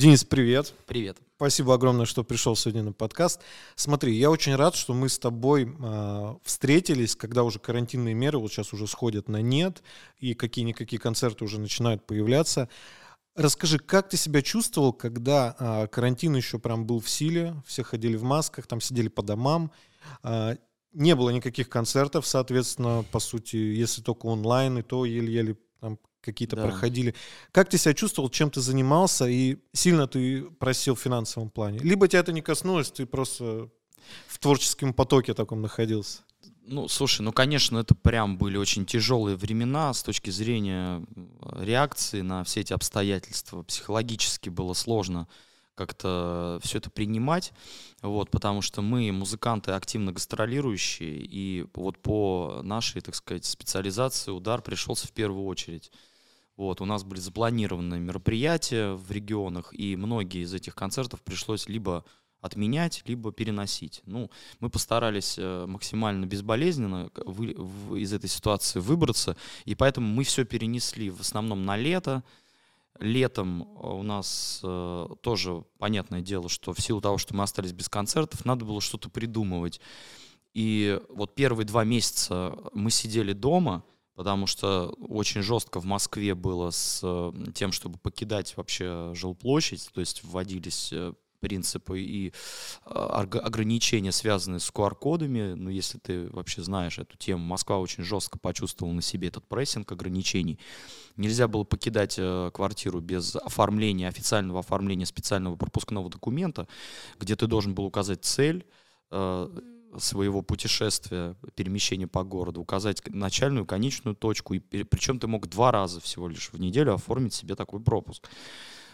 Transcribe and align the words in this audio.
Денис, 0.00 0.24
привет. 0.24 0.72
Привет. 0.86 1.18
Спасибо 1.36 1.74
огромное, 1.74 2.06
что 2.06 2.24
пришел 2.24 2.56
сегодня 2.56 2.82
на 2.82 2.92
подкаст. 2.94 3.42
Смотри, 3.76 4.16
я 4.16 4.30
очень 4.30 4.54
рад, 4.56 4.74
что 4.74 4.94
мы 4.94 5.10
с 5.10 5.18
тобой 5.18 5.76
э, 5.78 6.34
встретились, 6.42 7.14
когда 7.14 7.42
уже 7.42 7.58
карантинные 7.58 8.14
меры 8.14 8.38
вот 8.38 8.50
сейчас 8.50 8.72
уже 8.72 8.86
сходят 8.86 9.28
на 9.28 9.42
нет, 9.42 9.82
и 10.16 10.32
какие-никакие 10.32 10.98
концерты 10.98 11.44
уже 11.44 11.60
начинают 11.60 12.06
появляться. 12.06 12.70
Расскажи, 13.36 13.78
как 13.78 14.08
ты 14.08 14.16
себя 14.16 14.40
чувствовал, 14.40 14.94
когда 14.94 15.54
э, 15.58 15.86
карантин 15.88 16.34
еще 16.34 16.58
прям 16.58 16.86
был 16.86 17.00
в 17.00 17.10
силе, 17.10 17.62
все 17.66 17.82
ходили 17.82 18.16
в 18.16 18.22
масках, 18.22 18.66
там 18.66 18.80
сидели 18.80 19.08
по 19.08 19.22
домам, 19.22 19.70
э, 20.22 20.56
не 20.94 21.14
было 21.14 21.28
никаких 21.28 21.68
концертов, 21.68 22.26
соответственно, 22.26 23.04
по 23.12 23.18
сути, 23.18 23.56
если 23.56 24.00
только 24.00 24.24
онлайн, 24.24 24.78
и 24.78 24.82
то 24.82 25.04
еле-еле 25.04 25.58
там 25.78 25.98
какие-то 26.20 26.56
да. 26.56 26.62
проходили. 26.62 27.14
Как 27.52 27.68
ты 27.68 27.78
себя 27.78 27.94
чувствовал, 27.94 28.30
чем 28.30 28.50
ты 28.50 28.60
занимался, 28.60 29.26
и 29.26 29.58
сильно 29.72 30.06
ты 30.06 30.42
просил 30.42 30.94
в 30.94 31.00
финансовом 31.00 31.50
плане? 31.50 31.78
Либо 31.80 32.08
тебя 32.08 32.20
это 32.20 32.32
не 32.32 32.42
коснулось, 32.42 32.90
ты 32.90 33.06
просто 33.06 33.68
в 34.26 34.38
творческом 34.38 34.92
потоке 34.92 35.34
таком 35.34 35.62
находился? 35.62 36.20
Ну, 36.62 36.86
слушай, 36.88 37.22
ну, 37.22 37.32
конечно, 37.32 37.78
это 37.78 37.94
прям 37.94 38.38
были 38.38 38.56
очень 38.56 38.86
тяжелые 38.86 39.36
времена 39.36 39.92
с 39.92 40.02
точки 40.02 40.30
зрения 40.30 41.04
реакции 41.58 42.20
на 42.20 42.44
все 42.44 42.60
эти 42.60 42.72
обстоятельства. 42.72 43.62
Психологически 43.62 44.50
было 44.50 44.72
сложно 44.74 45.26
как-то 45.74 46.60
все 46.62 46.76
это 46.76 46.90
принимать, 46.90 47.52
вот, 48.02 48.30
потому 48.30 48.60
что 48.60 48.82
мы 48.82 49.10
музыканты 49.12 49.72
активно 49.72 50.12
гастролирующие, 50.12 51.16
и 51.22 51.66
вот 51.74 51.98
по 52.02 52.60
нашей, 52.62 53.00
так 53.00 53.14
сказать, 53.14 53.46
специализации 53.46 54.30
удар 54.30 54.60
пришелся 54.60 55.06
в 55.06 55.12
первую 55.12 55.46
очередь. 55.46 55.90
Вот, 56.60 56.82
у 56.82 56.84
нас 56.84 57.04
были 57.04 57.20
запланированы 57.20 57.98
мероприятия 57.98 58.92
в 58.92 59.10
регионах, 59.10 59.72
и 59.72 59.96
многие 59.96 60.42
из 60.42 60.52
этих 60.52 60.74
концертов 60.74 61.22
пришлось 61.22 61.70
либо 61.70 62.04
отменять, 62.42 63.02
либо 63.06 63.32
переносить. 63.32 64.02
Ну, 64.04 64.30
мы 64.58 64.68
постарались 64.68 65.36
э, 65.38 65.64
максимально 65.66 66.26
безболезненно 66.26 67.10
вы, 67.24 67.54
в, 67.56 67.96
из 67.96 68.12
этой 68.12 68.28
ситуации 68.28 68.78
выбраться, 68.78 69.38
и 69.64 69.74
поэтому 69.74 70.06
мы 70.08 70.22
все 70.22 70.44
перенесли 70.44 71.08
в 71.08 71.20
основном 71.20 71.64
на 71.64 71.78
лето. 71.78 72.24
Летом 72.98 73.62
э, 73.62 73.86
у 73.86 74.02
нас 74.02 74.60
э, 74.62 75.06
тоже 75.22 75.64
понятное 75.78 76.20
дело, 76.20 76.50
что 76.50 76.74
в 76.74 76.80
силу 76.82 77.00
того, 77.00 77.16
что 77.16 77.34
мы 77.34 77.42
остались 77.42 77.72
без 77.72 77.88
концертов, 77.88 78.44
надо 78.44 78.66
было 78.66 78.82
что-то 78.82 79.08
придумывать. 79.08 79.80
И 80.52 81.00
вот 81.08 81.34
первые 81.34 81.66
два 81.66 81.84
месяца 81.84 82.54
мы 82.74 82.90
сидели 82.90 83.32
дома, 83.32 83.82
потому 84.20 84.46
что 84.46 84.94
очень 85.08 85.40
жестко 85.40 85.80
в 85.80 85.86
Москве 85.86 86.34
было 86.34 86.68
с 86.68 87.00
э, 87.02 87.32
тем, 87.54 87.72
чтобы 87.72 87.96
покидать 87.96 88.54
вообще 88.54 89.12
жилплощадь, 89.14 89.88
то 89.94 90.00
есть 90.00 90.22
вводились 90.22 90.90
э, 90.92 91.14
принципы 91.40 92.02
и 92.02 92.34
а, 92.84 93.22
ограничения, 93.22 94.12
связанные 94.12 94.60
с 94.60 94.70
QR-кодами. 94.70 95.54
Ну, 95.54 95.70
если 95.70 95.96
ты 95.96 96.28
вообще 96.28 96.62
знаешь 96.62 96.98
эту 96.98 97.16
тему, 97.16 97.42
Москва 97.46 97.78
очень 97.78 98.04
жестко 98.04 98.38
почувствовала 98.38 98.92
на 98.92 99.00
себе 99.00 99.28
этот 99.28 99.48
прессинг 99.48 99.90
ограничений. 99.90 100.58
Нельзя 101.16 101.48
было 101.48 101.64
покидать 101.64 102.16
э, 102.18 102.50
квартиру 102.52 103.00
без 103.00 103.36
оформления, 103.36 104.06
официального 104.06 104.60
оформления 104.60 105.06
специального 105.06 105.56
пропускного 105.56 106.10
документа, 106.10 106.68
где 107.18 107.36
ты 107.36 107.46
должен 107.46 107.74
был 107.74 107.86
указать 107.86 108.22
цель, 108.22 108.66
своего 109.98 110.42
путешествия, 110.42 111.36
перемещения 111.54 112.06
по 112.06 112.24
городу, 112.24 112.60
указать 112.60 113.02
начальную, 113.08 113.66
конечную 113.66 114.14
точку, 114.14 114.54
и 114.54 114.60
причем 114.60 115.18
ты 115.18 115.26
мог 115.26 115.48
два 115.48 115.72
раза 115.72 116.00
всего 116.00 116.28
лишь 116.28 116.50
в 116.52 116.58
неделю 116.58 116.94
оформить 116.94 117.34
себе 117.34 117.54
такой 117.54 117.80
пропуск. 117.80 118.28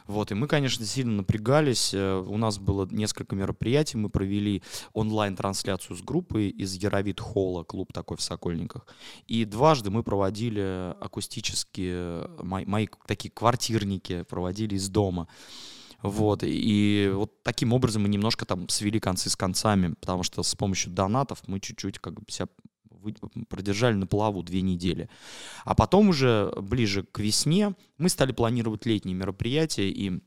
Вот, 0.07 0.31
и 0.31 0.35
мы, 0.35 0.47
конечно, 0.47 0.85
сильно 0.87 1.13
напрягались. 1.13 1.93
Э, 1.93 2.25
у 2.27 2.37
нас 2.37 2.59
было 2.59 2.87
несколько 2.91 3.35
мероприятий. 3.35 3.97
Мы 3.97 4.09
провели 4.09 4.63
онлайн-трансляцию 4.93 5.97
с 5.97 6.01
группой 6.01 6.49
из 6.49 6.75
Яровит 6.75 7.21
Холла, 7.21 7.65
клуб 7.65 7.93
такой 7.93 8.17
в 8.17 8.23
Сокольниках. 8.23 8.87
И 9.27 9.45
дважды 9.45 9.91
мы 9.91 10.03
проводили 10.05 10.95
акустические, 11.01 12.31
мои, 12.41 12.65
мои 12.67 12.87
такие 13.07 13.31
квартирники 13.31 14.23
проводили 14.23 14.77
из 14.77 14.89
дома. 14.89 15.27
Вот, 16.07 16.43
и 16.45 17.11
вот 17.13 17.43
таким 17.43 17.73
образом 17.73 18.03
мы 18.03 18.09
немножко 18.09 18.45
там 18.45 18.69
свели 18.69 19.01
концы 19.01 19.29
с 19.29 19.37
концами, 19.37 19.95
потому 19.95 20.23
что 20.23 20.43
с 20.43 20.55
помощью 20.55 20.93
донатов 20.93 21.43
мы 21.47 21.59
чуть-чуть 21.61 21.99
как 21.99 22.15
бы 22.15 22.31
себя 22.31 22.49
продержали 23.49 23.95
на 23.95 24.07
плаву 24.07 24.43
две 24.43 24.63
недели. 24.63 25.09
А 25.65 25.75
потом 25.75 26.09
уже 26.11 26.53
ближе 26.61 27.03
к 27.05 27.19
весне 27.19 27.75
мы 27.99 28.09
стали 28.09 28.33
планировать 28.33 28.87
летние 28.87 29.15
мероприятия, 29.15 29.91
и 29.91 30.21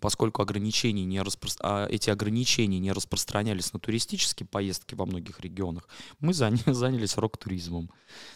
поскольку 0.00 0.42
ограничения 0.42 1.04
не 1.04 1.20
распро... 1.20 1.50
а 1.60 1.86
эти 1.88 2.10
ограничения 2.10 2.78
не 2.78 2.92
распространялись 2.92 3.72
на 3.72 3.80
туристические 3.80 4.46
поездки 4.46 4.94
во 4.94 5.06
многих 5.06 5.40
регионах, 5.40 5.88
мы 6.20 6.32
занялись 6.34 7.16
рок-туризмом. 7.16 7.88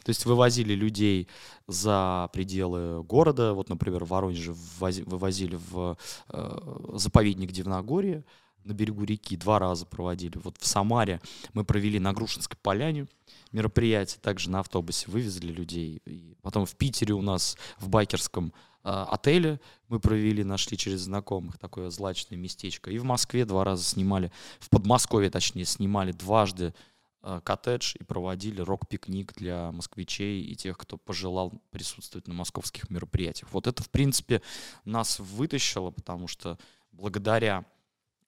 То 0.04 0.10
есть 0.10 0.24
вывозили 0.24 0.74
людей 0.74 1.28
за 1.66 2.28
пределы 2.32 3.02
города, 3.04 3.52
вот, 3.54 3.68
например, 3.68 4.04
в 4.04 4.08
Воронеже 4.08 4.52
вывозили 4.52 5.58
в 5.70 5.96
э, 6.28 6.88
заповедник 6.94 7.52
Дивногорье, 7.52 8.24
на 8.64 8.72
берегу 8.72 9.04
реки 9.04 9.36
два 9.36 9.58
раза 9.58 9.86
проводили. 9.86 10.38
Вот 10.38 10.56
в 10.58 10.66
Самаре 10.66 11.20
мы 11.52 11.64
провели 11.64 11.98
на 11.98 12.12
Грушинской 12.12 12.58
поляне 12.62 13.06
мероприятие, 13.52 14.20
также 14.20 14.50
на 14.50 14.60
автобусе 14.60 15.10
вывезли 15.10 15.52
людей. 15.52 16.00
И 16.06 16.34
потом 16.42 16.66
в 16.66 16.74
Питере 16.74 17.14
у 17.14 17.22
нас 17.22 17.56
в 17.78 17.88
байкерском 17.88 18.52
отеле 18.84 19.60
мы 19.88 19.98
провели, 19.98 20.44
нашли 20.44 20.76
через 20.76 21.00
знакомых 21.00 21.58
такое 21.58 21.90
злачное 21.90 22.38
местечко. 22.38 22.90
И 22.90 22.98
в 22.98 23.04
Москве 23.04 23.44
два 23.44 23.64
раза 23.64 23.82
снимали, 23.82 24.30
в 24.60 24.68
Подмосковье 24.68 25.30
точнее, 25.30 25.64
снимали 25.64 26.12
дважды 26.12 26.74
э, 27.22 27.40
коттедж 27.42 27.96
и 27.98 28.04
проводили 28.04 28.60
рок-пикник 28.60 29.34
для 29.34 29.72
москвичей 29.72 30.42
и 30.42 30.54
тех, 30.54 30.76
кто 30.76 30.98
пожелал 30.98 31.52
присутствовать 31.70 32.28
на 32.28 32.34
московских 32.34 32.90
мероприятиях. 32.90 33.52
Вот 33.52 33.66
это, 33.66 33.82
в 33.82 33.90
принципе, 33.90 34.42
нас 34.84 35.18
вытащило, 35.18 35.90
потому 35.90 36.28
что 36.28 36.58
благодаря 36.92 37.64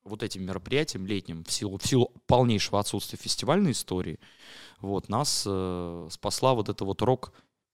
вот 0.07 0.23
этим 0.23 0.45
мероприятиям 0.45 1.07
летним, 1.07 1.45
в 1.45 1.53
силу, 1.53 1.79
в 1.79 1.87
силу 1.87 2.13
полнейшего 2.27 2.81
отсутствия 2.81 3.19
фестивальной 3.19 3.73
истории, 3.73 4.19
вот, 4.81 5.09
нас 5.09 5.45
э, 5.47 6.09
спасла 6.11 6.55
вот 6.55 6.69
эта 6.69 6.85
вот 6.85 7.03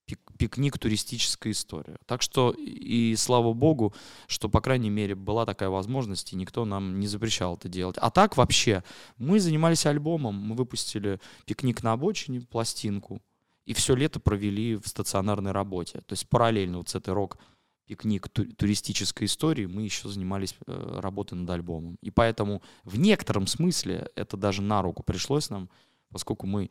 рок 0.09 0.33
пикник 0.39 0.79
туристическая 0.79 1.53
история. 1.53 1.97
Так 2.07 2.23
что 2.23 2.55
и 2.57 3.15
слава 3.17 3.53
богу, 3.53 3.95
что, 4.27 4.49
по 4.49 4.61
крайней 4.61 4.91
мере, 4.91 5.15
была 5.15 5.47
такая 5.47 5.69
возможность, 5.69 6.33
и 6.33 6.37
никто 6.37 6.65
нам 6.65 6.99
не 6.99 7.07
запрещал 7.07 7.55
это 7.55 7.69
делать. 7.69 7.97
А 7.99 8.11
так 8.11 8.37
вообще, 8.37 8.83
мы 9.19 9.41
занимались 9.41 9.87
альбомом, 9.87 10.35
мы 10.35 10.55
выпустили 10.55 11.21
«Пикник 11.47 11.83
на 11.83 11.93
обочине», 11.93 12.41
пластинку, 12.41 13.21
и 13.65 13.75
все 13.75 13.95
лето 13.95 14.21
провели 14.21 14.77
в 14.77 14.87
стационарной 14.87 15.53
работе. 15.53 16.01
То 16.01 16.15
есть 16.15 16.29
параллельно 16.29 16.79
вот 16.79 16.89
с 16.89 16.95
этой 16.95 17.15
рок 17.15 17.39
пикник 17.87 18.29
туристической 18.29 19.27
истории, 19.27 19.67
мы 19.67 19.83
еще 19.83 20.09
занимались 20.09 20.55
э, 20.67 20.99
работой 21.01 21.35
над 21.35 21.51
альбомом. 21.51 21.99
И 22.01 22.11
поэтому 22.11 22.63
в 22.85 22.99
некотором 22.99 23.47
смысле 23.47 24.09
это 24.17 24.37
даже 24.37 24.63
на 24.63 24.83
руку 24.83 25.03
пришлось 25.03 25.51
нам, 25.51 25.69
поскольку 26.11 26.47
мы 26.47 26.71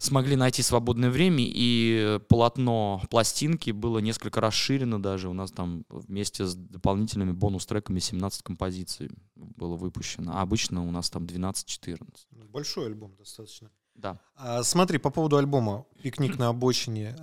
смогли 0.00 0.34
найти 0.34 0.62
свободное 0.62 1.10
время, 1.10 1.44
и 1.46 2.18
полотно 2.28 3.02
пластинки 3.10 3.70
было 3.70 3.98
несколько 3.98 4.40
расширено 4.40 5.00
даже. 5.00 5.28
У 5.28 5.34
нас 5.34 5.52
там 5.52 5.84
вместе 5.90 6.46
с 6.46 6.54
дополнительными 6.54 7.32
бонус-треками 7.32 7.98
17 7.98 8.42
композиций 8.42 9.10
было 9.36 9.76
выпущено. 9.76 10.32
А 10.34 10.42
обычно 10.42 10.86
у 10.86 10.90
нас 10.90 11.10
там 11.10 11.24
12-14. 11.24 11.98
Большой 12.48 12.86
альбом 12.86 13.14
достаточно. 13.18 13.70
Да. 13.94 14.18
А, 14.36 14.62
смотри, 14.62 14.98
по 14.98 15.10
поводу 15.10 15.36
альбома 15.36 15.84
«Пикник 16.02 16.38
на 16.38 16.48
обочине». 16.48 17.14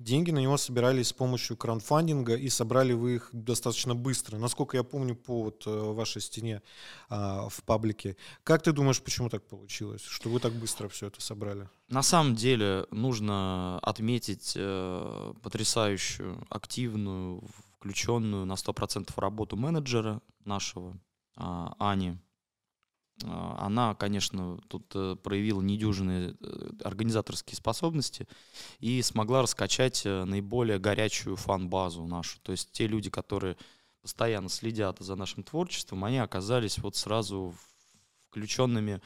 Деньги 0.00 0.30
на 0.30 0.38
него 0.38 0.56
собирались 0.56 1.08
с 1.08 1.12
помощью 1.12 1.58
краундфандинга, 1.58 2.34
и 2.34 2.48
собрали 2.48 2.94
вы 2.94 3.16
их 3.16 3.28
достаточно 3.32 3.94
быстро. 3.94 4.38
Насколько 4.38 4.78
я 4.78 4.82
помню 4.82 5.14
по 5.14 5.42
вот 5.42 5.66
э, 5.66 5.70
вашей 5.70 6.22
стене 6.22 6.62
а, 7.10 7.50
в 7.50 7.62
паблике. 7.64 8.16
Как 8.42 8.62
ты 8.62 8.72
думаешь, 8.72 9.02
почему 9.02 9.28
так 9.28 9.46
получилось, 9.46 10.00
что 10.02 10.30
вы 10.30 10.40
так 10.40 10.54
быстро 10.54 10.88
все 10.88 11.08
это 11.08 11.20
собрали? 11.20 11.68
На 11.90 12.02
самом 12.02 12.34
деле 12.34 12.86
нужно 12.90 13.78
отметить 13.80 14.54
э, 14.56 15.34
потрясающую, 15.42 16.46
активную, 16.48 17.44
включенную 17.76 18.46
на 18.46 18.54
100% 18.54 19.12
работу 19.16 19.58
менеджера 19.58 20.22
нашего, 20.46 20.98
э, 21.36 21.66
Ани 21.78 22.16
она, 23.22 23.94
конечно, 23.94 24.58
тут 24.68 24.90
э, 24.94 25.16
проявила 25.22 25.60
недюжинные 25.60 26.36
э, 26.40 26.70
организаторские 26.84 27.56
способности 27.56 28.26
и 28.78 29.02
смогла 29.02 29.42
раскачать 29.42 30.02
э, 30.04 30.24
наиболее 30.24 30.78
горячую 30.78 31.36
фан-базу 31.36 32.06
нашу. 32.06 32.38
То 32.40 32.52
есть 32.52 32.72
те 32.72 32.86
люди, 32.86 33.10
которые 33.10 33.56
постоянно 34.02 34.48
следят 34.48 34.98
за 35.00 35.16
нашим 35.16 35.42
творчеством, 35.42 36.04
они 36.04 36.18
оказались 36.18 36.78
вот 36.78 36.96
сразу 36.96 37.54
включенными 38.30 39.00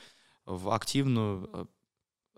в 0.44 0.70
активную 0.70 1.68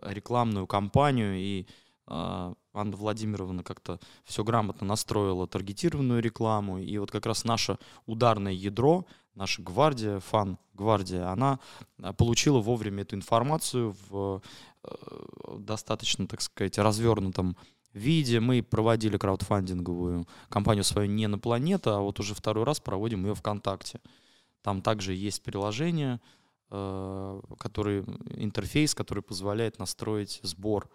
рекламную 0.00 0.66
кампанию 0.66 1.36
и 1.36 1.66
а, 2.06 2.54
Анна 2.76 2.96
Владимировна 2.96 3.62
как-то 3.62 3.98
все 4.24 4.44
грамотно 4.44 4.86
настроила 4.86 5.46
таргетированную 5.46 6.20
рекламу, 6.22 6.78
и 6.78 6.98
вот 6.98 7.10
как 7.10 7.26
раз 7.26 7.44
наше 7.44 7.78
ударное 8.06 8.52
ядро, 8.52 9.06
наша 9.34 9.62
гвардия, 9.62 10.20
фан-гвардия, 10.20 11.30
она 11.30 11.58
а, 12.02 12.12
получила 12.12 12.60
вовремя 12.60 13.02
эту 13.02 13.16
информацию 13.16 13.94
в 14.08 14.42
э, 14.82 14.88
достаточно, 15.58 16.26
так 16.26 16.40
сказать, 16.40 16.78
развернутом 16.78 17.56
виде. 17.92 18.40
Мы 18.40 18.62
проводили 18.62 19.16
краудфандинговую 19.16 20.26
кампанию 20.48 20.84
свою 20.84 21.08
не 21.08 21.26
на 21.26 21.38
планета, 21.38 21.96
а 21.96 22.00
вот 22.00 22.20
уже 22.20 22.34
второй 22.34 22.64
раз 22.64 22.80
проводим 22.80 23.26
ее 23.26 23.34
ВКонтакте. 23.34 24.00
Там 24.62 24.82
также 24.82 25.14
есть 25.14 25.42
приложение, 25.42 26.20
э, 26.70 27.40
который, 27.58 28.04
интерфейс, 28.34 28.94
который 28.94 29.22
позволяет 29.22 29.78
настроить 29.78 30.40
сбор 30.42 30.88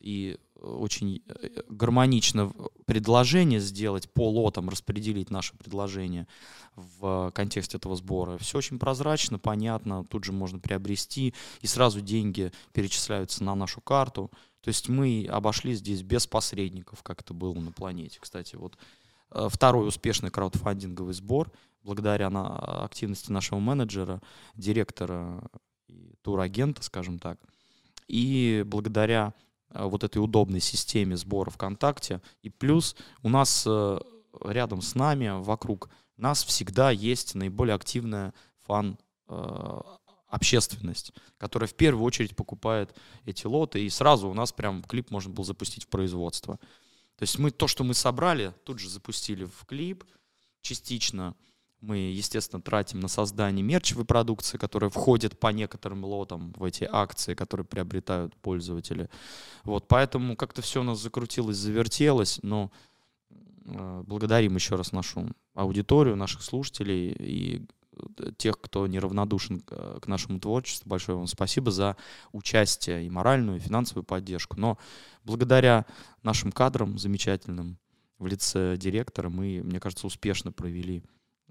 и 0.00 0.38
очень 0.60 1.22
э, 1.26 1.48
гармонично 1.68 2.52
предложение 2.86 3.60
сделать 3.60 4.10
по 4.10 4.28
лотам, 4.30 4.68
распределить 4.68 5.30
наше 5.30 5.54
предложение 5.56 6.26
в 6.74 7.30
контексте 7.34 7.76
этого 7.76 7.96
сбора. 7.96 8.38
Все 8.38 8.58
очень 8.58 8.78
прозрачно, 8.78 9.38
понятно, 9.38 10.04
тут 10.04 10.24
же 10.24 10.32
можно 10.32 10.58
приобрести, 10.58 11.34
и 11.60 11.66
сразу 11.66 12.00
деньги 12.00 12.52
перечисляются 12.72 13.44
на 13.44 13.54
нашу 13.54 13.80
карту. 13.80 14.30
То 14.60 14.68
есть 14.68 14.88
мы 14.88 15.28
обошли 15.30 15.74
здесь 15.74 16.02
без 16.02 16.26
посредников, 16.26 17.02
как 17.02 17.20
это 17.20 17.34
было 17.34 17.54
на 17.54 17.72
планете. 17.72 18.18
Кстати, 18.20 18.56
вот 18.56 18.78
э, 19.30 19.48
второй 19.50 19.86
успешный 19.86 20.30
краудфандинговый 20.30 21.14
сбор, 21.14 21.52
благодаря 21.82 22.30
на 22.30 22.84
активности 22.84 23.30
нашего 23.30 23.58
менеджера, 23.58 24.22
директора 24.54 25.50
турагента, 26.22 26.82
скажем 26.82 27.18
так, 27.18 27.38
и 28.06 28.62
благодаря 28.66 29.34
э, 29.70 29.84
вот 29.84 30.04
этой 30.04 30.18
удобной 30.18 30.60
системе 30.60 31.16
сбора 31.16 31.50
ВКонтакте, 31.50 32.20
и 32.42 32.50
плюс 32.50 32.96
у 33.22 33.28
нас 33.28 33.64
э, 33.66 33.98
рядом 34.44 34.82
с 34.82 34.94
нами, 34.94 35.42
вокруг 35.42 35.88
нас 36.16 36.44
всегда 36.44 36.90
есть 36.90 37.34
наиболее 37.34 37.74
активная 37.74 38.34
фан 38.62 38.98
общественность, 40.34 41.12
которая 41.38 41.68
в 41.68 41.74
первую 41.74 42.04
очередь 42.04 42.36
покупает 42.36 42.94
эти 43.24 43.46
лоты, 43.46 43.84
и 43.84 43.88
сразу 43.88 44.28
у 44.28 44.34
нас 44.34 44.52
прям 44.52 44.82
клип 44.82 45.10
можно 45.10 45.32
было 45.32 45.44
запустить 45.44 45.84
в 45.84 45.88
производство. 45.88 46.58
То 47.16 47.22
есть 47.22 47.38
мы 47.38 47.50
то, 47.52 47.68
что 47.68 47.84
мы 47.84 47.94
собрали, 47.94 48.52
тут 48.64 48.80
же 48.80 48.88
запустили 48.88 49.44
в 49.44 49.64
клип, 49.66 50.04
частично 50.60 51.36
мы, 51.84 51.98
естественно, 51.98 52.62
тратим 52.62 53.00
на 53.00 53.08
создание 53.08 53.62
мерчевой 53.62 54.04
продукции, 54.04 54.58
которая 54.58 54.90
входит 54.90 55.38
по 55.38 55.48
некоторым 55.48 56.04
лотам 56.04 56.52
в 56.56 56.64
эти 56.64 56.88
акции, 56.90 57.34
которые 57.34 57.66
приобретают 57.66 58.34
пользователи. 58.36 59.08
Вот, 59.64 59.86
поэтому 59.88 60.36
как-то 60.36 60.62
все 60.62 60.80
у 60.80 60.84
нас 60.84 61.00
закрутилось, 61.00 61.56
завертелось, 61.56 62.40
но 62.42 62.72
э, 63.66 64.02
благодарим 64.06 64.54
еще 64.54 64.76
раз 64.76 64.92
нашу 64.92 65.28
аудиторию, 65.54 66.16
наших 66.16 66.42
слушателей 66.42 67.12
и 67.18 67.66
тех, 68.36 68.60
кто 68.60 68.86
неравнодушен 68.86 69.60
к 69.60 70.06
нашему 70.06 70.40
творчеству. 70.40 70.88
Большое 70.88 71.16
вам 71.16 71.28
спасибо 71.28 71.70
за 71.70 71.96
участие 72.32 73.06
и 73.06 73.10
моральную, 73.10 73.58
и 73.58 73.60
финансовую 73.60 74.04
поддержку. 74.04 74.58
Но 74.58 74.78
благодаря 75.22 75.86
нашим 76.22 76.50
кадрам 76.50 76.98
замечательным 76.98 77.78
в 78.18 78.26
лице 78.26 78.76
директора 78.76 79.28
мы, 79.28 79.62
мне 79.62 79.80
кажется, 79.80 80.06
успешно 80.06 80.50
провели 80.50 81.04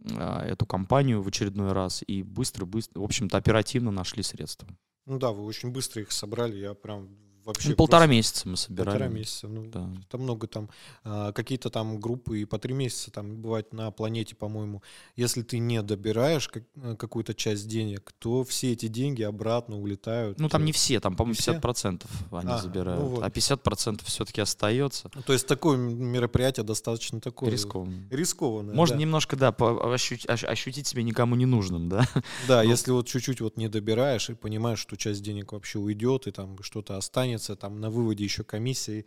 эту 0.06 0.66
кампанию 0.66 1.22
в 1.22 1.28
очередной 1.28 1.72
раз 1.72 2.04
и 2.06 2.24
быстро-быстро, 2.24 3.00
в 3.00 3.04
общем-то, 3.04 3.38
оперативно 3.38 3.92
нашли 3.92 4.24
средства. 4.24 4.68
Ну 5.06 5.20
да, 5.20 5.32
вы 5.32 5.44
очень 5.44 5.72
быстро 5.72 6.02
их 6.02 6.12
собрали, 6.12 6.58
я 6.58 6.74
прям 6.74 7.10
вообще... 7.44 7.70
Ну, 7.70 7.76
полтора 7.76 8.06
месяца 8.06 8.48
мы 8.48 8.58
собирали. 8.58 8.98
Полтора 8.98 9.08
месяца, 9.08 9.48
ну, 9.48 9.66
да. 9.66 9.90
там 10.10 10.22
много 10.22 10.48
там, 10.48 10.70
а, 11.04 11.32
какие-то 11.32 11.70
там 11.70 12.00
группы 12.00 12.42
и 12.42 12.46
по 12.46 12.58
три 12.58 12.74
месяца 12.74 13.12
там 13.12 13.42
бывает 13.42 13.74
на 13.74 13.92
планете, 13.92 14.36
по-моему. 14.36 14.82
Если 15.16 15.42
ты 15.42 15.60
не 15.60 15.82
добираешь 15.82 16.48
как, 16.48 16.64
э, 16.76 16.96
какую-то 16.98 17.34
часть 17.34 17.68
денег, 17.68 18.14
то 18.20 18.44
все 18.44 18.74
эти 18.74 18.88
деньги 18.88 19.24
обратно 19.24 19.80
улетают. 19.80 20.40
Ну, 20.40 20.50
там 20.50 20.66
не 20.66 20.72
все, 20.72 21.00
там, 21.00 21.16
по-моему, 21.16 21.36
50% 21.36 22.06
они 22.32 22.52
а, 22.52 22.58
забирают, 22.58 23.02
ну 23.02 23.08
вот. 23.08 23.24
а 23.24 23.30
50% 23.30 24.02
все-таки 24.06 24.42
остается. 24.42 25.10
Ну, 25.14 25.22
то 25.22 25.34
есть 25.34 25.48
такое 25.48 25.78
мероприятие 25.78 26.64
достаточно 26.64 27.20
такое... 27.20 27.50
Рискованное. 27.50 28.08
Рискованное, 28.10 28.76
Можно 28.76 28.96
да. 28.96 29.02
немножко, 29.02 29.36
да, 29.36 29.50
ощутить, 29.50 30.30
ощутить 30.30 30.88
себя 30.88 31.04
никому 31.04 31.36
не 31.36 31.46
нужным, 31.46 31.90
да? 31.90 32.08
Да, 32.48 32.64
ну, 32.64 32.70
если 32.70 32.92
вот 32.92 33.08
чуть-чуть 33.08 33.42
вот 33.42 33.58
не 33.58 33.68
добираешь 33.68 34.30
и 34.30 34.34
понимаешь, 34.34 34.80
что 34.80 34.96
часть 34.98 35.24
денег 35.24 35.54
вообще 35.54 35.80
уйдет, 35.80 36.28
и 36.28 36.32
там 36.32 36.62
что-то 36.62 36.98
останется, 36.98 37.33
останется, 37.36 37.56
там 37.56 37.80
на 37.80 37.90
выводе 37.90 38.24
еще 38.24 38.44
комиссии. 38.44 39.06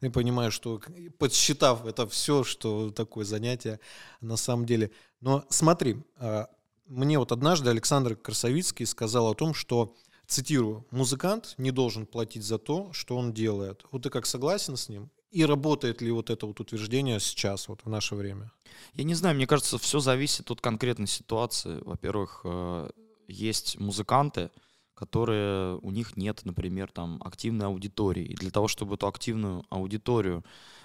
И 0.00 0.08
понимаю, 0.08 0.50
что 0.50 0.80
подсчитав 1.18 1.86
это 1.86 2.06
все, 2.06 2.44
что 2.44 2.90
такое 2.90 3.24
занятие 3.24 3.80
на 4.20 4.36
самом 4.36 4.66
деле. 4.66 4.90
Но 5.20 5.44
смотри, 5.50 5.96
а, 6.16 6.48
мне 6.86 7.18
вот 7.18 7.32
однажды 7.32 7.70
Александр 7.70 8.16
Красовицкий 8.16 8.86
сказал 8.86 9.30
о 9.30 9.34
том, 9.34 9.54
что, 9.54 9.94
цитирую, 10.26 10.84
музыкант 10.90 11.54
не 11.58 11.70
должен 11.70 12.06
платить 12.06 12.44
за 12.44 12.58
то, 12.58 12.92
что 12.92 13.16
он 13.16 13.32
делает. 13.32 13.84
Вот 13.90 14.02
ты 14.02 14.10
как 14.10 14.26
согласен 14.26 14.76
с 14.76 14.88
ним? 14.88 15.10
И 15.30 15.44
работает 15.44 16.02
ли 16.02 16.12
вот 16.12 16.30
это 16.30 16.46
вот 16.46 16.60
утверждение 16.60 17.18
сейчас, 17.18 17.68
вот 17.68 17.80
в 17.84 17.88
наше 17.88 18.14
время? 18.14 18.52
Я 18.94 19.04
не 19.04 19.14
знаю, 19.14 19.34
мне 19.34 19.46
кажется, 19.46 19.78
все 19.78 19.98
зависит 19.98 20.50
от 20.50 20.60
конкретной 20.60 21.08
ситуации. 21.08 21.80
Во-первых, 21.84 22.42
э, 22.44 22.90
есть 23.26 23.80
музыканты, 23.80 24.50
которые 24.94 25.78
у 25.78 25.90
них 25.90 26.16
нет, 26.16 26.42
например, 26.44 26.90
там 26.90 27.20
активной 27.24 27.66
аудитории. 27.66 28.24
И 28.24 28.34
для 28.34 28.50
того, 28.50 28.68
чтобы 28.68 28.94
эту 28.94 29.08
активную 29.08 29.64
аудиторию 29.68 30.44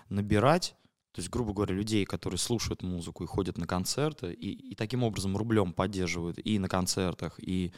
набирать, 0.09 0.75
то 1.11 1.19
есть, 1.21 1.29
грубо 1.29 1.53
говоря, 1.53 1.75
людей, 1.75 2.06
которые 2.06 2.38
слушают 2.38 2.83
музыку 2.83 3.23
и 3.23 3.27
ходят 3.27 3.57
на 3.57 3.67
концерты, 3.67 4.33
и, 4.33 4.71
и 4.71 4.75
таким 4.75 5.03
образом 5.03 5.38
рублем 5.38 5.73
поддерживают 5.73 6.39
и 6.44 6.59
на 6.59 6.67
концертах, 6.67 7.39
и, 7.39 7.71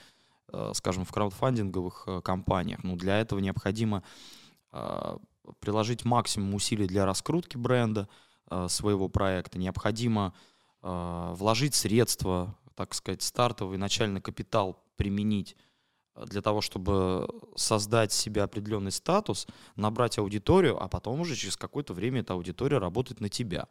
э, 0.51 0.71
скажем, 0.73 1.05
в 1.05 1.11
краудфандинговых 1.11 2.03
э, 2.07 2.21
компаниях. 2.21 2.83
Ну, 2.83 2.95
для 2.95 3.19
этого 3.19 3.39
необходимо 3.39 4.03
э, 4.73 5.17
приложить 5.59 6.05
максимум 6.05 6.53
усилий 6.55 6.87
для 6.87 7.05
раскрутки 7.05 7.57
бренда 7.57 8.07
своего 8.67 9.07
проекта. 9.07 9.57
Необходимо 9.57 10.33
вложить 10.81 11.73
средства, 11.73 12.57
так 12.75 12.93
сказать, 12.93 13.21
стартовый 13.21 13.77
начальный 13.77 14.19
капитал 14.19 14.83
применить 14.97 15.55
для 16.15 16.41
того, 16.41 16.61
чтобы 16.61 17.27
создать 17.55 18.11
себе 18.11 18.43
определенный 18.43 18.91
статус, 18.91 19.47
набрать 19.75 20.17
аудиторию, 20.17 20.81
а 20.81 20.87
потом 20.87 21.21
уже 21.21 21.35
через 21.35 21.57
какое-то 21.57 21.93
время 21.93 22.21
эта 22.21 22.33
аудитория 22.33 22.77
работает 22.77 23.21
на 23.21 23.29
тебя. 23.29 23.67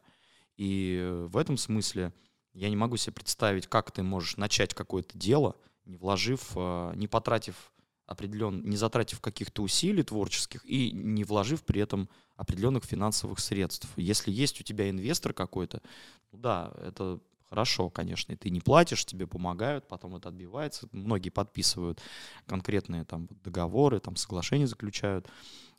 И 0.57 1.25
в 1.27 1.37
этом 1.37 1.57
смысле 1.57 2.13
я 2.53 2.69
не 2.69 2.75
могу 2.75 2.97
себе 2.97 3.13
представить, 3.13 3.67
как 3.67 3.91
ты 3.91 4.03
можешь 4.03 4.37
начать 4.37 4.73
какое-то 4.73 5.17
дело, 5.17 5.55
не 5.85 5.97
вложив, 5.97 6.51
э, 6.55 6.93
не 6.95 7.07
потратив 7.07 7.71
определен, 8.05 8.61
не 8.67 8.75
затратив 8.75 9.21
каких-то 9.21 9.63
усилий 9.63 10.03
творческих 10.03 10.65
и 10.65 10.91
не 10.91 11.23
вложив 11.23 11.63
при 11.63 11.81
этом 11.81 12.09
определенных 12.35 12.83
финансовых 12.83 13.39
средств. 13.39 13.87
Если 13.95 14.31
есть 14.31 14.59
у 14.59 14.63
тебя 14.63 14.89
инвестор 14.89 15.33
какой-то, 15.33 15.81
ну 16.31 16.39
да, 16.39 16.73
это 16.83 17.19
Хорошо, 17.51 17.89
конечно, 17.89 18.31
и 18.31 18.37
ты 18.37 18.49
не 18.49 18.61
платишь, 18.61 19.03
тебе 19.03 19.27
помогают, 19.27 19.85
потом 19.85 20.15
это 20.15 20.29
отбивается. 20.29 20.87
Многие 20.93 21.31
подписывают 21.31 22.01
конкретные 22.45 23.03
там 23.03 23.27
договоры, 23.43 23.99
там 23.99 24.15
соглашения 24.15 24.67
заключают 24.67 25.27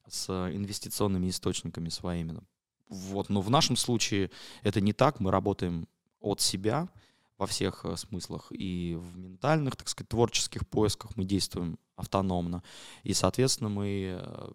с 0.06 0.28
инвестиционными 0.28 1.30
источниками 1.30 1.88
своими. 1.88 2.42
Вот, 2.90 3.30
но 3.30 3.40
в 3.40 3.48
нашем 3.48 3.76
случае 3.76 4.30
это 4.62 4.82
не 4.82 4.92
так. 4.92 5.18
Мы 5.18 5.30
работаем 5.30 5.88
от 6.20 6.42
себя 6.42 6.90
во 7.38 7.46
всех 7.46 7.86
э, 7.86 7.96
смыслах 7.96 8.48
и 8.50 8.98
в 9.00 9.16
ментальных, 9.16 9.74
так 9.76 9.88
сказать, 9.88 10.10
творческих 10.10 10.68
поисках 10.68 11.16
мы 11.16 11.24
действуем 11.24 11.78
автономно. 11.96 12.62
И, 13.02 13.14
соответственно, 13.14 13.70
мы 13.70 14.20
э, 14.20 14.50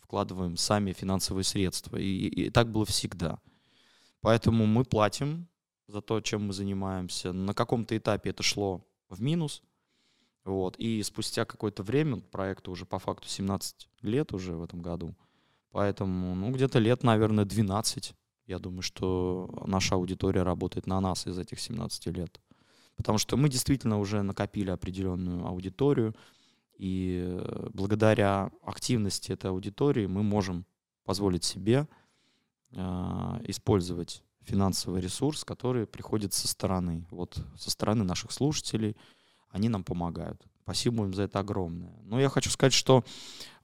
вкладываем 0.00 0.56
сами 0.56 0.94
финансовые 0.94 1.44
средства. 1.44 1.98
И, 1.98 2.06
и, 2.06 2.46
и 2.46 2.50
так 2.50 2.72
было 2.72 2.86
всегда. 2.86 3.40
Поэтому 4.22 4.64
мы 4.64 4.84
платим 4.84 5.48
за 5.86 6.00
то, 6.00 6.20
чем 6.20 6.46
мы 6.46 6.52
занимаемся. 6.52 7.32
На 7.32 7.54
каком-то 7.54 7.96
этапе 7.96 8.30
это 8.30 8.42
шло 8.42 8.86
в 9.08 9.20
минус. 9.20 9.62
Вот. 10.44 10.76
И 10.76 11.02
спустя 11.02 11.44
какое-то 11.44 11.82
время, 11.82 12.20
проекту 12.20 12.70
уже 12.70 12.84
по 12.86 12.98
факту 12.98 13.28
17 13.28 13.88
лет 14.02 14.32
уже 14.32 14.56
в 14.56 14.62
этом 14.62 14.82
году, 14.82 15.14
поэтому, 15.70 16.34
ну, 16.34 16.50
где-то 16.50 16.78
лет, 16.78 17.02
наверное, 17.04 17.44
12, 17.44 18.14
я 18.46 18.58
думаю, 18.58 18.82
что 18.82 19.62
наша 19.66 19.94
аудитория 19.94 20.42
работает 20.42 20.86
на 20.86 21.00
нас 21.00 21.26
из 21.26 21.38
этих 21.38 21.60
17 21.60 22.06
лет. 22.06 22.40
Потому 22.96 23.18
что 23.18 23.36
мы 23.36 23.48
действительно 23.48 23.98
уже 23.98 24.22
накопили 24.22 24.70
определенную 24.70 25.46
аудиторию, 25.46 26.14
и 26.76 27.40
благодаря 27.72 28.50
активности 28.62 29.32
этой 29.32 29.50
аудитории 29.50 30.06
мы 30.06 30.22
можем 30.22 30.66
позволить 31.04 31.44
себе 31.44 31.86
э, 32.72 32.76
использовать 33.44 34.22
финансовый 34.44 35.00
ресурс, 35.00 35.44
который 35.44 35.86
приходит 35.86 36.32
со 36.32 36.48
стороны, 36.48 37.06
вот 37.10 37.42
со 37.58 37.70
стороны 37.70 38.04
наших 38.04 38.32
слушателей, 38.32 38.96
они 39.50 39.68
нам 39.68 39.84
помогают. 39.84 40.40
Спасибо 40.64 41.04
им 41.04 41.14
за 41.14 41.24
это 41.24 41.40
огромное. 41.40 41.92
Но 42.04 42.20
я 42.20 42.28
хочу 42.28 42.48
сказать, 42.48 42.72
что 42.72 43.04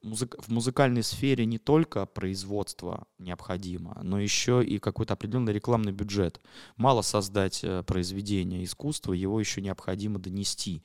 музык... 0.03 0.37
в 0.39 0.49
музыкальной 0.49 1.03
сфере 1.03 1.47
не 1.47 1.59
только 1.59 2.07
производство 2.07 3.07
необходимо, 3.19 3.99
но 4.03 4.21
еще 4.21 4.65
и 4.65 4.79
какой-то 4.79 5.15
определенный 5.15 5.53
рекламный 5.53 5.93
бюджет. 5.93 6.41
Мало 6.77 7.03
создать 7.03 7.63
э, 7.63 7.83
произведение 7.85 8.65
искусства, 8.65 9.13
его 9.13 9.39
еще 9.39 9.61
необходимо 9.61 10.19
донести. 10.19 10.83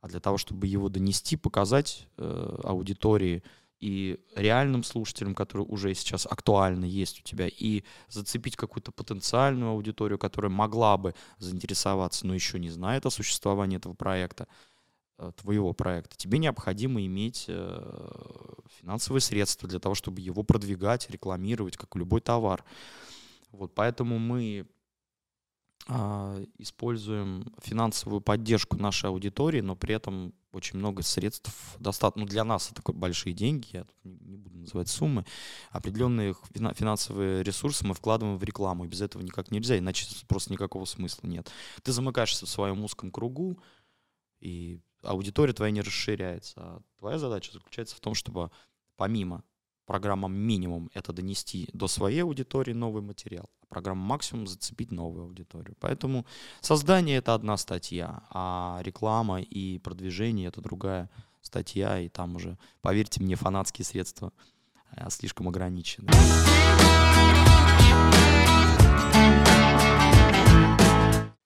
А 0.00 0.08
для 0.08 0.20
того, 0.20 0.36
чтобы 0.36 0.66
его 0.66 0.88
донести, 0.88 1.36
показать 1.36 2.06
э, 2.18 2.58
аудитории 2.62 3.42
и 3.80 4.18
реальным 4.34 4.82
слушателям, 4.82 5.34
которые 5.34 5.66
уже 5.66 5.94
сейчас 5.94 6.26
актуально 6.26 6.84
есть 6.84 7.20
у 7.20 7.22
тебя, 7.22 7.48
и 7.48 7.84
зацепить 8.08 8.56
какую-то 8.56 8.92
потенциальную 8.92 9.70
аудиторию, 9.70 10.18
которая 10.18 10.50
могла 10.50 10.96
бы 10.96 11.14
заинтересоваться, 11.38 12.26
но 12.26 12.34
еще 12.34 12.58
не 12.58 12.70
знает 12.70 13.06
о 13.06 13.10
существовании 13.10 13.76
этого 13.76 13.94
проекта, 13.94 14.48
Э, 15.18 15.32
твоего 15.34 15.72
проекта, 15.72 16.14
тебе 16.16 16.38
необходимо 16.38 17.04
иметь 17.06 17.46
э, 17.48 18.52
финансовые 18.80 19.22
средства 19.22 19.66
для 19.66 19.78
того, 19.78 19.94
чтобы 19.94 20.20
его 20.20 20.42
продвигать, 20.42 21.08
рекламировать, 21.08 21.78
как 21.78 21.96
любой 21.96 22.20
товар. 22.20 22.62
Вот, 23.50 23.74
поэтому 23.74 24.18
мы 24.18 24.66
а, 25.88 26.42
используем 26.58 27.50
финансовую 27.62 28.20
поддержку 28.20 28.76
нашей 28.76 29.08
аудитории, 29.08 29.60
но 29.62 29.74
при 29.74 29.94
этом 29.94 30.34
очень 30.56 30.78
много 30.78 31.02
средств 31.02 31.50
достаточно. 31.78 32.22
Ну, 32.22 32.26
для 32.26 32.44
нас 32.44 32.72
это 32.72 32.82
большие 32.92 33.32
деньги, 33.32 33.68
я 33.72 33.84
тут 33.84 34.04
не 34.04 34.36
буду 34.36 34.58
называть 34.58 34.88
суммы. 34.88 35.24
Определенные 35.70 36.34
финансовые 36.74 37.42
ресурсы 37.42 37.86
мы 37.86 37.94
вкладываем 37.94 38.38
в 38.38 38.44
рекламу, 38.44 38.84
и 38.84 38.88
без 38.88 39.00
этого 39.02 39.22
никак 39.22 39.50
нельзя, 39.50 39.78
иначе 39.78 40.06
просто 40.26 40.52
никакого 40.52 40.84
смысла 40.84 41.26
нет. 41.26 41.50
Ты 41.82 41.92
замыкаешься 41.92 42.46
в 42.46 42.48
своем 42.48 42.82
узком 42.82 43.10
кругу, 43.10 43.58
и 44.40 44.80
аудитория 45.02 45.52
твоя 45.52 45.70
не 45.70 45.82
расширяется. 45.82 46.54
А 46.56 46.80
твоя 46.98 47.18
задача 47.18 47.52
заключается 47.52 47.96
в 47.96 48.00
том, 48.00 48.14
чтобы 48.14 48.50
помимо 48.96 49.44
программам 49.86 50.34
минимум 50.34 50.90
это 50.94 51.12
донести 51.12 51.68
до 51.72 51.86
своей 51.88 52.22
аудитории 52.22 52.72
новый 52.72 53.02
материал, 53.02 53.48
а 53.62 53.66
программа 53.66 54.02
максимум 54.04 54.46
зацепить 54.46 54.90
новую 54.90 55.24
аудиторию. 55.24 55.76
Поэтому 55.80 56.26
создание 56.60 57.18
это 57.18 57.34
одна 57.34 57.56
статья, 57.56 58.22
а 58.30 58.80
реклама 58.82 59.40
и 59.40 59.78
продвижение 59.78 60.48
это 60.48 60.60
другая 60.60 61.08
статья, 61.40 62.00
и 62.00 62.08
там 62.08 62.36
уже, 62.36 62.58
поверьте 62.82 63.22
мне, 63.22 63.36
фанатские 63.36 63.84
средства 63.84 64.32
э, 64.96 65.08
слишком 65.10 65.48
ограничены. 65.48 66.10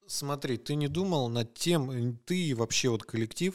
Смотри, 0.07 0.57
ты 0.59 0.75
не 0.75 0.89
думал 0.89 1.29
над 1.29 1.55
тем, 1.55 2.19
ты 2.27 2.49
и 2.49 2.55
вообще 2.55 2.89
вот 2.89 3.05
коллектив 3.05 3.55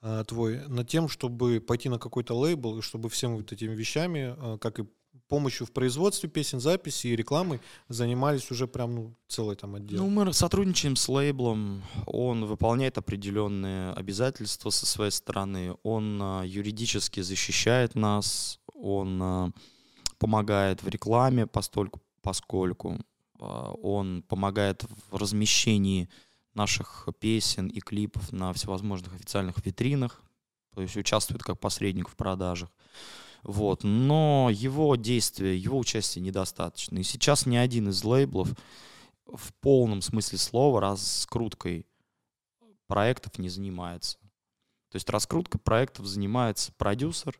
а, 0.00 0.24
твой, 0.24 0.66
над 0.68 0.88
тем, 0.88 1.08
чтобы 1.08 1.60
пойти 1.60 1.88
на 1.88 1.98
какой-то 1.98 2.34
лейбл, 2.34 2.78
и 2.78 2.82
чтобы 2.82 3.08
всем 3.08 3.36
вот 3.36 3.52
этими 3.52 3.74
вещами, 3.74 4.34
а, 4.36 4.58
как 4.58 4.80
и 4.80 4.86
помощью 5.28 5.66
в 5.66 5.72
производстве 5.72 6.28
песен, 6.28 6.60
записи 6.60 7.08
и 7.08 7.16
рекламы 7.16 7.60
занимались 7.88 8.50
уже 8.50 8.66
прям 8.66 8.94
ну, 8.94 9.16
целый 9.28 9.56
там 9.56 9.74
отдел? 9.74 10.04
Ну, 10.04 10.10
мы 10.10 10.32
сотрудничаем 10.32 10.96
с 10.96 11.08
лейблом, 11.08 11.82
он 12.06 12.44
выполняет 12.44 12.98
определенные 12.98 13.92
обязательства 13.92 14.70
со 14.70 14.86
своей 14.86 15.10
стороны, 15.10 15.74
он 15.82 16.20
а, 16.22 16.42
юридически 16.44 17.20
защищает 17.20 17.94
нас, 17.94 18.60
он 18.74 19.22
а, 19.22 19.52
помогает 20.18 20.82
в 20.82 20.88
рекламе 20.88 21.46
постольку, 21.46 22.00
поскольку 22.22 22.98
а, 23.38 23.72
он 23.72 24.22
помогает 24.22 24.84
в 25.10 25.16
размещении 25.16 26.08
наших 26.56 27.08
песен 27.20 27.68
и 27.68 27.80
клипов 27.80 28.32
на 28.32 28.52
всевозможных 28.52 29.14
официальных 29.14 29.64
витринах, 29.64 30.22
то 30.74 30.82
есть 30.82 30.96
участвует 30.96 31.42
как 31.42 31.60
посредник 31.60 32.08
в 32.08 32.16
продажах. 32.16 32.70
Вот. 33.42 33.84
Но 33.84 34.50
его 34.52 34.96
действия, 34.96 35.56
его 35.56 35.78
участия 35.78 36.20
недостаточно. 36.20 36.98
И 36.98 37.02
сейчас 37.02 37.46
ни 37.46 37.56
один 37.56 37.88
из 37.88 38.02
лейблов 38.02 38.50
в 39.26 39.54
полном 39.60 40.02
смысле 40.02 40.38
слова 40.38 40.80
раскруткой 40.80 41.86
проектов 42.86 43.38
не 43.38 43.48
занимается. 43.48 44.18
То 44.90 44.96
есть 44.96 45.08
раскруткой 45.10 45.60
проектов 45.60 46.06
занимается 46.06 46.72
продюсер, 46.72 47.38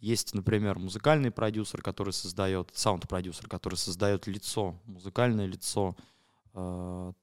есть, 0.00 0.32
например, 0.32 0.78
музыкальный 0.78 1.32
продюсер, 1.32 1.82
который 1.82 2.12
создает, 2.12 2.70
саунд-продюсер, 2.72 3.48
который 3.48 3.74
создает 3.74 4.28
лицо, 4.28 4.78
музыкальное 4.84 5.46
лицо, 5.46 5.96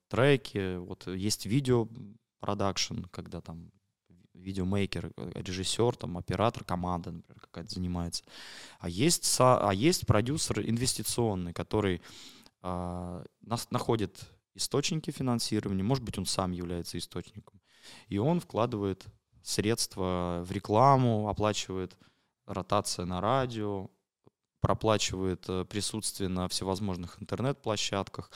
треки. 0.07 0.77
Вот 0.77 1.07
есть 1.07 1.45
видео 1.45 1.87
продакшн, 2.39 3.03
когда 3.11 3.41
там 3.41 3.71
видеомейкер, 4.33 5.11
режиссер, 5.17 5.95
там, 5.95 6.17
оператор, 6.17 6.63
команда, 6.63 7.11
например, 7.11 7.39
какая-то 7.39 7.73
занимается. 7.73 8.23
А 8.79 8.89
есть, 8.89 9.35
а 9.39 9.71
есть 9.71 10.05
продюсер 10.05 10.59
инвестиционный, 10.59 11.53
который 11.53 12.01
э, 12.61 13.25
нас, 13.41 13.71
находит 13.71 14.19
источники 14.53 15.11
финансирования, 15.11 15.83
может 15.83 16.03
быть, 16.03 16.17
он 16.17 16.25
сам 16.25 16.51
является 16.51 16.97
источником, 16.97 17.61
и 18.07 18.17
он 18.17 18.39
вкладывает 18.39 19.05
средства 19.43 20.43
в 20.45 20.51
рекламу, 20.51 21.29
оплачивает 21.29 21.97
ротация 22.45 23.05
на 23.05 23.21
радио, 23.21 23.89
проплачивает 24.65 25.45
э, 25.47 25.63
присутствие 25.63 26.27
на 26.27 26.47
всевозможных 26.47 27.21
интернет-площадках, 27.21 28.31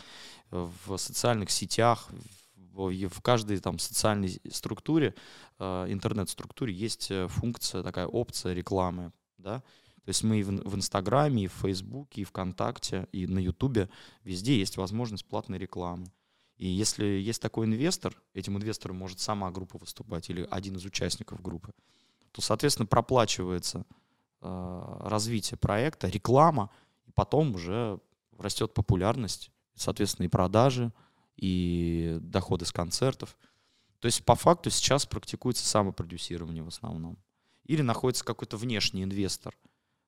в 0.51 0.97
социальных 0.97 1.49
сетях, 1.49 2.07
в 2.55 3.21
каждой 3.21 3.57
там 3.59 3.79
социальной 3.79 4.39
структуре, 4.51 5.15
э, 5.57 5.85
интернет-структуре 5.89 6.71
есть 6.71 7.09
э, 7.09 7.27
функция, 7.27 7.81
такая 7.81 8.05
опция 8.05 8.53
рекламы, 8.53 9.11
да, 9.39 9.61
то 10.05 10.09
есть 10.09 10.23
мы 10.23 10.39
и 10.39 10.43
в 10.43 10.75
Инстаграме, 10.75 11.45
и 11.45 11.47
в 11.47 11.53
Фейсбуке, 11.53 12.21
и 12.21 12.25
ВКонтакте, 12.25 13.07
и 13.11 13.25
на 13.25 13.39
Ютубе, 13.39 13.89
везде 14.23 14.55
есть 14.59 14.77
возможность 14.77 15.25
платной 15.25 15.57
рекламы. 15.57 16.11
И 16.57 16.67
если 16.67 17.05
есть 17.05 17.41
такой 17.41 17.65
инвестор, 17.65 18.15
этим 18.35 18.55
инвестором 18.57 18.97
может 18.97 19.19
сама 19.19 19.49
группа 19.49 19.79
выступать 19.79 20.29
или 20.29 20.47
один 20.51 20.75
из 20.75 20.85
участников 20.85 21.41
группы, 21.41 21.73
то, 22.31 22.41
соответственно, 22.41 22.85
проплачивается 22.85 23.79
э, 23.79 23.93
развитие 24.41 25.57
проекта, 25.57 26.07
реклама, 26.07 26.69
и 27.05 27.11
потом 27.11 27.55
уже 27.55 27.99
растет 28.37 28.73
популярность, 28.73 29.51
соответственно, 29.75 30.25
и 30.25 30.29
продажи, 30.29 30.93
и 31.35 32.17
доходы 32.21 32.65
с 32.65 32.71
концертов. 32.71 33.37
То 33.99 34.05
есть 34.05 34.23
по 34.23 34.35
факту 34.35 34.69
сейчас 34.69 35.05
практикуется 35.05 35.65
самопродюсирование 35.65 36.63
в 36.63 36.67
основном. 36.67 37.17
Или 37.65 37.81
находится 37.81 38.25
какой-то 38.25 38.57
внешний 38.57 39.03
инвестор, 39.03 39.55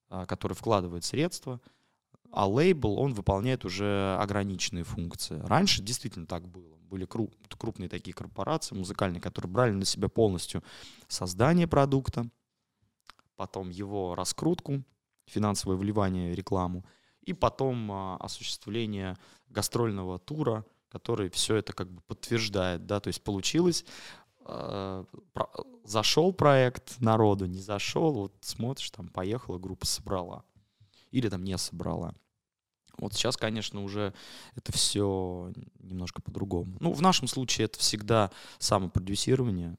э, 0.10 0.26
который 0.28 0.54
вкладывает 0.54 1.04
средства, 1.04 1.60
а 2.32 2.48
лейбл, 2.48 2.98
он 2.98 3.14
выполняет 3.14 3.66
уже 3.66 4.18
ограниченные 4.20 4.86
функции. 4.86 5.40
Раньше 5.40 5.82
действительно 5.82 6.26
так 6.26 6.48
было. 6.48 6.78
Были 6.78 7.06
круп, 7.06 7.36
крупные 7.58 7.90
такие 7.90 8.14
корпорации 8.14 8.76
музыкальные, 8.76 9.22
которые 9.22 9.52
брали 9.52 9.72
на 9.72 9.86
себя 9.86 10.08
полностью 10.08 10.64
создание 11.08 11.68
продукта, 11.68 12.30
потом 13.42 13.72
его 13.72 14.14
раскрутку, 14.14 14.84
финансовое 15.26 15.76
вливание, 15.76 16.36
рекламу, 16.36 16.86
и 17.24 17.34
потом 17.34 17.92
а, 17.92 18.18
осуществление 18.18 19.18
гастрольного 19.48 20.20
тура, 20.20 20.64
который 20.90 21.32
все 21.32 21.56
это 21.56 21.74
как 21.74 21.90
бы 21.90 22.02
подтверждает, 22.02 22.86
да, 22.86 23.00
то 23.00 23.08
есть 23.08 23.24
получилось, 23.24 23.84
э, 24.46 25.06
про, 25.34 25.50
зашел 25.84 26.32
проект 26.34 27.02
народу, 27.02 27.48
не 27.48 27.58
зашел, 27.58 28.14
вот 28.14 28.36
смотришь, 28.42 28.92
там 28.92 29.08
поехала 29.08 29.58
группа 29.58 29.88
собрала 29.88 30.44
или 31.10 31.28
там 31.28 31.44
не 31.44 31.58
собрала. 31.58 32.14
Вот 33.00 33.14
сейчас, 33.14 33.38
конечно, 33.38 33.84
уже 33.84 34.14
это 34.54 34.72
все 34.72 35.52
немножко 35.80 36.22
по-другому. 36.22 36.78
Ну, 36.80 36.94
в 36.94 37.02
нашем 37.02 37.28
случае 37.28 37.66
это 37.66 37.80
всегда 37.80 38.30
самопродюсирование. 38.60 39.78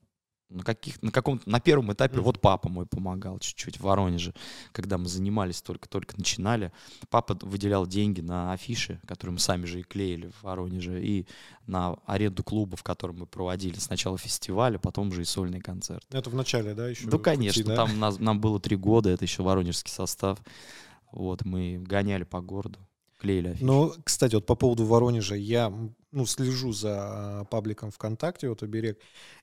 На, 0.52 0.62
каких, 0.62 1.02
на 1.02 1.10
каком 1.10 1.40
на 1.46 1.60
первом 1.60 1.92
этапе 1.92 2.16
mm-hmm. 2.18 2.22
вот 2.22 2.40
папа 2.40 2.68
мой 2.68 2.86
помогал 2.86 3.38
чуть-чуть 3.38 3.78
в 3.78 3.82
Воронеже, 3.82 4.34
когда 4.72 4.98
мы 4.98 5.08
занимались, 5.08 5.62
только-только 5.62 6.16
начинали. 6.16 6.72
Папа 7.10 7.38
выделял 7.42 7.86
деньги 7.86 8.20
на 8.20 8.52
афиши, 8.52 9.00
которые 9.06 9.34
мы 9.34 9.38
сами 9.38 9.64
же 9.64 9.80
и 9.80 9.82
клеили 9.82 10.30
в 10.38 10.42
Воронеже, 10.42 11.02
и 11.02 11.26
на 11.66 11.96
аренду 12.06 12.42
клуба, 12.44 12.76
в 12.76 12.82
котором 12.82 13.20
мы 13.20 13.26
проводили 13.26 13.78
сначала 13.78 14.18
фестиваль, 14.18 14.76
а 14.76 14.78
потом 14.78 15.08
уже 15.08 15.22
и 15.22 15.24
сольный 15.24 15.60
концерт. 15.60 16.04
Это 16.10 16.30
в 16.30 16.34
начале, 16.34 16.74
да, 16.74 16.88
еще? 16.88 17.06
Ну, 17.06 17.18
конечно, 17.18 17.62
пути, 17.62 17.68
да? 17.68 17.76
там 17.76 17.98
нас, 17.98 18.18
нам 18.18 18.40
было 18.40 18.60
три 18.60 18.76
года, 18.76 19.10
это 19.10 19.24
еще 19.24 19.42
воронежский 19.42 19.92
состав. 19.92 20.38
Вот, 21.10 21.44
мы 21.44 21.78
гоняли 21.78 22.24
по 22.24 22.40
городу, 22.40 22.78
клеили 23.18 23.48
афиши. 23.48 23.64
Ну, 23.64 23.92
кстати, 24.04 24.34
вот 24.34 24.46
по 24.46 24.54
поводу 24.54 24.84
Воронежа, 24.84 25.34
я 25.34 25.72
ну, 26.12 26.26
слежу 26.26 26.72
за 26.72 27.46
пабликом 27.50 27.90
ВКонтакте, 27.90 28.48
вот 28.48 28.62
Оберег, 28.62 28.98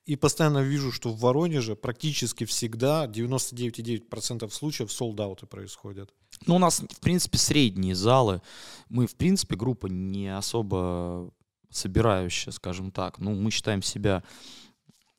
и 0.05 0.15
постоянно 0.15 0.59
вижу, 0.59 0.91
что 0.91 1.09
в 1.09 1.19
Воронеже 1.19 1.75
практически 1.75 2.45
всегда 2.45 3.07
99,9% 3.07 4.49
случаев 4.51 4.91
солдаты 4.91 5.47
происходят. 5.47 6.13
Ну, 6.45 6.55
у 6.55 6.59
нас, 6.59 6.79
в 6.79 6.99
принципе, 7.01 7.38
средние 7.38 7.95
залы. 7.95 8.41
Мы, 8.88 9.07
в 9.07 9.15
принципе, 9.15 9.55
группа 9.55 9.88
не 9.88 10.35
особо 10.35 11.31
собирающая, 11.69 12.53
скажем 12.53 12.91
так. 12.91 13.19
Ну, 13.19 13.33
мы 13.33 13.51
считаем 13.51 13.81
себя 13.81 14.23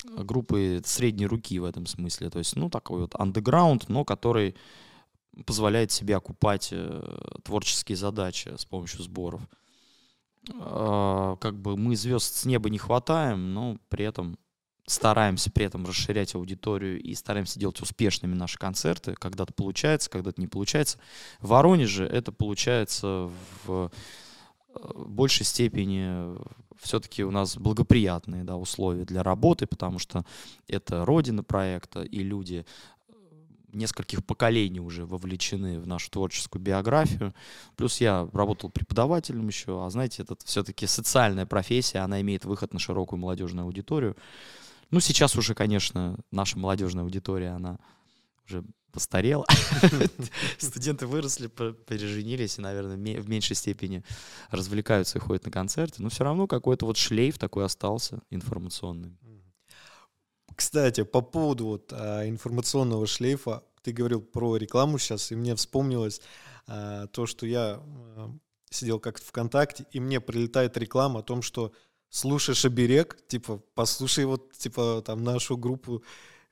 группы 0.04 0.80
средней 0.84 1.26
руки 1.26 1.58
в 1.58 1.64
этом 1.64 1.86
смысле. 1.86 2.30
То 2.30 2.38
есть, 2.38 2.56
ну, 2.56 2.70
такой 2.70 3.00
вот 3.00 3.14
андеграунд, 3.18 3.88
но 3.88 4.04
который 4.04 4.56
позволяет 5.46 5.92
себе 5.92 6.16
окупать 6.16 6.70
э, 6.72 7.38
творческие 7.44 7.96
задачи 7.96 8.52
с 8.56 8.64
помощью 8.64 9.02
сборов. 9.02 9.42
Э, 10.48 11.36
как 11.40 11.60
бы 11.60 11.76
мы 11.76 11.96
звезд 11.96 12.34
с 12.34 12.44
неба 12.44 12.70
не 12.70 12.78
хватаем, 12.78 13.52
но 13.52 13.78
при 13.88 14.04
этом 14.04 14.38
стараемся 14.86 15.50
при 15.50 15.66
этом 15.66 15.86
расширять 15.86 16.34
аудиторию 16.34 17.00
и 17.00 17.14
стараемся 17.14 17.60
делать 17.60 17.80
успешными 17.80 18.34
наши 18.34 18.58
концерты. 18.58 19.14
Когда-то 19.14 19.52
получается, 19.52 20.10
когда-то 20.10 20.40
не 20.40 20.48
получается. 20.48 20.98
В 21.40 21.48
Воронеже 21.48 22.04
это 22.04 22.32
получается 22.32 23.30
в 23.64 23.90
э, 24.74 24.92
большей 25.06 25.46
степени 25.46 26.36
все-таки 26.80 27.22
у 27.24 27.30
нас 27.30 27.56
благоприятные 27.56 28.44
да, 28.44 28.56
условия 28.56 29.04
для 29.04 29.22
работы, 29.22 29.66
потому 29.66 29.98
что 29.98 30.24
это 30.66 31.04
родина 31.04 31.42
проекта, 31.42 32.02
и 32.02 32.20
люди 32.20 32.64
нескольких 33.72 34.24
поколений 34.24 34.80
уже 34.80 35.04
вовлечены 35.04 35.80
в 35.80 35.86
нашу 35.86 36.10
творческую 36.10 36.62
биографию. 36.62 37.34
Плюс 37.76 38.00
я 38.00 38.28
работал 38.32 38.70
преподавателем 38.70 39.46
еще, 39.48 39.84
а 39.84 39.90
знаете, 39.90 40.22
это 40.22 40.36
все-таки 40.44 40.86
социальная 40.86 41.46
профессия, 41.46 41.98
она 42.00 42.20
имеет 42.20 42.44
выход 42.44 42.72
на 42.72 42.78
широкую 42.78 43.18
молодежную 43.20 43.64
аудиторию. 43.64 44.16
Ну, 44.90 45.00
сейчас 45.00 45.36
уже, 45.36 45.54
конечно, 45.54 46.18
наша 46.30 46.58
молодежная 46.58 47.04
аудитория, 47.04 47.50
она 47.50 47.78
уже 48.46 48.64
постарела. 48.92 49.46
Студенты 50.58 51.06
выросли, 51.06 51.46
переженились 51.46 52.58
и, 52.58 52.60
наверное, 52.60 52.96
в 52.96 53.28
меньшей 53.28 53.56
степени 53.56 54.02
развлекаются 54.50 55.18
и 55.18 55.20
ходят 55.20 55.44
на 55.44 55.50
концерты. 55.50 56.02
Но 56.02 56.08
все 56.08 56.24
равно 56.24 56.46
какой-то 56.46 56.86
вот 56.86 56.96
шлейф 56.96 57.38
такой 57.38 57.64
остался 57.64 58.20
информационный. 58.30 59.16
Кстати, 60.60 61.04
по 61.04 61.22
поводу 61.22 61.64
вот 61.64 61.90
а, 61.90 62.28
информационного 62.28 63.06
шлейфа, 63.06 63.64
ты 63.80 63.92
говорил 63.92 64.20
про 64.20 64.58
рекламу 64.58 64.98
сейчас, 64.98 65.32
и 65.32 65.34
мне 65.34 65.56
вспомнилось 65.56 66.20
а, 66.66 67.06
то, 67.06 67.24
что 67.24 67.46
я 67.46 67.80
а, 67.80 68.30
сидел 68.68 69.00
как-то 69.00 69.24
ВКонтакте, 69.24 69.86
и 69.90 70.00
мне 70.00 70.20
прилетает 70.20 70.76
реклама 70.76 71.20
о 71.20 71.22
том, 71.22 71.40
что 71.40 71.72
слушаешь 72.10 72.66
оберег, 72.66 73.16
типа, 73.26 73.62
послушай 73.72 74.26
вот, 74.26 74.52
типа, 74.52 75.02
там, 75.02 75.24
нашу 75.24 75.56
группу 75.56 76.04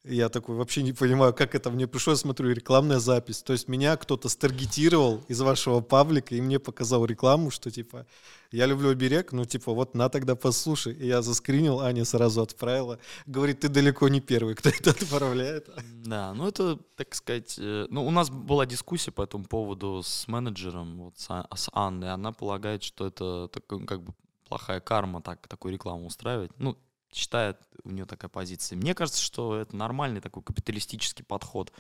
я 0.05 0.28
такой 0.28 0.57
вообще 0.57 0.83
не 0.83 0.93
понимаю, 0.93 1.35
как 1.35 1.55
это 1.55 1.71
мне 1.71 1.87
пришло, 1.87 2.12
я 2.12 2.17
смотрю, 2.17 2.50
рекламная 2.50 2.99
запись. 2.99 3.43
То 3.43 3.52
есть 3.52 3.69
меня 3.69 3.97
кто-то 3.97 4.28
старгетировал 4.28 5.25
из 5.28 5.40
вашего 5.40 5.81
паблика 5.81 6.35
и 6.35 6.40
мне 6.40 6.59
показал 6.59 7.05
рекламу, 7.05 7.50
что 7.50 7.71
типа 7.71 8.07
я 8.50 8.67
люблю 8.67 8.90
оберег, 8.90 9.33
ну 9.33 9.45
типа 9.45 9.73
вот 9.73 9.95
на 9.95 10.09
тогда 10.09 10.35
послушай. 10.37 10.95
И 10.95 11.07
я 11.07 11.21
заскринил, 11.21 11.81
Аня 11.81 12.05
сразу 12.05 12.43
отправила. 12.43 12.99
Говорит, 13.26 13.61
ты 13.61 13.69
далеко 13.69 14.09
не 14.09 14.21
первый, 14.21 14.55
кто 14.55 14.69
это 14.81 14.90
отправляет. 14.90 15.69
Да, 15.93 16.33
ну 16.33 16.49
это, 16.49 16.78
так 16.97 17.14
сказать, 17.14 17.57
э, 17.59 17.87
ну 17.90 18.07
у 18.07 18.11
нас 18.11 18.31
была 18.31 18.67
дискуссия 18.67 19.11
по 19.11 19.23
этому 19.23 19.45
поводу 19.45 20.02
с 20.02 20.28
менеджером, 20.28 20.99
вот 20.99 21.19
с, 21.19 21.26
а, 21.28 21.47
с 21.55 21.69
Анной. 21.73 22.12
Она 22.12 22.33
полагает, 22.33 22.83
что 22.83 23.07
это 23.07 23.49
такой, 23.49 23.85
как 23.85 24.02
бы 24.02 24.14
плохая 24.49 24.81
карма 24.81 25.21
так, 25.21 25.47
такую 25.47 25.75
рекламу 25.75 26.07
устраивать. 26.07 26.50
Ну, 26.59 26.78
считает 27.12 27.59
у 27.85 27.91
нее 27.91 28.05
такая 28.05 28.29
позиция. 28.29 28.77
Мне 28.77 28.95
кажется, 28.95 29.23
что 29.23 29.57
это 29.57 29.77
нормальный 29.77 30.21
такой 30.21 30.43
капиталистический 30.43 31.25
подход 31.25 31.73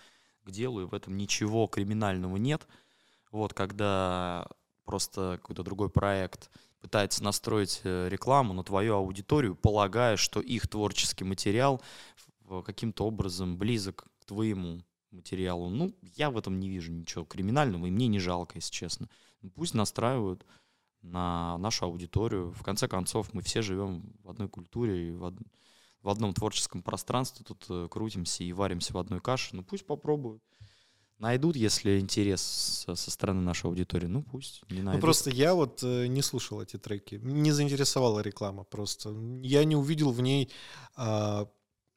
к 0.44 0.50
делу, 0.50 0.82
и 0.82 0.86
в 0.86 0.94
этом 0.94 1.16
ничего 1.16 1.66
криминального 1.66 2.36
нет. 2.36 2.66
Вот, 3.30 3.52
когда 3.52 4.46
просто 4.84 5.38
какой-то 5.40 5.62
другой 5.62 5.90
проект 5.90 6.50
пытается 6.80 7.22
настроить 7.22 7.80
э, 7.84 8.08
рекламу 8.08 8.54
на 8.54 8.64
твою 8.64 8.94
аудиторию, 8.94 9.54
полагая, 9.54 10.16
что 10.16 10.40
их 10.40 10.68
творческий 10.68 11.24
материал 11.24 11.82
каким-то 12.64 13.04
образом 13.04 13.58
близок 13.58 14.06
к 14.20 14.24
твоему 14.24 14.82
материалу. 15.10 15.68
Ну, 15.68 15.94
я 16.16 16.30
в 16.30 16.38
этом 16.38 16.58
не 16.58 16.68
вижу 16.70 16.92
ничего 16.92 17.24
криминального, 17.24 17.86
и 17.86 17.90
мне 17.90 18.06
не 18.06 18.18
жалко, 18.18 18.56
если 18.56 18.72
честно. 18.72 19.08
Ну, 19.42 19.50
пусть 19.50 19.74
настраивают 19.74 20.46
на 21.02 21.58
нашу 21.58 21.86
аудиторию. 21.86 22.52
В 22.52 22.62
конце 22.62 22.88
концов, 22.88 23.32
мы 23.32 23.42
все 23.42 23.62
живем 23.62 24.12
в 24.22 24.30
одной 24.30 24.48
культуре, 24.48 25.16
в, 25.16 25.22
од... 25.22 25.34
в 26.02 26.08
одном 26.08 26.34
творческом 26.34 26.82
пространстве, 26.82 27.44
тут 27.46 27.66
э, 27.68 27.88
крутимся 27.90 28.44
и 28.44 28.52
варимся 28.52 28.92
в 28.92 28.98
одной 28.98 29.20
каше. 29.20 29.56
Ну 29.56 29.62
пусть 29.62 29.86
попробуют. 29.86 30.42
Найдут, 31.18 31.56
если 31.56 31.98
интерес 31.98 32.40
со, 32.40 32.94
со 32.94 33.10
стороны 33.10 33.40
нашей 33.40 33.66
аудитории, 33.66 34.06
ну 34.06 34.22
пусть 34.22 34.62
не 34.70 34.82
найдут. 34.82 34.94
Ну 34.94 35.00
просто 35.00 35.30
я 35.30 35.54
вот 35.54 35.82
э, 35.82 36.06
не 36.06 36.22
слушал 36.22 36.62
эти 36.62 36.76
треки, 36.78 37.16
не 37.16 37.50
заинтересовала 37.50 38.20
реклама 38.20 38.64
просто. 38.64 39.10
Я 39.42 39.64
не 39.64 39.74
увидел 39.74 40.12
в 40.12 40.20
ней 40.20 40.50
э, 40.96 41.46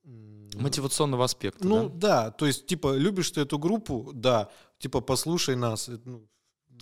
мотивационного 0.04 1.26
аспекта. 1.26 1.68
Ну 1.68 1.90
да? 1.90 2.26
да, 2.26 2.32
то 2.32 2.48
есть 2.48 2.66
типа 2.66 2.96
любишь 2.96 3.32
ты 3.32 3.42
эту 3.42 3.60
группу, 3.60 4.12
да, 4.14 4.50
типа 4.80 5.02
послушай 5.02 5.56
нас, 5.56 5.88
э, 5.90 6.00
ну, 6.04 6.28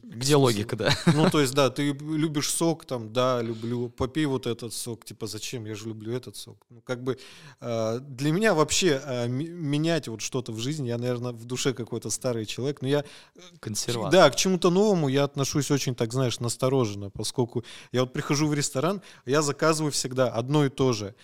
где 0.03 0.35
логика, 0.35 0.75
да? 0.75 0.89
Ну, 1.13 1.29
то 1.29 1.39
есть, 1.41 1.53
да, 1.53 1.69
ты 1.69 1.91
любишь 1.91 2.49
сок, 2.49 2.85
там, 2.85 3.11
да, 3.13 3.41
люблю, 3.41 3.89
попей 3.89 4.25
вот 4.25 4.47
этот 4.47 4.73
сок, 4.73 5.05
типа, 5.05 5.27
зачем, 5.27 5.65
я 5.65 5.75
же 5.75 5.87
люблю 5.87 6.13
этот 6.13 6.35
сок. 6.35 6.65
Ну, 6.69 6.81
как 6.81 7.03
бы 7.03 7.17
э, 7.61 7.99
для 7.99 8.31
меня 8.31 8.53
вообще 8.53 9.01
э, 9.03 9.27
менять 9.27 10.07
вот 10.07 10.21
что-то 10.21 10.51
в 10.51 10.59
жизни, 10.59 10.87
я, 10.87 10.97
наверное, 10.97 11.31
в 11.31 11.45
душе 11.45 11.73
какой-то 11.73 12.09
старый 12.09 12.45
человек, 12.45 12.81
но 12.81 12.87
я... 12.87 12.99
Э, 13.35 13.41
Консерватор. 13.59 14.11
Да, 14.11 14.29
к 14.29 14.35
чему-то 14.35 14.69
новому 14.69 15.09
я 15.09 15.23
отношусь 15.23 15.71
очень, 15.71 15.95
так 15.95 16.13
знаешь, 16.13 16.39
настороженно, 16.39 17.09
поскольку 17.09 17.63
я 17.91 18.01
вот 18.01 18.13
прихожу 18.13 18.47
в 18.47 18.53
ресторан, 18.53 19.01
я 19.25 19.41
заказываю 19.41 19.91
всегда 19.91 20.29
одно 20.29 20.65
и 20.65 20.69
то 20.69 20.93
же. 20.93 21.15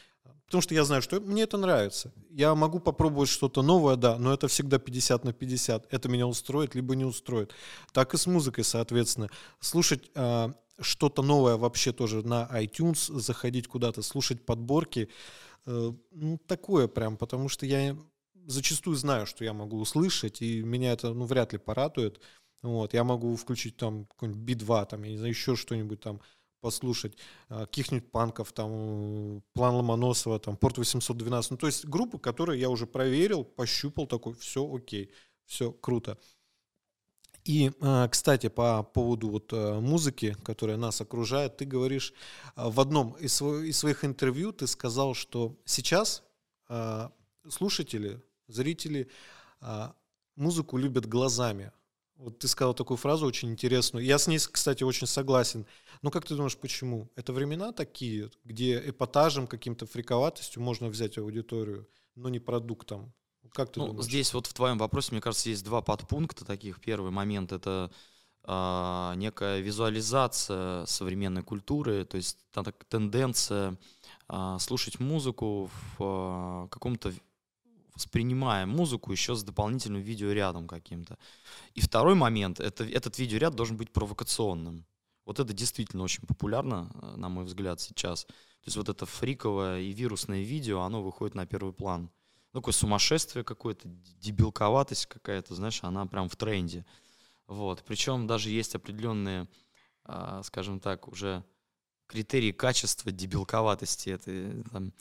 Потому 0.45 0.61
что 0.61 0.75
я 0.75 0.83
знаю, 0.83 1.01
что 1.01 1.19
мне 1.19 1.43
это 1.43 1.57
нравится. 1.57 2.13
Я 2.29 2.53
могу 2.53 2.79
попробовать 2.79 3.29
что-то 3.29 3.63
новое, 3.63 3.95
да, 3.95 4.17
но 4.17 4.33
это 4.33 4.47
всегда 4.47 4.77
50 4.77 5.23
на 5.23 5.33
50. 5.33 5.87
Это 5.91 6.09
меня 6.09 6.27
устроит, 6.27 6.75
либо 6.75 6.95
не 6.95 7.05
устроит. 7.05 7.51
Так 7.93 8.13
и 8.13 8.17
с 8.17 8.27
музыкой, 8.27 8.63
соответственно. 8.63 9.29
Слушать 9.59 10.11
э, 10.13 10.49
что-то 10.79 11.23
новое 11.23 11.57
вообще 11.57 11.91
тоже 11.93 12.25
на 12.25 12.47
iTunes, 12.53 13.11
заходить 13.19 13.67
куда-то, 13.67 14.01
слушать 14.01 14.45
подборки, 14.45 15.09
э, 15.65 15.91
ну, 16.11 16.37
такое 16.47 16.87
прям, 16.87 17.17
потому 17.17 17.49
что 17.49 17.65
я 17.65 17.97
зачастую 18.45 18.95
знаю, 18.95 19.25
что 19.25 19.43
я 19.43 19.53
могу 19.53 19.79
услышать, 19.79 20.41
и 20.41 20.61
меня 20.61 20.93
это, 20.93 21.13
ну, 21.13 21.25
вряд 21.25 21.53
ли 21.53 21.59
порадует. 21.59 22.21
Вот, 22.61 22.93
я 22.93 23.03
могу 23.03 23.35
включить 23.35 23.77
там 23.77 24.05
какой-нибудь 24.05 24.41
би-2, 24.41 24.87
там, 24.87 25.03
я 25.03 25.11
не 25.11 25.17
знаю, 25.17 25.33
еще 25.33 25.55
что-нибудь 25.55 25.99
там, 25.99 26.21
послушать 26.65 27.15
а, 27.47 27.67
каких-нибудь 27.67 28.11
панков, 28.11 28.51
там, 28.51 29.43
План 29.53 29.75
Ломоносова, 29.75 30.39
там, 30.39 30.57
Порт 30.57 30.79
812. 30.79 31.51
Ну, 31.51 31.57
то 31.57 31.67
есть 31.67 31.85
группы, 31.85 32.17
которые 32.17 32.59
я 32.59 32.71
уже 32.71 32.87
проверил, 32.87 33.43
пощупал, 33.43 34.07
такой, 34.07 34.33
все 34.33 34.61
окей, 34.75 35.11
все 35.45 35.71
круто. 35.71 36.17
И, 37.43 37.71
а, 37.81 38.07
кстати, 38.07 38.49
по 38.49 38.81
поводу 38.81 39.29
вот 39.29 39.53
а, 39.53 39.79
музыки, 39.79 40.35
которая 40.43 40.77
нас 40.77 41.01
окружает, 41.01 41.57
ты 41.57 41.65
говоришь 41.65 42.13
в 42.55 42.79
одном 42.79 43.11
из 43.11 43.35
своих 43.77 44.03
интервью, 44.03 44.51
ты 44.51 44.65
сказал, 44.65 45.13
что 45.13 45.55
сейчас 45.65 46.23
слушатели, 47.47 48.23
зрители 48.47 49.07
музыку 50.35 50.77
любят 50.77 51.05
глазами, 51.05 51.71
вот 52.17 52.39
ты 52.39 52.47
сказал 52.47 52.73
такую 52.73 52.97
фразу 52.97 53.25
очень 53.25 53.51
интересную. 53.51 54.05
Я 54.05 54.17
с 54.17 54.27
ней, 54.27 54.39
кстати, 54.39 54.83
очень 54.83 55.07
согласен. 55.07 55.65
Но 56.01 56.11
как 56.11 56.25
ты 56.25 56.35
думаешь, 56.35 56.57
почему? 56.57 57.09
Это 57.15 57.33
времена 57.33 57.71
такие, 57.71 58.31
где 58.43 58.77
эпатажем, 58.89 59.47
каким-то 59.47 59.85
фриковатостью 59.85 60.61
можно 60.61 60.87
взять 60.87 61.17
аудиторию, 61.17 61.87
но 62.15 62.29
не 62.29 62.39
продуктом. 62.39 63.13
Как 63.51 63.71
ты 63.71 63.79
ну, 63.79 63.87
думаешь? 63.87 64.05
Здесь 64.05 64.33
вот 64.33 64.47
в 64.47 64.53
твоем 64.53 64.77
вопросе, 64.77 65.09
мне 65.11 65.21
кажется, 65.21 65.49
есть 65.49 65.63
два 65.63 65.81
подпункта 65.81 66.45
таких. 66.45 66.79
Первый 66.79 67.11
момент— 67.11 67.51
это 67.53 67.91
э, 68.43 69.13
некая 69.17 69.59
визуализация 69.59 70.85
современной 70.85 71.43
культуры, 71.43 72.05
то 72.05 72.17
есть 72.17 72.37
тенденция 72.89 73.77
э, 74.29 74.57
слушать 74.59 74.99
музыку 74.99 75.69
в 75.97 76.65
э, 76.65 76.67
каком-то 76.69 77.13
воспринимаем 77.95 78.69
музыку 78.69 79.11
еще 79.11 79.35
с 79.35 79.43
дополнительным 79.43 80.01
видеорядом 80.01 80.67
каким-то. 80.67 81.17
И 81.73 81.81
второй 81.81 82.15
момент, 82.15 82.59
это, 82.59 82.83
этот 82.83 83.17
видеоряд 83.17 83.55
должен 83.55 83.77
быть 83.77 83.91
провокационным. 83.91 84.85
Вот 85.25 85.39
это 85.39 85.53
действительно 85.53 86.03
очень 86.03 86.25
популярно, 86.27 86.91
э, 87.01 87.15
на 87.15 87.29
мой 87.29 87.45
взгляд, 87.45 87.79
сейчас. 87.79 88.25
То 88.25 88.67
есть 88.67 88.77
вот 88.77 88.89
это 88.89 89.05
фриковое 89.05 89.81
и 89.81 89.93
вирусное 89.93 90.43
видео, 90.43 90.81
оно 90.81 91.01
выходит 91.01 91.35
на 91.35 91.45
первый 91.45 91.73
план. 91.73 92.11
Ну, 92.53 92.61
такое 92.61 92.73
сумасшествие 92.73 93.43
какое-то, 93.43 93.87
дебилковатость 94.19 95.07
какая-то, 95.07 95.55
знаешь, 95.55 95.83
она 95.83 96.05
прям 96.05 96.29
в 96.29 96.35
тренде. 96.35 96.85
Вот. 97.47 97.83
Причем 97.85 98.27
даже 98.27 98.49
есть 98.49 98.75
определенные, 98.75 99.47
а, 100.03 100.41
скажем 100.43 100.79
так, 100.79 101.07
уже 101.07 101.43
критерии 102.07 102.51
качества 102.51 103.11
дебилковатости. 103.11 104.09
Это 104.09 104.31
э, 104.31 104.63
там, 104.71 104.93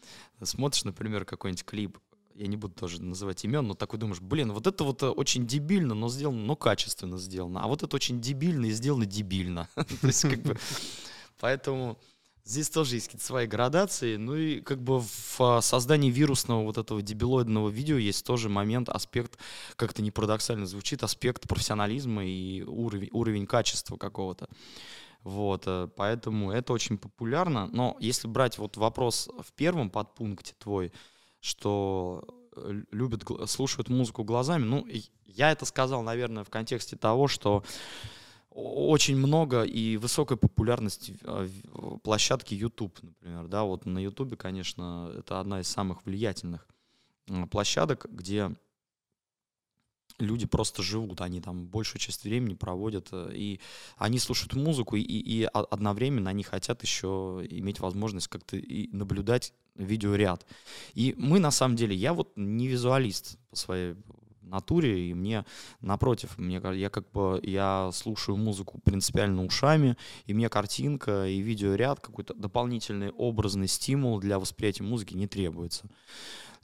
смотришь, 0.42 0.84
например, 0.84 1.24
какой-нибудь 1.24 1.64
клип 1.64 1.98
я 2.34 2.46
не 2.46 2.56
буду 2.56 2.74
тоже 2.74 3.00
называть 3.02 3.44
имен, 3.44 3.66
но 3.66 3.74
такой 3.74 3.98
думаешь, 3.98 4.20
блин, 4.20 4.52
вот 4.52 4.66
это 4.66 4.84
вот 4.84 5.02
э, 5.02 5.08
очень 5.08 5.46
дебильно, 5.46 5.94
но 5.94 6.08
сделано, 6.08 6.42
но 6.44 6.56
качественно 6.56 7.18
сделано, 7.18 7.62
а 7.62 7.68
вот 7.68 7.82
это 7.82 7.94
очень 7.96 8.20
дебильно 8.20 8.66
и 8.66 8.70
сделано 8.70 9.06
дебильно. 9.06 9.68
Поэтому 11.40 11.98
Здесь 12.46 12.68
тоже 12.68 12.96
есть 12.96 13.06
какие-то 13.06 13.24
свои 13.24 13.46
градации. 13.46 14.16
Ну 14.16 14.36
и 14.36 14.60
как 14.60 14.78
бы 14.82 15.00
в 15.00 15.40
а, 15.40 15.62
создании 15.62 16.10
вирусного 16.10 16.62
вот 16.62 16.76
этого 16.76 17.00
дебилоидного 17.00 17.70
видео 17.70 17.96
есть 17.96 18.26
тоже 18.26 18.50
момент, 18.50 18.90
аспект, 18.90 19.38
как-то 19.76 20.02
не 20.02 20.10
парадоксально 20.10 20.66
звучит, 20.66 21.02
аспект 21.02 21.48
профессионализма 21.48 22.22
и 22.22 22.62
уровень, 22.62 23.08
уровень 23.12 23.46
качества 23.46 23.96
какого-то. 23.96 24.48
Вот, 25.22 25.62
э, 25.64 25.88
поэтому 25.96 26.52
это 26.52 26.74
очень 26.74 26.98
популярно. 26.98 27.66
Но 27.72 27.96
если 27.98 28.28
брать 28.28 28.58
вот 28.58 28.76
вопрос 28.76 29.30
в 29.42 29.50
первом 29.54 29.88
подпункте 29.88 30.54
твой, 30.58 30.92
что 31.44 32.24
э, 32.56 32.82
любят, 32.90 33.24
слушают 33.46 33.90
музыку 33.90 34.24
глазами, 34.24 34.64
ну, 34.64 34.86
я 35.26 35.52
это 35.52 35.66
сказал, 35.66 36.02
наверное, 36.02 36.42
в 36.42 36.48
контексте 36.48 36.96
того, 36.96 37.28
что 37.28 37.62
очень 38.48 39.16
много 39.16 39.64
и 39.64 39.98
высокая 39.98 40.38
популярность 40.38 41.10
а, 41.24 41.46
площадки 42.02 42.54
YouTube, 42.54 42.98
например, 43.02 43.48
да, 43.48 43.64
вот 43.64 43.84
на 43.84 43.98
YouTube, 43.98 44.38
конечно, 44.38 45.12
это 45.18 45.40
одна 45.40 45.60
из 45.60 45.68
самых 45.68 46.06
влиятельных 46.06 46.66
а, 47.28 47.46
площадок, 47.46 48.06
где 48.08 48.54
люди 50.18 50.46
просто 50.46 50.82
живут, 50.82 51.20
они 51.20 51.40
там 51.40 51.66
большую 51.66 52.00
часть 52.00 52.24
времени 52.24 52.54
проводят, 52.54 53.08
э, 53.12 53.32
и 53.34 53.60
они 53.96 54.18
слушают 54.18 54.54
музыку, 54.54 54.96
и, 54.96 55.02
и 55.02 55.44
одновременно 55.44 56.30
они 56.30 56.42
хотят 56.42 56.82
еще 56.82 57.44
иметь 57.50 57.80
возможность 57.80 58.28
как-то 58.28 58.56
наблюдать 58.92 59.52
видеоряд. 59.74 60.46
И 60.94 61.14
мы, 61.18 61.40
на 61.40 61.50
самом 61.50 61.76
деле, 61.76 61.96
я 61.96 62.12
вот 62.12 62.32
не 62.36 62.68
визуалист 62.68 63.38
по 63.50 63.56
своей 63.56 63.96
натуре, 64.42 65.10
и 65.10 65.14
мне, 65.14 65.44
напротив, 65.80 66.38
мне, 66.38 66.60
я 66.74 66.90
как 66.90 67.10
бы, 67.10 67.40
я 67.42 67.90
слушаю 67.92 68.36
музыку 68.36 68.80
принципиально 68.84 69.44
ушами, 69.44 69.96
и 70.26 70.34
мне 70.34 70.48
картинка 70.48 71.26
и 71.26 71.40
видеоряд, 71.40 72.00
какой-то 72.00 72.34
дополнительный 72.34 73.10
образный 73.10 73.68
стимул 73.68 74.20
для 74.20 74.38
восприятия 74.38 74.84
музыки 74.84 75.14
не 75.14 75.26
требуется. 75.26 75.86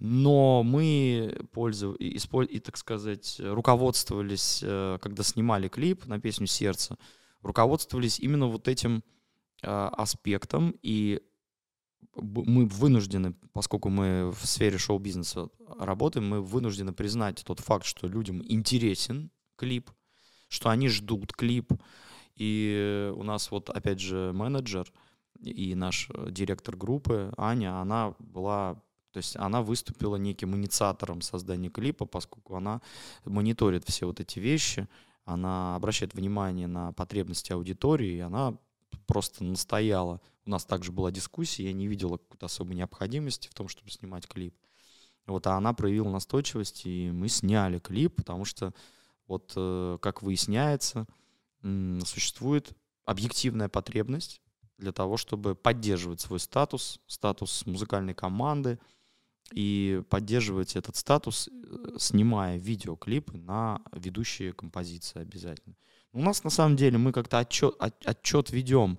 Но 0.00 0.62
мы 0.62 1.46
пользовались, 1.52 2.26
и, 2.50 2.58
так 2.58 2.78
сказать, 2.78 3.36
руководствовались, 3.38 4.60
э, 4.62 4.98
когда 5.00 5.22
снимали 5.22 5.68
клип 5.68 6.06
на 6.06 6.18
песню 6.18 6.46
«Сердце», 6.46 6.96
руководствовались 7.42 8.18
именно 8.18 8.46
вот 8.46 8.66
этим 8.66 9.04
э, 9.62 9.68
аспектом, 9.68 10.74
и 10.82 11.20
мы 12.16 12.64
вынуждены, 12.64 13.34
поскольку 13.52 13.90
мы 13.90 14.30
в 14.30 14.46
сфере 14.46 14.78
шоу-бизнеса 14.78 15.50
работаем, 15.78 16.26
мы 16.28 16.40
вынуждены 16.40 16.94
признать 16.94 17.42
тот 17.44 17.60
факт, 17.60 17.84
что 17.84 18.08
людям 18.08 18.42
интересен 18.48 19.30
клип, 19.56 19.90
что 20.48 20.70
они 20.70 20.88
ждут 20.88 21.34
клип. 21.34 21.72
И 22.36 23.12
у 23.14 23.22
нас 23.22 23.50
вот, 23.50 23.68
опять 23.68 24.00
же, 24.00 24.32
менеджер 24.32 24.90
и 25.42 25.74
наш 25.74 26.08
директор 26.30 26.74
группы 26.74 27.32
Аня, 27.36 27.80
она 27.80 28.14
была 28.18 28.82
то 29.12 29.18
есть 29.18 29.36
она 29.36 29.62
выступила 29.62 30.16
неким 30.16 30.54
инициатором 30.56 31.20
создания 31.20 31.68
клипа, 31.68 32.06
поскольку 32.06 32.56
она 32.56 32.80
мониторит 33.24 33.84
все 33.86 34.06
вот 34.06 34.20
эти 34.20 34.38
вещи, 34.38 34.88
она 35.24 35.76
обращает 35.76 36.14
внимание 36.14 36.66
на 36.66 36.92
потребности 36.92 37.52
аудитории, 37.52 38.16
и 38.16 38.20
она 38.20 38.56
просто 39.06 39.44
настояла. 39.44 40.20
У 40.46 40.50
нас 40.50 40.64
также 40.64 40.92
была 40.92 41.10
дискуссия, 41.10 41.64
я 41.64 41.72
не 41.72 41.86
видела 41.86 42.16
какой-то 42.16 42.46
особой 42.46 42.74
необходимости 42.76 43.48
в 43.48 43.54
том, 43.54 43.68
чтобы 43.68 43.90
снимать 43.90 44.26
клип. 44.26 44.54
Вот, 45.26 45.46
а 45.46 45.56
она 45.56 45.72
проявила 45.72 46.08
настойчивость, 46.08 46.86
и 46.86 47.10
мы 47.10 47.28
сняли 47.28 47.78
клип, 47.78 48.16
потому 48.16 48.44
что, 48.44 48.72
вот, 49.26 49.52
э, 49.54 49.98
как 50.00 50.22
выясняется, 50.22 51.06
существует 51.62 52.72
объективная 53.04 53.68
потребность 53.68 54.40
для 54.78 54.92
того, 54.92 55.16
чтобы 55.16 55.54
поддерживать 55.54 56.20
свой 56.20 56.40
статус, 56.40 57.00
статус 57.06 57.66
музыкальной 57.66 58.14
команды, 58.14 58.78
и 59.52 60.02
поддерживать 60.08 60.76
этот 60.76 60.96
статус, 60.96 61.48
э, 61.48 61.96
снимая 61.98 62.58
видеоклипы 62.58 63.38
на 63.38 63.82
ведущие 63.92 64.52
композиции 64.52 65.20
обязательно. 65.20 65.74
У 66.12 66.22
нас 66.22 66.42
на 66.42 66.50
самом 66.50 66.76
деле 66.76 66.98
мы 66.98 67.12
как-то 67.12 67.38
отчет, 67.38 67.74
отчет 67.78 68.50
ведем 68.50 68.98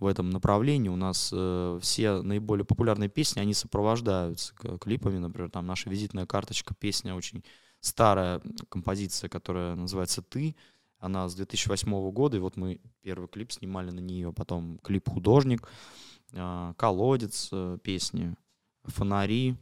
в 0.00 0.06
этом 0.06 0.30
направлении. 0.30 0.88
У 0.88 0.96
нас 0.96 1.30
э, 1.32 1.78
все 1.80 2.20
наиболее 2.22 2.64
популярные 2.64 3.08
песни, 3.08 3.38
они 3.38 3.54
сопровождаются 3.54 4.54
клипами. 4.80 5.18
Например, 5.18 5.50
там 5.50 5.66
наша 5.66 5.88
визитная 5.88 6.26
карточка, 6.26 6.74
песня 6.74 7.14
очень 7.14 7.44
старая 7.80 8.40
композиция, 8.68 9.28
которая 9.28 9.76
называется 9.76 10.20
«Ты». 10.20 10.56
Она 10.98 11.28
с 11.28 11.36
2008 11.36 12.10
года, 12.10 12.36
и 12.36 12.40
вот 12.40 12.56
мы 12.56 12.80
первый 13.02 13.28
клип 13.28 13.52
снимали 13.52 13.90
на 13.90 14.00
нее, 14.00 14.32
потом 14.32 14.78
клип 14.78 15.08
«Художник», 15.08 15.68
э, 16.32 16.74
«Колодец», 16.76 17.50
э, 17.52 17.78
песни 17.84 18.34
«Фонари», 18.82 19.56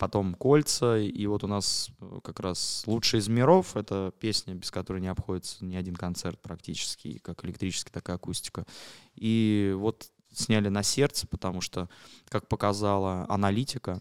потом 0.00 0.34
«Кольца», 0.34 0.96
и 0.96 1.26
вот 1.26 1.44
у 1.44 1.46
нас 1.46 1.90
э, 2.00 2.20
как 2.24 2.40
раз 2.40 2.84
«Лучший 2.86 3.20
из 3.20 3.28
миров»— 3.28 3.66
это 3.76 4.12
песня, 4.18 4.54
без 4.54 4.70
которой 4.70 5.02
не 5.02 5.08
обходится 5.08 5.62
ни 5.62 5.76
один 5.76 5.94
концерт 5.94 6.40
практически, 6.40 7.18
как 7.18 7.44
электрический, 7.44 7.92
так 7.92 8.08
и 8.08 8.12
акустика. 8.12 8.66
И 9.14 9.74
вот 9.76 10.10
сняли 10.32 10.70
на 10.70 10.82
сердце, 10.82 11.26
потому 11.26 11.60
что, 11.60 11.90
как 12.30 12.48
показала 12.48 13.26
аналитика, 13.28 14.00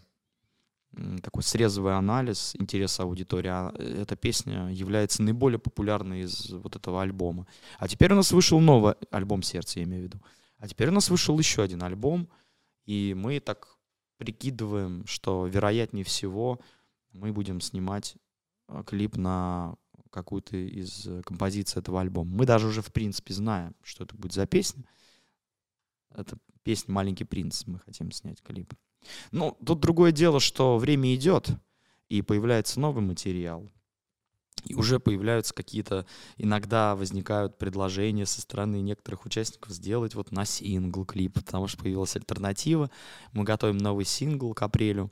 такой 1.21 1.43
срезовый 1.43 1.97
анализ 1.97 2.55
интереса 2.57 3.03
аудитории, 3.03 3.49
а, 3.49 3.73
эта 3.77 4.15
песня 4.15 4.69
является 4.71 5.21
наиболее 5.21 5.59
популярной 5.59 6.21
из 6.21 6.49
вот 6.49 6.77
этого 6.77 7.01
альбома. 7.01 7.45
А 7.77 7.89
теперь 7.89 8.13
у 8.13 8.15
нас 8.15 8.31
вышел 8.31 8.61
новый 8.61 8.95
альбом 9.11 9.43
«Сердце», 9.43 9.79
я 9.79 9.85
имею 9.85 10.03
в 10.03 10.05
виду. 10.05 10.21
А 10.59 10.67
теперь 10.69 10.87
у 10.87 10.93
нас 10.93 11.09
вышел 11.09 11.37
еще 11.37 11.61
один 11.61 11.83
альбом, 11.83 12.29
и 12.85 13.13
мы 13.17 13.41
так 13.41 13.78
прикидываем, 14.19 15.07
что 15.07 15.47
вероятнее 15.47 16.03
всего 16.03 16.59
мы 17.13 17.33
будем 17.33 17.61
снимать 17.61 18.15
а, 18.67 18.83
клип 18.83 19.15
на 19.15 19.75
какую-то 20.11 20.57
из 20.57 21.07
э, 21.07 21.21
композиций 21.23 21.79
этого 21.79 22.01
альбома. 22.01 22.29
Мы 22.29 22.45
даже 22.45 22.67
уже, 22.67 22.81
в 22.81 22.91
принципе, 22.91 23.33
знаем, 23.33 23.75
что 23.81 24.03
это 24.03 24.15
будет 24.15 24.33
за 24.33 24.45
песня. 24.45 24.83
Это 26.09 26.37
песня 26.63 26.93
«Маленький 26.93 27.25
принц». 27.25 27.65
Мы 27.65 27.79
хотим 27.79 28.11
снять 28.11 28.41
клип. 28.41 28.73
Ну, 29.31 29.57
тут 29.65 29.79
другое 29.79 30.11
дело, 30.11 30.39
что 30.39 30.77
время 30.77 31.13
идет, 31.15 31.49
и 32.09 32.21
появляется 32.21 32.79
новый 32.79 33.03
материал. 33.03 33.69
И 34.65 34.75
уже 34.75 34.99
появляются 34.99 35.53
какие-то, 35.53 36.05
иногда 36.37 36.95
возникают 36.95 37.57
предложения 37.57 38.25
со 38.25 38.41
стороны 38.41 38.81
некоторых 38.81 39.25
участников 39.25 39.71
сделать 39.71 40.15
вот 40.15 40.31
на 40.31 40.45
сингл 40.45 41.05
клип, 41.05 41.33
потому 41.33 41.67
что 41.67 41.79
появилась 41.79 42.15
альтернатива. 42.15 42.89
Мы 43.33 43.43
готовим 43.43 43.77
новый 43.77 44.05
сингл 44.05 44.53
к 44.53 44.61
апрелю. 44.61 45.11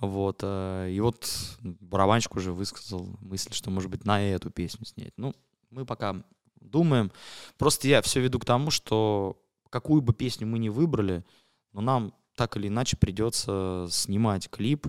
Вот, 0.00 0.40
э, 0.42 0.90
и 0.92 1.00
вот 1.00 1.26
барабанщик 1.60 2.36
уже 2.36 2.52
высказал 2.52 3.16
мысль, 3.20 3.52
что, 3.54 3.70
может 3.70 3.90
быть, 3.90 4.04
на 4.04 4.22
эту 4.22 4.50
песню 4.50 4.84
снять. 4.84 5.12
Ну, 5.16 5.34
мы 5.70 5.86
пока 5.86 6.22
думаем. 6.60 7.10
Просто 7.56 7.88
я 7.88 8.02
все 8.02 8.20
веду 8.20 8.38
к 8.38 8.44
тому, 8.44 8.70
что 8.70 9.42
какую 9.70 10.02
бы 10.02 10.12
песню 10.12 10.46
мы 10.46 10.58
ни 10.58 10.68
выбрали, 10.68 11.24
но 11.72 11.80
нам 11.80 12.14
так 12.34 12.56
или 12.56 12.68
иначе 12.68 12.96
придется 12.96 13.88
снимать 13.90 14.50
клип, 14.50 14.86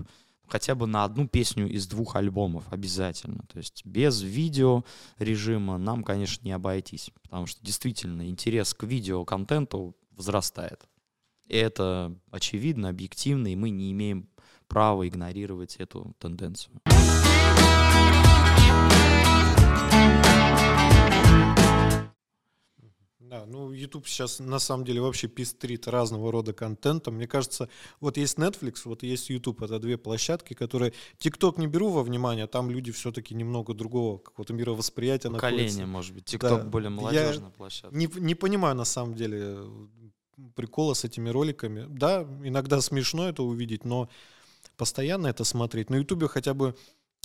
хотя 0.48 0.74
бы 0.74 0.86
на 0.86 1.04
одну 1.04 1.28
песню 1.28 1.68
из 1.68 1.86
двух 1.86 2.16
альбомов 2.16 2.64
обязательно. 2.70 3.44
То 3.52 3.58
есть 3.58 3.84
без 3.84 4.22
видео 4.22 4.84
режима 5.18 5.78
нам, 5.78 6.02
конечно, 6.02 6.44
не 6.44 6.52
обойтись, 6.52 7.10
потому 7.22 7.46
что 7.46 7.64
действительно 7.64 8.28
интерес 8.28 8.74
к 8.74 8.84
видеоконтенту 8.84 9.96
возрастает. 10.10 10.88
И 11.46 11.56
это 11.56 12.14
очевидно, 12.30 12.90
объективно, 12.90 13.48
и 13.48 13.56
мы 13.56 13.70
не 13.70 13.92
имеем 13.92 14.28
права 14.66 15.08
игнорировать 15.08 15.76
эту 15.76 16.14
тенденцию. 16.18 16.80
Да, 23.28 23.44
ну 23.46 23.72
YouTube 23.72 24.06
сейчас 24.06 24.38
на 24.38 24.58
самом 24.58 24.86
деле 24.86 25.02
вообще 25.02 25.28
пестрит 25.28 25.86
разного 25.86 26.32
рода 26.32 26.54
контентом. 26.54 27.16
Мне 27.16 27.26
кажется, 27.26 27.68
вот 28.00 28.16
есть 28.16 28.38
Netflix, 28.38 28.80
вот 28.84 29.02
есть 29.02 29.28
YouTube, 29.28 29.62
это 29.62 29.78
две 29.78 29.98
площадки, 29.98 30.54
которые 30.54 30.94
TikTok 31.18 31.60
не 31.60 31.66
беру 31.66 31.90
во 31.90 32.02
внимание, 32.02 32.46
там 32.46 32.70
люди 32.70 32.90
все-таки 32.90 33.34
немного 33.34 33.74
другого 33.74 34.16
какого-то 34.18 34.54
мировосприятия 34.54 35.30
Поколение, 35.30 35.64
находятся. 35.64 35.86
может 35.86 36.14
быть. 36.14 36.34
TikTok 36.34 36.62
да. 36.62 36.64
более 36.64 36.88
молодежная 36.88 37.50
Я 37.50 37.54
площадка. 37.54 37.94
Не, 37.94 38.08
не 38.14 38.34
понимаю 38.34 38.74
на 38.74 38.86
самом 38.86 39.14
деле 39.14 39.58
прикола 40.54 40.94
с 40.94 41.04
этими 41.04 41.28
роликами. 41.28 41.86
Да, 41.88 42.22
иногда 42.42 42.80
смешно 42.80 43.28
это 43.28 43.42
увидеть, 43.42 43.84
но 43.84 44.08
постоянно 44.76 45.26
это 45.26 45.44
смотреть. 45.44 45.90
На 45.90 45.96
YouTube 45.96 46.28
хотя 46.28 46.54
бы 46.54 46.74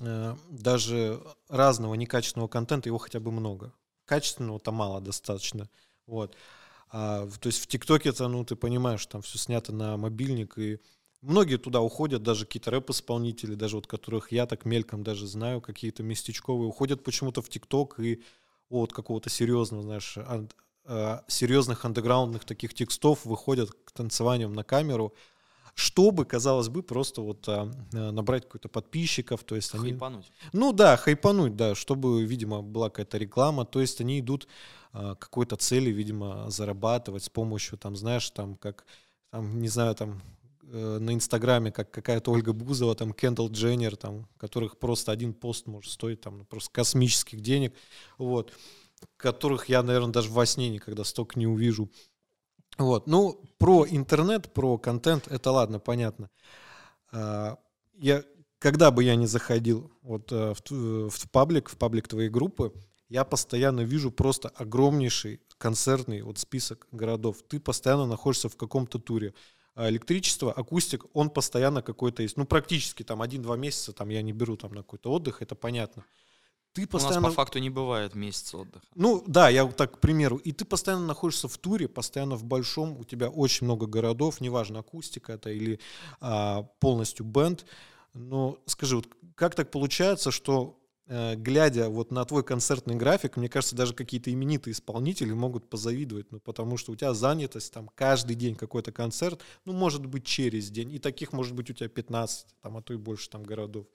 э, 0.01 0.35
даже 0.49 1.21
разного 1.47 1.95
некачественного 1.95 2.49
контента, 2.49 2.89
его 2.89 2.97
хотя 2.97 3.19
бы 3.19 3.31
много. 3.31 3.71
Качественного-то 4.05 4.71
мало 4.71 4.99
достаточно. 4.99 5.69
Вот. 6.07 6.35
А, 6.89 7.27
то 7.27 7.47
есть 7.47 7.61
в 7.61 7.67
ТикТоке 7.67 8.09
это, 8.09 8.27
ну, 8.27 8.45
ты 8.45 8.55
понимаешь, 8.55 9.05
там 9.05 9.21
все 9.21 9.37
снято 9.37 9.73
на 9.73 9.97
мобильник, 9.97 10.57
и 10.57 10.79
многие 11.21 11.57
туда 11.57 11.81
уходят, 11.81 12.21
даже 12.21 12.45
какие-то 12.45 12.71
рэп-исполнители, 12.71 13.55
даже 13.55 13.77
вот 13.77 13.87
которых 13.87 14.31
я 14.31 14.45
так 14.45 14.65
мельком 14.65 15.03
даже 15.03 15.25
знаю, 15.25 15.59
какие-то 15.59 16.03
местечковые, 16.03 16.67
уходят 16.67 17.03
почему-то 17.03 17.41
в 17.41 17.49
ТикТок 17.49 17.99
и 17.99 18.23
от 18.69 18.93
какого-то 18.93 19.29
серьезного, 19.29 19.83
знаешь, 19.83 20.17
э, 20.85 21.19
серьезных 21.27 21.85
андеграундных 21.85 22.45
таких 22.45 22.73
текстов 22.73 23.25
выходят 23.25 23.71
к 23.71 23.91
танцеваниям 23.91 24.53
на 24.53 24.63
камеру, 24.63 25.15
чтобы, 25.75 26.25
казалось 26.25 26.69
бы, 26.69 26.83
просто 26.83 27.21
вот 27.21 27.47
а, 27.47 27.71
набрать 27.91 28.43
какой-то 28.43 28.69
подписчиков, 28.69 29.43
то 29.43 29.55
есть 29.55 29.71
хайпануть. 29.71 30.31
они... 30.41 30.49
Ну 30.53 30.71
да, 30.71 30.97
хайпануть, 30.97 31.55
да, 31.55 31.73
чтобы, 31.73 32.23
видимо, 32.23 32.61
была 32.61 32.89
какая-то 32.89 33.17
реклама, 33.17 33.65
то 33.65 33.81
есть 33.81 33.99
они 33.99 34.19
идут 34.19 34.47
а, 34.47 34.49
какой-то 34.93 35.55
цели, 35.55 35.89
видимо, 35.89 36.49
зарабатывать 36.49 37.23
с 37.23 37.29
помощью, 37.29 37.77
там, 37.77 37.95
знаешь, 37.95 38.29
там, 38.29 38.55
как, 38.55 38.85
там, 39.31 39.59
не 39.59 39.67
знаю, 39.67 39.95
там, 39.95 40.21
э, 40.63 40.97
на 40.99 41.13
Инстаграме, 41.13 41.71
как 41.71 41.89
какая-то 41.89 42.31
Ольга 42.31 42.53
Бузова, 42.53 42.93
там, 42.95 43.11
Кендалл 43.13 43.49
Дженнер, 43.49 43.95
там, 43.95 44.27
которых 44.37 44.77
просто 44.77 45.11
один 45.11 45.33
пост 45.33 45.65
может 45.65 45.91
стоить, 45.91 46.21
там, 46.21 46.39
ну, 46.39 46.45
просто 46.45 46.71
космических 46.71 47.41
денег, 47.41 47.73
вот, 48.19 48.53
которых 49.17 49.67
я, 49.69 49.81
наверное, 49.81 50.13
даже 50.13 50.29
во 50.29 50.45
сне 50.45 50.69
никогда 50.69 51.03
столько 51.03 51.39
не 51.39 51.47
увижу. 51.47 51.89
Вот, 52.77 53.07
ну, 53.07 53.41
про 53.57 53.85
интернет, 53.87 54.53
про 54.53 54.77
контент, 54.77 55.27
это 55.27 55.51
ладно, 55.51 55.79
понятно. 55.79 56.29
А, 57.11 57.57
я, 57.95 58.23
когда 58.59 58.91
бы 58.91 59.03
я 59.03 59.15
не 59.15 59.27
заходил 59.27 59.91
вот 60.01 60.31
э, 60.31 60.53
в, 60.53 61.09
в 61.09 61.29
паблик, 61.31 61.69
в 61.69 61.77
паблик 61.77 62.07
твоей 62.07 62.29
группы, 62.29 62.73
я 63.09 63.23
постоянно 63.23 63.81
вижу 63.81 64.11
просто 64.11 64.49
огромнейший 64.49 65.41
концертный 65.57 66.21
вот 66.21 66.39
список 66.39 66.87
городов. 66.91 67.43
Ты 67.47 67.59
постоянно 67.59 68.05
находишься 68.05 68.49
в 68.49 68.57
каком-то 68.57 68.99
туре. 68.99 69.33
А 69.75 69.89
электричество, 69.89 70.51
акустик, 70.51 71.05
он 71.13 71.29
постоянно 71.29 71.81
какой-то 71.81 72.21
есть. 72.21 72.37
Ну, 72.37 72.45
практически 72.45 73.03
там 73.03 73.21
один-два 73.21 73.57
месяца 73.57 73.91
там 73.91 74.09
я 74.09 74.21
не 74.21 74.33
беру 74.33 74.55
там 74.55 74.73
на 74.73 74.83
какой-то 74.83 75.11
отдых, 75.11 75.41
это 75.41 75.55
понятно 75.55 76.05
ты 76.73 76.87
постоянно... 76.87 77.19
У 77.19 77.29
нас 77.29 77.35
по 77.35 77.43
факту 77.43 77.59
не 77.59 77.69
бывает 77.69 78.15
месяца 78.15 78.57
отдыха. 78.57 78.85
Ну 78.95 79.23
да, 79.27 79.49
я 79.49 79.65
вот 79.65 79.75
так 79.75 79.97
к 79.97 79.99
примеру. 79.99 80.37
И 80.37 80.51
ты 80.51 80.65
постоянно 80.65 81.05
находишься 81.05 81.47
в 81.47 81.57
туре, 81.57 81.87
постоянно 81.87 82.35
в 82.35 82.43
большом, 82.43 82.97
у 82.97 83.03
тебя 83.03 83.29
очень 83.29 83.65
много 83.65 83.85
городов, 83.85 84.41
неважно, 84.41 84.79
акустика 84.79 85.33
это 85.33 85.51
или 85.51 85.79
а, 86.19 86.63
полностью 86.79 87.25
бенд. 87.25 87.65
Но 88.13 88.57
скажи, 88.65 88.95
вот 88.95 89.07
как 89.35 89.55
так 89.55 89.71
получается, 89.71 90.31
что 90.31 90.79
глядя 91.07 91.89
вот 91.89 92.11
на 92.11 92.23
твой 92.25 92.43
концертный 92.43 92.95
график, 92.95 93.37
мне 93.37 93.49
кажется, 93.49 93.75
даже 93.75 93.93
какие-то 93.93 94.31
именитые 94.31 94.71
исполнители 94.71 95.31
могут 95.33 95.69
позавидовать, 95.69 96.31
ну, 96.31 96.39
потому 96.39 96.77
что 96.77 96.91
у 96.91 96.95
тебя 96.95 97.13
занятость, 97.13 97.73
там, 97.73 97.89
каждый 97.95 98.35
день 98.35 98.55
какой-то 98.55 98.91
концерт, 98.91 99.41
ну, 99.65 99.73
может 99.73 100.05
быть, 100.05 100.25
через 100.25 100.69
день, 100.69 100.93
и 100.93 100.99
таких 100.99 101.33
может 101.33 101.55
быть 101.55 101.69
у 101.69 101.73
тебя 101.73 101.89
15, 101.89 102.47
там, 102.61 102.77
а 102.77 102.81
то 102.81 102.93
и 102.93 102.97
больше 102.97 103.29
там 103.29 103.43
городов. 103.43 103.85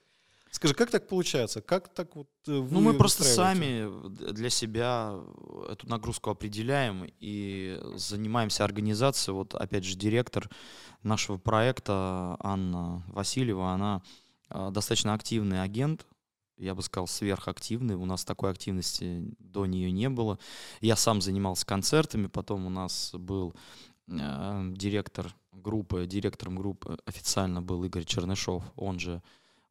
Скажи, 0.51 0.73
как 0.73 0.89
так 0.89 1.07
получается? 1.07 1.61
Как 1.61 1.93
так 1.93 2.15
вот 2.15 2.27
э, 2.47 2.51
вы 2.51 2.73
Ну, 2.73 2.81
мы 2.81 2.93
просто 2.95 3.23
сами 3.23 3.87
для 4.31 4.49
себя 4.49 5.15
эту 5.69 5.87
нагрузку 5.87 6.31
определяем 6.31 7.07
и 7.19 7.79
занимаемся 7.95 8.63
организацией. 8.63 9.35
Вот, 9.35 9.53
опять 9.53 9.83
же, 9.83 9.95
директор 9.95 10.49
нашего 11.03 11.37
проекта 11.37 12.35
Анна 12.39 13.03
Васильева, 13.09 13.71
она 13.71 14.01
э, 14.49 14.69
достаточно 14.71 15.13
активный 15.13 15.61
агент, 15.61 16.07
я 16.59 16.75
бы 16.75 16.81
сказал, 16.83 17.07
сверхактивный. 17.07 17.95
У 17.95 18.05
нас 18.05 18.25
такой 18.25 18.51
активности 18.51 19.23
до 19.39 19.65
нее 19.65 19.91
не 19.91 20.09
было. 20.09 20.37
Я 20.81 20.95
сам 20.95 21.21
занимался 21.21 21.65
концертами, 21.65 22.27
потом 22.27 22.65
у 22.65 22.69
нас 22.69 23.11
был 23.13 23.55
э, 24.07 24.71
директор 24.73 25.33
группы, 25.51 26.05
директором 26.05 26.55
группы 26.55 26.99
официально 27.05 27.61
был 27.61 27.83
Игорь 27.83 28.05
Чернышов, 28.05 28.63
он 28.75 28.99
же 28.99 29.21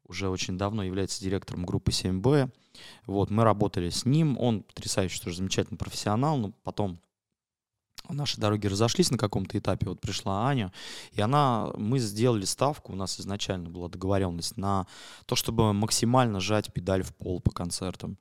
уже 0.06 0.28
очень 0.28 0.56
давно 0.56 0.82
является 0.82 1.22
директором 1.22 1.66
группы 1.66 1.90
7Б. 1.90 2.50
Вот, 3.06 3.30
мы 3.30 3.44
работали 3.44 3.90
с 3.90 4.04
ним, 4.04 4.38
он 4.38 4.62
потрясающий, 4.62 5.20
тоже 5.20 5.36
замечательный 5.36 5.76
профессионал, 5.76 6.38
но 6.38 6.52
потом 6.62 6.98
наши 8.12 8.40
дороги 8.40 8.66
разошлись 8.66 9.10
на 9.10 9.18
каком-то 9.18 9.58
этапе, 9.58 9.88
вот 9.88 10.00
пришла 10.00 10.48
Аня, 10.48 10.72
и 11.12 11.20
она, 11.20 11.70
мы 11.76 11.98
сделали 11.98 12.44
ставку, 12.44 12.92
у 12.92 12.96
нас 12.96 13.20
изначально 13.20 13.68
была 13.68 13.88
договоренность 13.88 14.56
на 14.56 14.86
то, 15.26 15.36
чтобы 15.36 15.72
максимально 15.72 16.40
сжать 16.40 16.72
педаль 16.72 17.02
в 17.02 17.14
пол 17.14 17.40
по 17.40 17.50
концертам. 17.50 18.18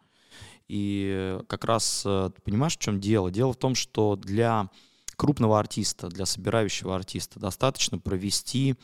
И 0.68 1.40
как 1.48 1.64
раз, 1.64 2.04
э, 2.06 2.30
ты 2.36 2.42
понимаешь, 2.42 2.76
в 2.76 2.80
чем 2.80 3.00
дело? 3.00 3.32
Дело 3.32 3.54
в 3.54 3.58
том, 3.58 3.74
что 3.74 4.18
для 4.18 4.70
крупного 5.16 5.60
артиста, 5.60 6.10
для 6.10 6.26
собирающего 6.26 6.96
артиста 6.96 7.40
достаточно 7.40 8.00
провести 8.00 8.76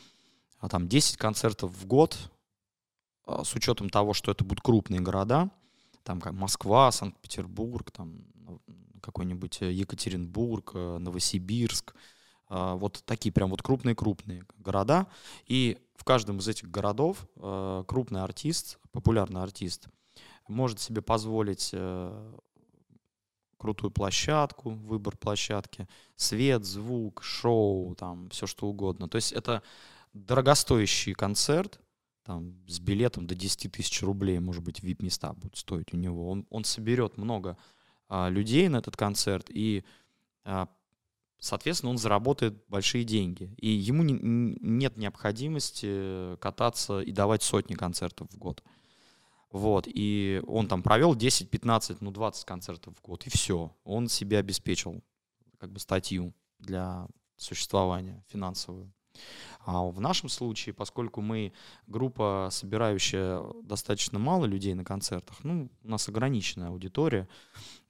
а, 0.58 0.68
там 0.68 0.88
10 0.88 1.16
концертов 1.16 1.72
в 1.72 1.86
год, 1.86 2.18
а, 3.26 3.44
с 3.44 3.54
учетом 3.54 3.88
того, 3.88 4.14
что 4.14 4.32
это 4.32 4.44
будут 4.44 4.62
крупные 4.62 5.00
города, 5.00 5.50
там 6.02 6.20
как 6.20 6.32
Москва, 6.32 6.90
Санкт-Петербург, 6.90 7.90
там 7.90 8.24
какой-нибудь 9.04 9.62
э, 9.62 9.72
Екатеринбург, 9.72 10.72
э, 10.74 10.98
Новосибирск, 10.98 11.94
а, 12.48 12.74
вот 12.74 13.02
такие 13.06 13.32
прям 13.32 13.50
вот 13.50 13.62
крупные-крупные 13.62 14.44
города. 14.58 15.06
И 15.46 15.78
в 15.96 16.04
каждом 16.04 16.38
из 16.38 16.48
этих 16.48 16.70
городов 16.70 17.26
э, 17.36 17.84
крупный 17.86 18.22
артист, 18.22 18.78
популярный 18.92 19.42
артист, 19.42 19.88
может 20.48 20.78
себе 20.78 21.00
позволить 21.00 21.74
крутую 23.56 23.90
площадку, 23.90 24.70
выбор 24.70 25.16
площадки, 25.16 25.88
свет, 26.16 26.66
звук, 26.66 27.22
шоу, 27.22 27.94
там 27.94 28.28
все 28.28 28.46
что 28.46 28.66
угодно. 28.66 29.08
То 29.08 29.16
есть 29.16 29.32
это 29.32 29.62
дорогостоящий 30.12 31.14
концерт, 31.14 31.80
там, 32.24 32.62
с 32.68 32.78
билетом 32.78 33.26
до 33.26 33.34
10 33.34 33.72
тысяч 33.72 34.02
рублей, 34.02 34.38
может 34.38 34.62
быть, 34.62 34.80
VIP-места 34.80 35.32
будут 35.32 35.56
стоить 35.56 35.94
у 35.94 35.96
него. 35.96 36.30
Он, 36.30 36.46
он 36.50 36.64
соберет 36.64 37.16
много 37.16 37.56
людей 38.28 38.68
на 38.68 38.78
этот 38.78 38.96
концерт, 38.96 39.46
и, 39.50 39.84
а, 40.44 40.68
соответственно, 41.38 41.90
он 41.90 41.98
заработает 41.98 42.64
большие 42.68 43.04
деньги. 43.04 43.54
И 43.58 43.68
ему 43.68 44.02
не, 44.02 44.14
нет 44.60 44.96
необходимости 44.96 46.36
кататься 46.36 47.00
и 47.00 47.12
давать 47.12 47.42
сотни 47.42 47.74
концертов 47.74 48.30
в 48.30 48.38
год. 48.38 48.62
Вот, 49.50 49.86
и 49.86 50.42
он 50.46 50.66
там 50.66 50.82
провел 50.82 51.14
10, 51.14 51.50
15, 51.50 52.00
ну 52.00 52.10
20 52.10 52.44
концертов 52.44 52.94
в 52.96 53.02
год, 53.02 53.26
и 53.26 53.30
все. 53.30 53.74
Он 53.84 54.08
себе 54.08 54.38
обеспечил 54.38 55.02
как 55.58 55.72
бы 55.72 55.78
статью 55.78 56.34
для 56.58 57.06
существования 57.36 58.24
финансовую. 58.28 58.92
А 59.66 59.82
в 59.84 59.98
нашем 60.00 60.28
случае, 60.28 60.74
поскольку 60.74 61.22
мы 61.22 61.52
группа, 61.86 62.48
собирающая 62.50 63.42
достаточно 63.62 64.18
мало 64.18 64.44
людей 64.44 64.74
на 64.74 64.84
концертах, 64.84 65.42
ну, 65.42 65.70
у 65.82 65.88
нас 65.88 66.08
ограниченная 66.08 66.68
аудитория, 66.68 67.28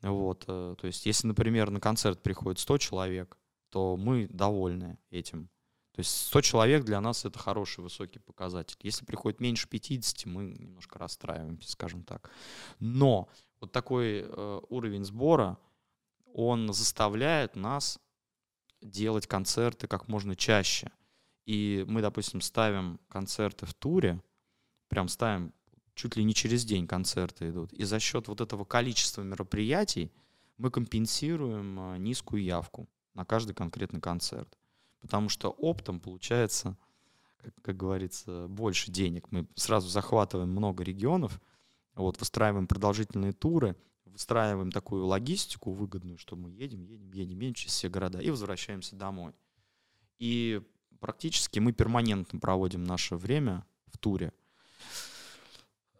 вот, 0.00 0.44
э, 0.46 0.76
то 0.78 0.86
есть 0.86 1.04
если, 1.04 1.26
например, 1.26 1.70
на 1.70 1.80
концерт 1.80 2.22
приходит 2.22 2.60
100 2.60 2.78
человек, 2.78 3.38
то 3.70 3.96
мы 3.96 4.28
довольны 4.28 4.98
этим. 5.10 5.48
То 5.94 6.00
есть 6.00 6.10
100 6.28 6.40
человек 6.42 6.84
для 6.84 7.00
нас 7.00 7.24
это 7.24 7.38
хороший 7.40 7.80
высокий 7.82 8.20
показатель. 8.20 8.76
Если 8.82 9.04
приходит 9.04 9.40
меньше 9.40 9.68
50, 9.68 10.26
мы 10.26 10.54
немножко 10.56 10.98
расстраиваемся, 11.00 11.70
скажем 11.72 12.04
так. 12.04 12.30
Но 12.78 13.28
вот 13.60 13.72
такой 13.72 14.24
э, 14.24 14.60
уровень 14.68 15.04
сбора, 15.04 15.58
он 16.32 16.72
заставляет 16.72 17.56
нас 17.56 17.98
делать 18.80 19.26
концерты 19.26 19.88
как 19.88 20.06
можно 20.06 20.36
чаще– 20.36 20.92
и 21.46 21.84
мы, 21.88 22.00
допустим, 22.00 22.40
ставим 22.40 23.00
концерты 23.08 23.66
в 23.66 23.74
туре, 23.74 24.20
прям 24.88 25.08
ставим 25.08 25.52
чуть 25.94 26.16
ли 26.16 26.24
не 26.24 26.34
через 26.34 26.64
день 26.64 26.86
концерты 26.86 27.50
идут. 27.50 27.72
И 27.72 27.84
за 27.84 28.00
счет 28.00 28.28
вот 28.28 28.40
этого 28.40 28.64
количества 28.64 29.22
мероприятий 29.22 30.12
мы 30.56 30.70
компенсируем 30.70 31.78
а, 31.78 31.98
низкую 31.98 32.42
явку 32.42 32.88
на 33.14 33.24
каждый 33.24 33.54
конкретный 33.54 34.00
концерт. 34.00 34.58
Потому 35.00 35.28
что 35.28 35.50
оптом 35.50 36.00
получается, 36.00 36.76
как, 37.36 37.54
как 37.62 37.76
говорится, 37.76 38.46
больше 38.48 38.90
денег. 38.90 39.30
Мы 39.30 39.46
сразу 39.54 39.88
захватываем 39.88 40.50
много 40.50 40.82
регионов, 40.82 41.40
вот, 41.94 42.18
выстраиваем 42.18 42.66
продолжительные 42.66 43.32
туры, 43.32 43.76
выстраиваем 44.06 44.72
такую 44.72 45.04
логистику 45.06 45.72
выгодную, 45.72 46.18
что 46.18 46.36
мы 46.36 46.50
едем, 46.50 46.82
едем, 46.82 47.12
едем, 47.12 47.38
едем 47.38 47.54
через 47.54 47.74
все 47.74 47.88
города 47.88 48.18
и 48.18 48.30
возвращаемся 48.30 48.96
домой. 48.96 49.32
И 50.18 50.62
практически 51.04 51.58
мы 51.58 51.72
перманентно 51.72 52.40
проводим 52.40 52.82
наше 52.82 53.16
время 53.16 53.66
в 53.92 53.98
туре. 53.98 54.32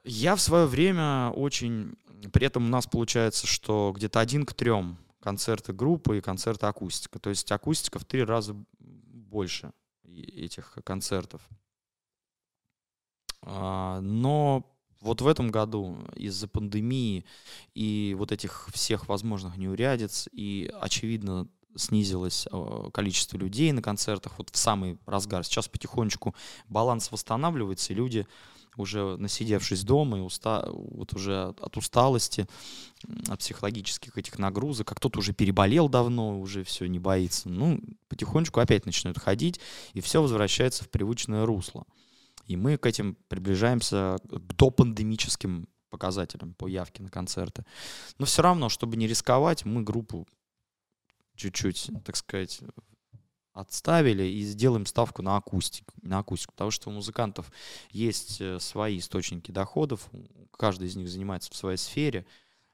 Я 0.03 0.35
в 0.35 0.40
свое 0.40 0.64
время 0.64 1.29
очень... 1.29 1.99
При 2.33 2.47
этом 2.47 2.64
у 2.64 2.69
нас 2.71 2.87
получается, 2.87 3.47
что 3.47 3.93
где-то 3.95 4.21
один 4.21 4.47
к 4.47 4.55
трем 4.55 4.97
концерты 5.21 5.75
группы 5.75 6.17
и 6.17 6.23
концерты 6.23 6.64
акустика. 6.64 7.19
То 7.19 7.29
есть 7.29 7.53
акустика 7.53 7.99
в 7.99 8.07
три 8.07 8.25
раза 8.25 8.57
больше 8.79 9.73
этих 10.07 10.79
концертов. 10.85 11.43
А, 13.43 14.01
но 14.01 14.75
вот 15.03 15.21
в 15.21 15.27
этом 15.27 15.51
году 15.51 15.99
из-за 16.17 16.49
пандемии 16.49 17.27
и 17.75 18.17
вот 18.19 18.33
этих 18.33 18.71
всех 18.73 19.07
возможных 19.07 19.59
неурядиц 19.59 20.31
и, 20.33 20.73
очевидно, 20.81 21.47
снизилось 21.77 22.47
э, 22.51 22.91
количество 22.93 23.37
людей 23.37 23.73
на 23.73 23.83
концертах 23.83 24.35
вот 24.39 24.51
в 24.51 24.57
самый 24.57 24.99
разгар. 25.07 25.45
Сейчас 25.45 25.69
потихонечку 25.69 26.35
баланс 26.69 27.11
восстанавливается, 27.11 27.93
и 27.93 27.97
люди 27.97 28.27
уже 28.77 29.17
насидевшись 29.17 29.85
дома 29.85 30.19
и 30.19 30.21
уста... 30.21 30.67
вот 30.71 31.13
уже 31.15 31.55
от 31.61 31.77
усталости, 31.77 32.47
от 33.29 33.39
психологических 33.39 34.17
этих 34.19 34.39
нагрузок, 34.39 34.91
а 34.91 34.95
кто-то 34.95 35.19
уже 35.19 35.33
переболел 35.33 35.89
давно, 35.89 36.41
уже 36.41 36.65
все 36.65 36.87
не 36.87 36.99
боится, 36.99 37.49
ну, 37.49 37.81
потихонечку 38.09 38.61
опять 38.61 38.87
начинают 38.87 39.19
ходить, 39.19 39.61
и 39.93 40.01
все 40.01 40.21
возвращается 40.21 40.85
в 40.85 40.91
привычное 40.91 41.47
русло. 41.47 41.85
И 42.47 42.57
мы 42.57 42.77
к 42.77 42.85
этим 42.85 43.17
приближаемся 43.29 44.19
к 44.23 44.55
допандемическим 44.55 45.69
показателям 45.89 46.55
по 46.55 46.67
явке 46.67 47.03
на 47.03 47.09
концерты. 47.09 47.65
Но 48.19 48.27
все 48.27 48.43
равно, 48.43 48.69
чтобы 48.69 48.97
не 48.97 49.07
рисковать, 49.07 49.65
мы 49.65 49.83
группу 49.83 50.27
чуть-чуть, 51.37 51.90
так 52.05 52.16
сказать, 52.16 52.61
отставили 53.53 54.25
и 54.25 54.42
сделаем 54.42 54.85
ставку 54.85 55.23
на 55.23 55.37
акустику, 55.37 55.94
на 56.03 56.18
акустику, 56.18 56.53
потому 56.55 56.70
что 56.73 56.90
у 56.90 56.92
музыкантов 56.92 57.51
есть 57.90 58.40
э, 58.40 58.59
свои 58.59 58.99
источники 58.99 59.53
доходов, 59.53 60.11
каждый 60.51 60.88
из 60.88 60.97
них 60.97 61.09
занимается 61.09 61.53
в 61.53 61.57
своей 61.57 61.79
сфере, 61.79 62.27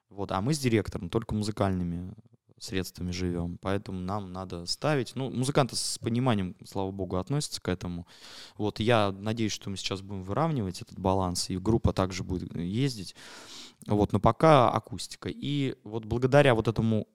вот, 0.09 0.33
а 0.33 0.41
мы 0.41 0.55
с 0.55 0.59
директором 0.59 1.11
только 1.11 1.35
музыкальными 1.35 2.15
средствами 2.59 3.11
живем, 3.11 3.59
поэтому 3.59 4.01
нам 4.01 4.33
надо 4.33 4.67
ставить. 4.67 5.17
Ну, 5.17 5.31
музыканты 5.31 5.77
с 5.77 5.99
пониманием, 5.99 6.55
слава 6.67 6.91
богу, 6.91 7.17
относятся 7.17 7.61
к 7.61 7.69
этому. 7.69 8.07
Вот, 8.57 8.81
я 8.81 9.13
надеюсь, 9.13 9.53
что 9.53 9.71
мы 9.71 9.77
сейчас 9.77 10.03
будем 10.03 10.23
выравнивать 10.23 10.83
этот 10.83 10.99
баланс, 10.99 11.49
и 11.51 11.59
группа 11.59 11.93
также 11.93 12.23
будет 12.23 12.55
ездить. 12.55 13.15
Вот, 13.87 14.13
но 14.13 14.21
пока 14.21 14.71
акустика. 14.71 15.31
И 15.31 15.75
вот 15.85 16.05
благодаря 16.05 16.55
вот 16.55 16.69
этому 16.69 17.09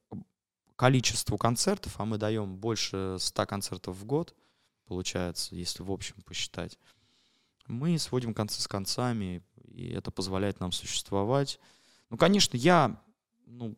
количеству 0.75 1.37
концертов, 1.37 1.95
а 1.99 2.05
мы 2.05 2.17
даем 2.17 2.57
больше 2.57 3.17
100 3.19 3.45
концертов 3.45 3.95
в 3.97 4.05
год, 4.05 4.35
получается, 4.85 5.55
если 5.55 5.83
в 5.83 5.91
общем 5.91 6.15
посчитать, 6.23 6.77
мы 7.67 7.97
сводим 7.97 8.33
концы 8.33 8.61
с 8.61 8.67
концами, 8.67 9.43
и 9.63 9.89
это 9.89 10.11
позволяет 10.11 10.59
нам 10.59 10.71
существовать. 10.71 11.59
Ну, 12.09 12.17
конечно, 12.17 12.55
я 12.57 13.01
ну, 13.47 13.75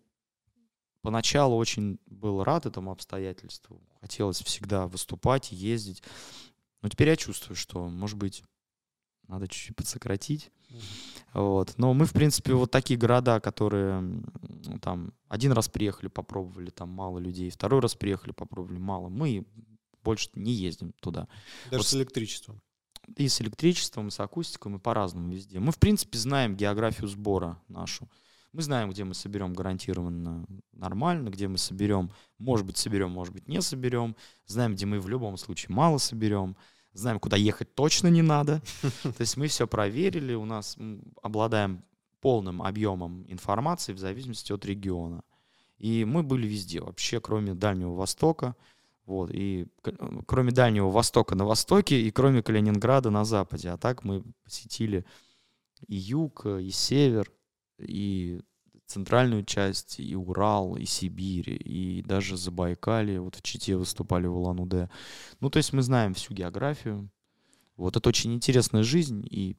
поначалу 1.01 1.55
очень 1.55 1.99
был 2.05 2.43
рад 2.43 2.65
этому 2.65 2.91
обстоятельству. 2.91 3.81
Хотелось 4.01 4.41
всегда 4.41 4.87
выступать, 4.87 5.51
ездить. 5.51 6.03
Но 6.81 6.89
теперь 6.89 7.09
я 7.09 7.15
чувствую, 7.15 7.55
что, 7.55 7.87
может 7.87 8.17
быть, 8.17 8.43
надо 9.27 9.47
чуть-чуть 9.47 9.75
подсократить. 9.75 10.51
Вот. 11.33 11.73
Но 11.77 11.93
мы, 11.93 12.05
в 12.05 12.13
принципе, 12.13 12.53
вот 12.53 12.71
такие 12.71 12.99
города, 12.99 13.39
которые 13.39 14.23
там 14.81 15.13
один 15.27 15.51
раз 15.51 15.69
приехали, 15.69 16.07
попробовали, 16.07 16.69
там 16.69 16.89
мало 16.89 17.19
людей, 17.19 17.49
второй 17.49 17.79
раз 17.79 17.95
приехали, 17.95 18.31
попробовали, 18.31 18.79
мало. 18.79 19.09
Мы 19.09 19.45
больше 20.03 20.29
не 20.35 20.53
ездим 20.53 20.93
туда. 20.99 21.27
Даже 21.65 21.77
вот. 21.77 21.87
с 21.87 21.93
электричеством? 21.93 22.61
И 23.15 23.27
с 23.27 23.41
электричеством, 23.41 24.07
и 24.07 24.11
с 24.11 24.19
акустиком, 24.19 24.75
и 24.75 24.79
по-разному 24.79 25.31
везде. 25.31 25.59
Мы, 25.59 25.71
в 25.71 25.79
принципе, 25.79 26.17
знаем 26.17 26.55
географию 26.55 27.07
сбора 27.07 27.61
нашу. 27.67 28.09
Мы 28.53 28.61
знаем, 28.61 28.89
где 28.89 29.03
мы 29.03 29.13
соберем 29.13 29.53
гарантированно 29.53 30.45
нормально, 30.73 31.29
где 31.29 31.47
мы 31.47 31.57
соберем, 31.57 32.11
может 32.37 32.65
быть, 32.65 32.77
соберем, 32.77 33.11
может 33.11 33.33
быть, 33.33 33.47
не 33.47 33.61
соберем. 33.61 34.15
Знаем, 34.45 34.73
где 34.73 34.85
мы 34.85 34.99
в 34.99 35.07
любом 35.07 35.37
случае 35.37 35.75
мало 35.75 35.99
соберем 35.99 36.57
знаем, 36.97 37.19
куда 37.19 37.37
ехать 37.37 37.73
точно 37.75 38.07
не 38.07 38.21
надо. 38.21 38.61
То 39.03 39.15
есть 39.19 39.37
мы 39.37 39.47
все 39.47 39.67
проверили, 39.67 40.33
у 40.33 40.45
нас 40.45 40.77
обладаем 41.21 41.83
полным 42.21 42.61
объемом 42.61 43.25
информации 43.27 43.93
в 43.93 43.99
зависимости 43.99 44.51
от 44.51 44.65
региона. 44.65 45.23
И 45.77 46.05
мы 46.05 46.23
были 46.23 46.47
везде, 46.47 46.81
вообще, 46.81 47.21
кроме 47.21 47.53
Дальнего 47.53 47.93
Востока. 47.93 48.55
Вот, 49.05 49.31
и 49.31 49.67
кроме 50.25 50.51
Дальнего 50.51 50.89
Востока 50.89 51.33
на 51.35 51.45
востоке, 51.45 52.01
и 52.01 52.11
кроме 52.11 52.43
Калининграда 52.43 53.09
на 53.09 53.23
западе. 53.23 53.69
А 53.69 53.77
так 53.77 54.03
мы 54.03 54.23
посетили 54.43 55.05
и 55.87 55.95
юг, 55.95 56.45
и 56.45 56.69
север, 56.71 57.31
и 57.79 58.41
центральную 58.87 59.43
часть, 59.43 59.99
и 59.99 60.15
Урал, 60.15 60.77
и 60.77 60.85
Сибирь, 60.85 61.61
и 61.63 62.01
даже 62.03 62.37
Забайкалье, 62.37 63.21
вот 63.21 63.35
в 63.35 63.41
Чите 63.41 63.75
выступали 63.75 64.27
в 64.27 64.35
Улан-Удэ. 64.35 64.89
Ну, 65.41 65.49
то 65.49 65.57
есть 65.57 65.73
мы 65.73 65.81
знаем 65.81 66.13
всю 66.13 66.33
географию. 66.33 67.09
Вот 67.75 67.95
это 67.97 68.09
очень 68.09 68.33
интересная 68.33 68.83
жизнь, 68.83 69.27
и 69.29 69.57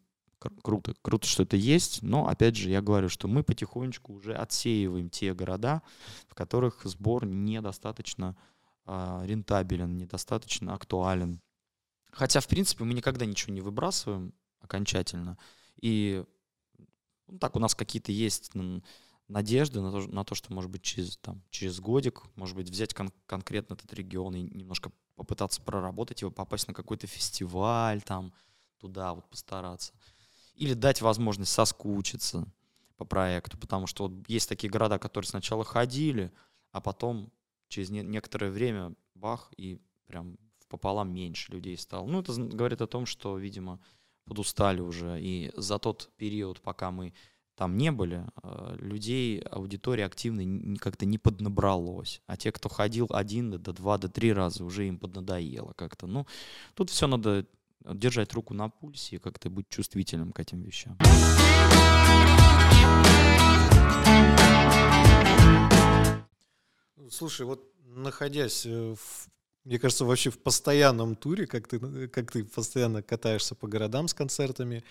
круто, 0.62 0.94
круто, 1.02 1.26
что 1.26 1.42
это 1.42 1.56
есть, 1.56 2.02
но, 2.02 2.26
опять 2.26 2.56
же, 2.56 2.70
я 2.70 2.80
говорю, 2.80 3.08
что 3.08 3.28
мы 3.28 3.42
потихонечку 3.42 4.14
уже 4.14 4.34
отсеиваем 4.34 5.10
те 5.10 5.34
города, 5.34 5.82
в 6.26 6.34
которых 6.34 6.80
сбор 6.84 7.26
недостаточно 7.26 8.36
э, 8.86 9.22
рентабелен, 9.26 9.96
недостаточно 9.96 10.74
актуален. 10.74 11.40
Хотя, 12.10 12.40
в 12.40 12.48
принципе, 12.48 12.84
мы 12.84 12.94
никогда 12.94 13.26
ничего 13.26 13.52
не 13.52 13.60
выбрасываем 13.60 14.32
окончательно, 14.60 15.38
и 15.80 16.24
ну, 17.28 17.38
так 17.38 17.56
у 17.56 17.58
нас 17.58 17.74
какие-то 17.74 18.10
есть 18.10 18.54
надежды 19.28 19.80
на 19.80 19.90
то, 19.92 20.00
на 20.08 20.24
то, 20.24 20.34
что, 20.34 20.52
может 20.52 20.70
быть, 20.70 20.82
через, 20.82 21.16
там, 21.18 21.42
через 21.50 21.80
годик, 21.80 22.22
может 22.34 22.56
быть, 22.56 22.70
взять 22.70 22.94
кон- 22.94 23.12
конкретно 23.26 23.74
этот 23.74 23.92
регион 23.92 24.34
и 24.34 24.42
немножко 24.42 24.90
попытаться 25.16 25.60
проработать 25.62 26.22
его, 26.22 26.30
попасть 26.30 26.68
на 26.68 26.74
какой-то 26.74 27.06
фестиваль, 27.06 28.02
там, 28.02 28.32
туда 28.78 29.14
вот 29.14 29.28
постараться. 29.28 29.92
Или 30.54 30.74
дать 30.74 31.02
возможность 31.02 31.52
соскучиться 31.52 32.46
по 32.96 33.04
проекту, 33.04 33.58
потому 33.58 33.86
что 33.86 34.08
вот 34.08 34.28
есть 34.28 34.48
такие 34.48 34.70
города, 34.70 34.98
которые 34.98 35.28
сначала 35.28 35.64
ходили, 35.64 36.32
а 36.72 36.80
потом 36.80 37.30
через 37.68 37.90
не- 37.90 38.02
некоторое 38.02 38.50
время 38.50 38.94
бах, 39.14 39.52
и 39.56 39.78
прям 40.06 40.38
пополам 40.68 41.12
меньше 41.12 41.52
людей 41.52 41.76
стало. 41.76 42.06
Ну, 42.06 42.20
это 42.20 42.32
говорит 42.34 42.80
о 42.80 42.86
том, 42.86 43.06
что, 43.06 43.38
видимо, 43.38 43.80
подустали 44.24 44.80
уже, 44.80 45.20
и 45.20 45.50
за 45.56 45.78
тот 45.78 46.10
период, 46.16 46.60
пока 46.60 46.90
мы 46.90 47.14
там 47.58 47.76
не 47.76 47.90
были, 47.90 48.24
э, 48.44 48.76
людей, 48.78 49.40
аудитория 49.40 50.06
активной 50.06 50.76
как-то 50.76 51.06
не 51.06 51.18
поднабралось. 51.18 52.22
А 52.28 52.36
те, 52.36 52.52
кто 52.52 52.68
ходил 52.68 53.08
один, 53.10 53.50
до 53.50 53.72
два, 53.72 53.98
до 53.98 54.08
три 54.08 54.32
раза, 54.32 54.64
уже 54.64 54.86
им 54.86 54.96
поднадоело 54.96 55.72
как-то. 55.72 56.06
Ну, 56.06 56.24
тут 56.74 56.88
все 56.88 57.08
надо 57.08 57.46
держать 57.80 58.32
руку 58.32 58.54
на 58.54 58.68
пульсе 58.68 59.16
и 59.16 59.18
как-то 59.18 59.50
быть 59.50 59.68
чувствительным 59.68 60.30
к 60.30 60.38
этим 60.38 60.62
вещам. 60.62 60.96
Слушай, 67.10 67.44
вот 67.44 67.72
находясь 67.86 68.66
э, 68.66 68.94
в 68.94 69.28
мне 69.64 69.80
кажется, 69.80 70.04
вообще 70.04 70.30
в 70.30 70.38
постоянном 70.38 71.16
туре, 71.16 71.46
как 71.46 71.66
ты, 71.66 72.08
как 72.08 72.30
ты 72.30 72.44
постоянно 72.44 73.02
катаешься 73.02 73.54
по 73.56 73.66
городам 73.66 74.06
с 74.06 74.14
концертами. 74.14 74.84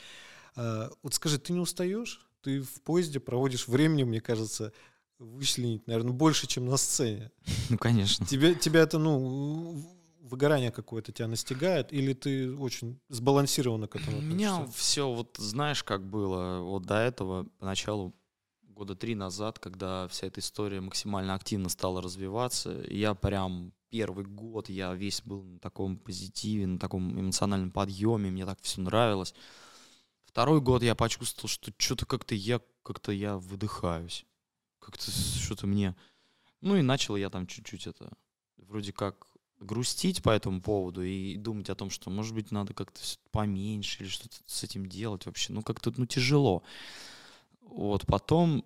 Э, 0.57 0.89
вот 1.01 1.13
скажи, 1.13 1.39
ты 1.39 1.53
не 1.53 1.59
устаешь? 1.59 2.26
Ты 2.47 2.61
в 2.61 2.81
поезде 2.83 3.19
проводишь 3.19 3.67
времени, 3.67 4.03
мне 4.03 4.21
кажется, 4.21 4.71
вычленить, 5.19 5.85
наверное, 5.85 6.13
больше, 6.13 6.47
чем 6.47 6.65
на 6.65 6.77
сцене. 6.77 7.29
Ну, 7.69 7.77
конечно. 7.77 8.25
Тебя, 8.25 8.53
тебя 8.53 8.79
это, 8.79 8.99
ну, 8.99 9.75
выгорание 10.21 10.71
какое-то 10.71 11.11
тебя 11.11 11.27
настигает, 11.27 11.91
или 11.91 12.13
ты 12.13 12.55
очень 12.55 13.01
сбалансированно 13.09 13.89
к 13.89 13.97
этому 13.97 14.19
У 14.19 14.21
меня 14.21 14.65
все, 14.73 15.13
вот 15.13 15.35
знаешь, 15.37 15.83
как 15.83 16.09
было 16.09 16.61
вот 16.61 16.85
до 16.85 16.95
этого, 16.95 17.47
поначалу 17.59 18.15
года 18.61 18.95
три 18.95 19.13
назад, 19.13 19.59
когда 19.59 20.07
вся 20.07 20.27
эта 20.27 20.39
история 20.39 20.79
максимально 20.79 21.33
активно 21.33 21.67
стала 21.67 22.01
развиваться, 22.01 22.81
я 22.89 23.13
прям 23.13 23.73
первый 23.89 24.23
год, 24.23 24.69
я 24.69 24.93
весь 24.93 25.21
был 25.21 25.43
на 25.43 25.59
таком 25.59 25.97
позитиве, 25.97 26.65
на 26.65 26.79
таком 26.79 27.19
эмоциональном 27.19 27.71
подъеме, 27.71 28.31
мне 28.31 28.45
так 28.45 28.59
все 28.61 28.79
нравилось. 28.79 29.33
Второй 30.37 30.61
год 30.61 30.83
я 30.83 30.93
почувствовал, 30.93 31.49
что 31.49 31.71
что-то 31.79 32.05
как-то 32.05 32.35
я 32.35 32.61
как-то 32.83 33.11
я 33.11 33.39
выдыхаюсь. 33.39 34.23
Как-то 34.77 35.09
что-то 35.09 35.65
мне... 35.65 35.95
Ну 36.61 36.75
и 36.75 36.83
начал 36.83 37.15
я 37.15 37.31
там 37.31 37.47
чуть-чуть 37.47 37.87
это... 37.87 38.13
Вроде 38.57 38.93
как 38.93 39.25
грустить 39.59 40.21
по 40.21 40.29
этому 40.29 40.61
поводу 40.61 41.01
и 41.01 41.37
думать 41.37 41.71
о 41.71 41.75
том, 41.75 41.89
что, 41.89 42.11
может 42.11 42.35
быть, 42.35 42.51
надо 42.51 42.75
как-то 42.75 43.01
поменьше 43.31 44.03
или 44.03 44.09
что-то 44.09 44.35
с 44.45 44.63
этим 44.63 44.85
делать 44.85 45.25
вообще. 45.25 45.53
Ну, 45.53 45.63
как-то, 45.63 45.91
ну, 45.97 46.05
тяжело. 46.05 46.61
Вот, 47.61 48.05
потом 48.05 48.63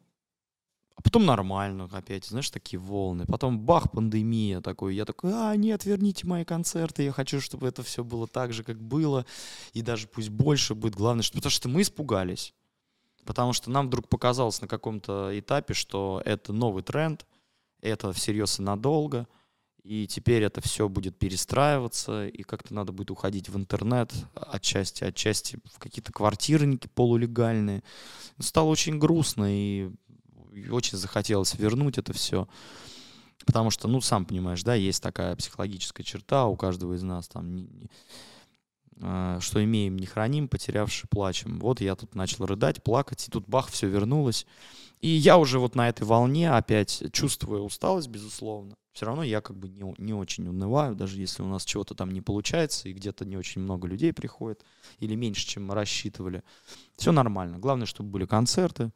а 1.01 1.03
потом 1.03 1.25
нормально 1.25 1.89
опять, 1.91 2.25
знаешь, 2.25 2.51
такие 2.51 2.79
волны. 2.79 3.25
Потом 3.25 3.59
бах, 3.59 3.91
пандемия 3.91 4.61
такой. 4.61 4.93
Я 4.93 5.05
такой, 5.05 5.31
а, 5.33 5.55
нет, 5.55 5.83
верните 5.83 6.27
мои 6.27 6.45
концерты. 6.45 7.01
Я 7.01 7.11
хочу, 7.11 7.41
чтобы 7.41 7.67
это 7.67 7.81
все 7.81 8.03
было 8.03 8.27
так 8.27 8.53
же, 8.53 8.63
как 8.63 8.79
было. 8.79 9.25
И 9.73 9.81
даже 9.81 10.07
пусть 10.07 10.29
больше 10.29 10.75
будет. 10.75 10.93
Главное, 10.93 11.23
что... 11.23 11.37
потому 11.37 11.49
что 11.49 11.69
мы 11.69 11.81
испугались. 11.81 12.53
Потому 13.25 13.51
что 13.53 13.71
нам 13.71 13.87
вдруг 13.87 14.09
показалось 14.09 14.61
на 14.61 14.67
каком-то 14.67 15.31
этапе, 15.39 15.73
что 15.73 16.21
это 16.23 16.53
новый 16.53 16.83
тренд, 16.83 17.25
это 17.81 18.13
всерьез 18.13 18.59
и 18.59 18.61
надолго, 18.61 19.27
и 19.81 20.05
теперь 20.05 20.43
это 20.43 20.61
все 20.61 20.87
будет 20.87 21.17
перестраиваться, 21.17 22.27
и 22.27 22.43
как-то 22.43 22.75
надо 22.75 22.91
будет 22.91 23.09
уходить 23.09 23.49
в 23.49 23.57
интернет 23.57 24.13
отчасти, 24.35 25.03
отчасти 25.03 25.57
в 25.73 25.79
какие-то 25.79 26.11
квартирники 26.11 26.87
полулегальные. 26.93 27.81
Стало 28.39 28.69
очень 28.69 28.99
грустно, 28.99 29.45
и 29.47 29.91
очень 30.69 30.97
захотелось 30.97 31.55
вернуть 31.55 31.97
это 31.97 32.13
все. 32.13 32.47
Потому 33.45 33.71
что, 33.71 33.87
ну, 33.87 34.01
сам 34.01 34.25
понимаешь, 34.25 34.63
да, 34.63 34.75
есть 34.75 35.01
такая 35.01 35.35
психологическая 35.35 36.05
черта 36.05 36.45
у 36.45 36.55
каждого 36.55 36.93
из 36.93 37.01
нас, 37.01 37.27
там, 37.27 37.55
не, 37.55 37.63
не, 37.63 37.89
э, 39.01 39.39
что 39.41 39.63
имеем, 39.63 39.97
не 39.97 40.05
храним, 40.05 40.47
потерявши, 40.47 41.07
плачем. 41.07 41.59
Вот 41.59 41.81
я 41.81 41.95
тут 41.95 42.13
начал 42.13 42.45
рыдать, 42.45 42.83
плакать, 42.83 43.27
и 43.27 43.31
тут 43.31 43.47
бах, 43.47 43.69
все 43.69 43.87
вернулось. 43.87 44.45
И 44.99 45.07
я 45.07 45.39
уже 45.39 45.57
вот 45.57 45.73
на 45.73 45.89
этой 45.89 46.03
волне 46.03 46.51
опять 46.51 47.03
чувствую 47.11 47.63
усталость, 47.63 48.09
безусловно. 48.09 48.75
Все 48.93 49.05
равно 49.05 49.23
я 49.23 49.41
как 49.41 49.57
бы 49.57 49.69
не, 49.69 49.95
не 49.97 50.13
очень 50.13 50.47
унываю, 50.47 50.95
даже 50.95 51.19
если 51.19 51.41
у 51.41 51.47
нас 51.47 51.65
чего-то 51.65 51.95
там 51.95 52.11
не 52.11 52.21
получается, 52.21 52.89
и 52.89 52.93
где-то 52.93 53.25
не 53.25 53.37
очень 53.37 53.61
много 53.61 53.87
людей 53.87 54.13
приходит, 54.13 54.63
или 54.99 55.15
меньше, 55.15 55.47
чем 55.47 55.65
мы 55.65 55.73
рассчитывали. 55.73 56.43
Все 56.97 57.11
нормально. 57.11 57.57
Главное, 57.57 57.87
чтобы 57.87 58.09
были 58.09 58.25
концерты, 58.25 58.91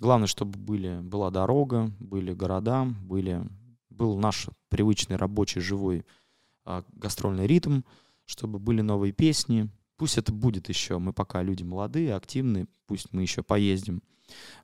главное, 0.00 0.26
чтобы 0.26 0.58
были, 0.58 1.00
была 1.00 1.30
дорога, 1.30 1.90
были 1.98 2.32
города, 2.32 2.84
были, 3.02 3.42
был 3.90 4.18
наш 4.18 4.48
привычный 4.68 5.16
рабочий 5.16 5.60
живой 5.60 6.04
а, 6.64 6.84
гастрольный 6.92 7.46
ритм, 7.46 7.82
чтобы 8.26 8.58
были 8.58 8.80
новые 8.80 9.12
песни. 9.12 9.68
Пусть 9.96 10.18
это 10.18 10.32
будет 10.32 10.68
еще, 10.68 10.98
мы 10.98 11.12
пока 11.12 11.42
люди 11.42 11.62
молодые, 11.62 12.14
активные, 12.14 12.66
пусть 12.86 13.12
мы 13.12 13.22
еще 13.22 13.42
поездим. 13.42 14.02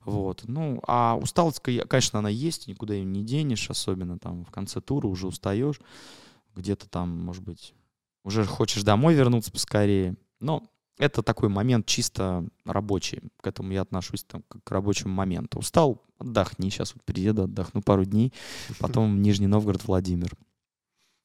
Вот. 0.03 0.43
Ну, 0.47 0.79
а 0.87 1.17
усталость, 1.17 1.59
конечно, 1.59 2.19
она 2.19 2.29
есть, 2.29 2.67
никуда 2.67 2.93
ее 2.93 3.03
не 3.03 3.23
денешь, 3.23 3.69
особенно 3.69 4.19
там 4.19 4.45
в 4.45 4.51
конце 4.51 4.81
тура 4.81 5.07
уже 5.07 5.27
устаешь. 5.27 5.81
Где-то 6.55 6.87
там, 6.87 7.09
может 7.09 7.43
быть, 7.43 7.73
уже 8.23 8.45
хочешь 8.45 8.83
домой 8.83 9.15
вернуться 9.15 9.51
поскорее. 9.51 10.15
Но 10.39 10.63
это 10.97 11.23
такой 11.23 11.49
момент 11.49 11.85
чисто 11.85 12.45
рабочий. 12.65 13.21
К 13.41 13.47
этому 13.47 13.71
я 13.71 13.81
отношусь 13.81 14.23
там, 14.23 14.43
к 14.43 14.71
рабочему 14.71 15.13
моменту. 15.13 15.59
Устал, 15.59 16.01
отдохни. 16.17 16.69
Сейчас 16.69 16.93
вот 16.93 17.03
приеду, 17.03 17.43
отдохну 17.43 17.81
пару 17.81 18.05
дней. 18.05 18.33
Потом 18.79 19.21
Нижний 19.21 19.47
Новгород, 19.47 19.83
Владимир. 19.85 20.31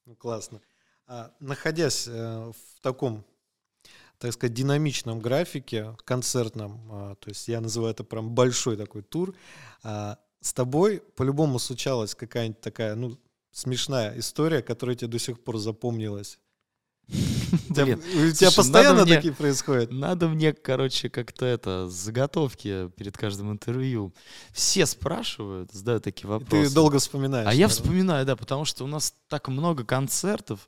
Ну, 0.07 0.17
классно. 0.17 0.61
А, 1.07 1.33
находясь 1.41 2.07
э, 2.09 2.53
в 2.53 2.81
таком 2.83 3.25
так 4.19 4.35
сказать, 4.35 4.53
динамичном 4.53 5.19
графике, 5.19 5.97
концертном, 6.05 6.81
а, 6.93 7.15
то 7.15 7.31
есть 7.31 7.49
я 7.49 7.61
называю 7.63 7.93
это 7.93 8.05
прям 8.05 8.31
большой 8.31 8.77
такой 8.77 9.03
тур, 9.03 9.35
а, 9.83 10.19
с 10.43 10.53
тобой 10.53 11.03
по-любому 11.17 11.59
случалась 11.59 12.15
какая-нибудь 12.15 12.61
такая, 12.61 12.95
ну, 12.97 13.19
смешная 13.51 14.19
история, 14.19 14.63
которая 14.63 14.95
тебе 14.95 15.09
до 15.09 15.19
сих 15.19 15.43
пор 15.43 15.57
запомнилась. 15.57 16.39
Блин, 17.69 17.99
у 17.99 18.31
тебя 18.33 18.51
постоянно 18.51 19.07
такие 19.07 19.33
происходят? 19.33 19.91
Надо 19.91 20.29
мне, 20.29 20.53
короче, 20.53 21.09
как-то 21.11 21.47
это, 21.47 21.89
заготовки 21.89 22.89
перед 22.97 23.17
каждым 23.17 23.53
интервью. 23.53 24.13
Все 24.53 24.87
спрашивают, 24.87 25.73
задают 25.73 26.05
такие 26.05 26.29
вопросы. 26.29 26.69
Ты 26.69 26.75
долго 26.75 26.99
вспоминаешь. 26.99 27.49
А 27.49 27.55
я 27.55 27.69
вспоминаю, 27.69 28.27
да, 28.27 28.37
потому 28.37 28.65
что 28.65 28.85
у 28.85 28.87
нас 28.87 29.15
так 29.29 29.49
много 29.49 29.85
концертов, 29.85 30.67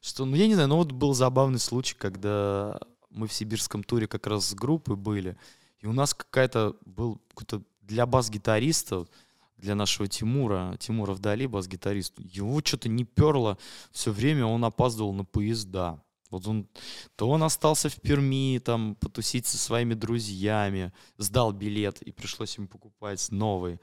что, 0.00 0.24
ну, 0.24 0.36
я 0.36 0.46
не 0.46 0.54
знаю, 0.54 0.68
ну, 0.68 0.76
вот 0.76 0.92
был 0.92 1.14
забавный 1.14 1.58
случай, 1.58 1.94
когда 1.98 2.78
мы 3.10 3.26
в 3.26 3.32
сибирском 3.32 3.82
туре 3.82 4.06
как 4.06 4.26
раз 4.26 4.48
с 4.48 4.54
группой 4.54 4.96
были, 4.96 5.36
и 5.80 5.86
у 5.86 5.92
нас 5.92 6.14
какая-то 6.14 6.76
был 6.84 7.20
какой-то 7.34 7.62
для 7.82 8.06
бас-гитаристов, 8.06 9.08
для 9.56 9.74
нашего 9.74 10.08
Тимура, 10.08 10.76
Тимура 10.78 11.12
вдали, 11.12 11.46
бас-гитарист, 11.46 12.14
его 12.18 12.60
что-то 12.64 12.88
не 12.88 13.04
перло, 13.04 13.58
все 13.90 14.12
время 14.12 14.46
он 14.46 14.64
опаздывал 14.64 15.12
на 15.12 15.24
поезда. 15.24 16.00
Вот 16.30 16.46
он, 16.46 16.68
то 17.16 17.28
он 17.28 17.42
остался 17.42 17.88
в 17.88 18.00
Перми, 18.00 18.58
там, 18.58 18.96
потусить 18.96 19.46
со 19.46 19.56
своими 19.56 19.94
друзьями, 19.94 20.92
сдал 21.16 21.52
билет, 21.52 22.02
и 22.02 22.12
пришлось 22.12 22.56
ему 22.58 22.68
покупать 22.68 23.26
новый. 23.30 23.80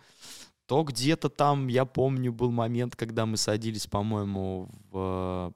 То 0.67 0.83
где-то 0.83 1.29
там, 1.29 1.67
я 1.67 1.85
помню, 1.85 2.31
был 2.31 2.51
момент, 2.51 2.95
когда 2.95 3.25
мы 3.25 3.37
садились, 3.37 3.87
по-моему, 3.87 4.69
в 4.91 5.53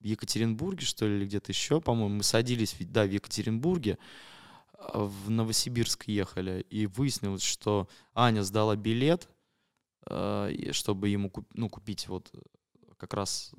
в 0.00 0.04
Екатеринбурге, 0.04 0.84
что 0.84 1.06
ли, 1.06 1.16
или 1.16 1.26
где-то 1.26 1.52
еще, 1.52 1.80
по-моему, 1.80 2.16
мы 2.16 2.22
садились, 2.22 2.74
да, 2.80 3.04
в 3.04 3.10
Екатеринбурге, 3.10 3.98
а, 4.72 5.04
в 5.04 5.30
Новосибирск 5.30 6.08
ехали, 6.08 6.66
и 6.70 6.86
выяснилось, 6.86 7.42
что 7.42 7.88
Аня 8.14 8.42
сдала 8.42 8.76
билет, 8.76 9.28
а, 10.06 10.50
чтобы 10.72 11.10
ему 11.10 11.30
ну, 11.52 11.68
купить 11.68 12.08
вот 12.08 12.32
как 12.96 13.14
раз 13.14 13.52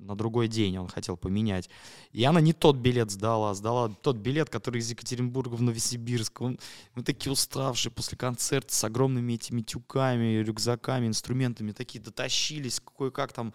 на 0.00 0.16
другой 0.16 0.48
день 0.48 0.78
он 0.78 0.88
хотел 0.88 1.16
поменять. 1.16 1.68
И 2.12 2.24
она 2.24 2.40
не 2.40 2.52
тот 2.52 2.76
билет 2.76 3.10
сдала, 3.10 3.50
а 3.50 3.54
сдала 3.54 3.88
тот 3.88 4.16
билет, 4.16 4.50
который 4.50 4.80
из 4.80 4.90
Екатеринбурга 4.90 5.54
в 5.54 5.62
Новосибирск. 5.62 6.40
Он, 6.40 6.58
мы 6.94 7.02
такие 7.02 7.32
уставшие 7.32 7.92
после 7.92 8.16
концерта 8.16 8.74
с 8.74 8.82
огромными 8.84 9.34
этими 9.34 9.62
тюками, 9.62 10.42
рюкзаками, 10.42 11.06
инструментами, 11.06 11.72
такие 11.72 12.02
дотащились, 12.02 12.80
кое-как 12.80 13.32
там 13.32 13.54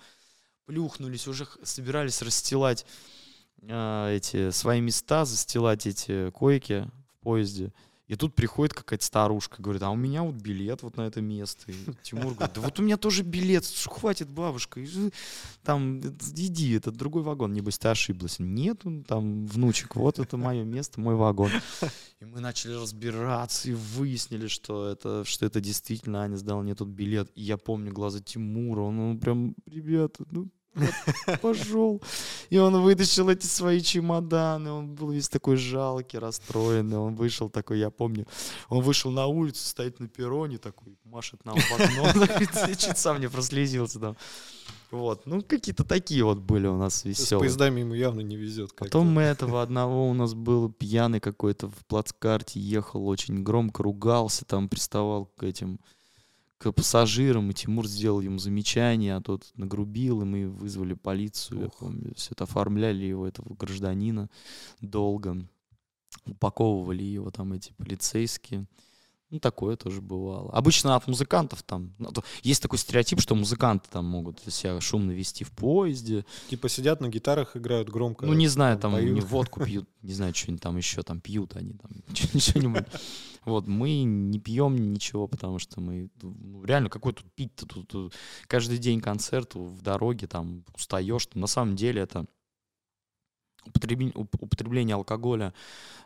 плюхнулись, 0.65 1.27
уже 1.27 1.47
собирались 1.63 2.21
расстилать 2.21 2.85
э, 3.61 4.15
эти 4.15 4.51
свои 4.51 4.81
места, 4.81 5.25
застилать 5.25 5.87
эти 5.87 6.29
койки 6.31 6.89
в 7.13 7.23
поезде. 7.23 7.73
И 8.07 8.15
тут 8.15 8.35
приходит 8.35 8.73
какая-то 8.73 9.03
старушка, 9.03 9.63
говорит, 9.63 9.81
а 9.81 9.89
у 9.89 9.95
меня 9.95 10.21
вот 10.21 10.35
билет 10.35 10.83
вот 10.83 10.97
на 10.97 11.07
это 11.07 11.21
место. 11.21 11.71
И 11.71 11.75
Тимур 12.03 12.35
говорит, 12.35 12.53
да 12.55 12.61
вот 12.61 12.79
у 12.79 12.83
меня 12.83 12.97
тоже 12.97 13.23
билет, 13.23 13.65
хватит, 13.85 14.29
бабушка, 14.29 14.79
там, 15.63 15.99
иди, 15.99 16.73
это 16.73 16.91
другой 16.91 17.23
вагон, 17.23 17.53
небось 17.53 17.79
ты 17.79 17.87
ошиблась. 17.87 18.37
Нет, 18.37 18.83
там, 19.07 19.47
внучек, 19.47 19.95
вот 19.95 20.19
это 20.19 20.37
мое 20.37 20.63
место, 20.63 20.99
мой 20.99 21.15
вагон. 21.15 21.49
И 22.19 22.25
мы 22.25 22.41
начали 22.41 22.73
разбираться 22.73 23.69
и 23.69 23.73
выяснили, 23.73 24.47
что 24.47 24.87
это, 24.87 25.23
что 25.25 25.47
это 25.47 25.59
действительно 25.59 26.21
Аня 26.21 26.35
сдала 26.35 26.61
мне 26.61 26.75
тот 26.75 26.89
билет. 26.89 27.31
И 27.33 27.41
я 27.41 27.57
помню 27.57 27.91
глаза 27.91 28.19
Тимура, 28.19 28.81
он, 28.81 28.99
он 28.99 29.19
прям, 29.19 29.55
ребята, 29.65 30.25
ну 30.29 30.49
вот, 30.75 31.41
пошел. 31.41 32.01
И 32.49 32.57
он 32.57 32.81
вытащил 32.81 33.29
эти 33.29 33.45
свои 33.45 33.81
чемоданы. 33.81 34.71
Он 34.71 34.95
был 34.95 35.11
весь 35.11 35.29
такой 35.29 35.55
жалкий, 35.55 36.19
расстроенный. 36.19 36.97
Он 36.97 37.15
вышел 37.15 37.49
такой, 37.49 37.79
я 37.79 37.89
помню, 37.89 38.27
он 38.69 38.81
вышел 38.81 39.11
на 39.11 39.25
улицу, 39.27 39.65
стоит 39.65 39.99
на 39.99 40.07
перроне 40.07 40.57
такой, 40.57 40.97
машет 41.03 41.43
нам 41.45 41.57
в 41.57 41.71
окно. 41.71 42.27
Чуть 42.77 42.97
сам 42.97 43.19
не 43.19 43.29
прослезился 43.29 43.99
там. 43.99 44.17
Вот, 44.91 45.25
ну 45.25 45.41
какие-то 45.41 45.83
такие 45.83 46.23
вот 46.23 46.39
были 46.39 46.67
у 46.67 46.77
нас 46.77 47.03
веселые. 47.05 47.49
С 47.49 47.53
поездами 47.53 47.81
ему 47.81 47.93
явно 47.95 48.21
не 48.21 48.35
везет. 48.35 48.75
Потом 48.75 49.07
мы 49.07 49.23
этого 49.23 49.61
одного 49.61 50.09
у 50.09 50.13
нас 50.13 50.33
был 50.33 50.71
пьяный 50.71 51.19
какой-то 51.19 51.67
в 51.67 51.85
плацкарте, 51.87 52.59
ехал 52.59 53.07
очень 53.07 53.43
громко, 53.43 53.83
ругался, 53.83 54.45
там 54.45 54.69
приставал 54.69 55.25
к 55.25 55.43
этим 55.43 55.79
к 56.71 56.75
пассажирам, 56.75 57.49
и 57.49 57.53
Тимур 57.53 57.87
сделал 57.87 58.21
ему 58.21 58.39
замечание, 58.39 59.15
а 59.15 59.21
тот 59.21 59.51
нагрубил, 59.55 60.21
и 60.21 60.25
мы 60.25 60.49
вызвали 60.49 60.93
полицию, 60.93 61.59
Ох. 61.59 61.63
я 61.65 61.69
помню, 61.79 62.13
все 62.15 62.31
это 62.31 62.45
оформляли 62.45 63.05
его, 63.05 63.27
этого 63.27 63.53
гражданина, 63.55 64.29
долго, 64.81 65.47
упаковывали 66.25 67.03
его 67.03 67.31
там 67.31 67.53
эти 67.53 67.73
полицейские. 67.73 68.65
Ну, 69.35 69.39
такое 69.41 69.75
тоже 69.75 70.01
бывало. 70.01 70.49
Обычно 70.53 70.95
от 70.95 71.07
музыкантов 71.07 71.61
там... 71.63 71.93
Ну, 71.97 72.09
есть 72.41 72.61
такой 72.61 72.79
стереотип, 72.79 73.19
что 73.19 73.35
музыканты 73.35 73.89
там 73.91 74.05
могут 74.05 74.39
себя 74.47 74.79
шумно 74.79 75.11
вести 75.11 75.43
в 75.43 75.51
поезде. 75.51 76.25
Типа 76.49 76.69
сидят 76.69 77.01
на 77.01 77.09
гитарах, 77.09 77.57
играют 77.57 77.89
громко. 77.89 78.25
Ну, 78.25 78.33
не 78.33 78.47
знаю, 78.47 78.79
там, 78.79 78.93
там 78.93 79.13
не 79.13 79.19
водку 79.19 79.65
пьют, 79.65 79.89
не 80.01 80.13
знаю, 80.13 80.33
что-нибудь 80.33 80.63
там 80.63 80.77
еще 80.77 81.03
там 81.03 81.19
пьют 81.19 81.57
они 81.57 81.73
там, 81.73 81.91
что-нибудь. 82.39 82.85
Вот, 83.43 83.67
мы 83.67 84.03
не 84.03 84.39
пьем 84.39 84.93
ничего, 84.93 85.27
потому 85.27 85.59
что 85.59 85.81
мы... 85.81 86.09
Ну, 86.21 86.63
реально, 86.63 86.89
какой 86.89 87.11
тут 87.11 87.29
пить-то? 87.33 87.65
Тут, 87.65 87.89
тут 87.89 88.13
каждый 88.47 88.77
день 88.77 89.01
концерт 89.01 89.53
в 89.55 89.81
дороге, 89.81 90.27
там, 90.27 90.63
устаешь. 90.73 91.27
На 91.33 91.47
самом 91.47 91.75
деле 91.75 92.01
это 92.01 92.25
употребление, 93.65 94.15
употребление 94.15 94.95
алкоголя 94.95 95.53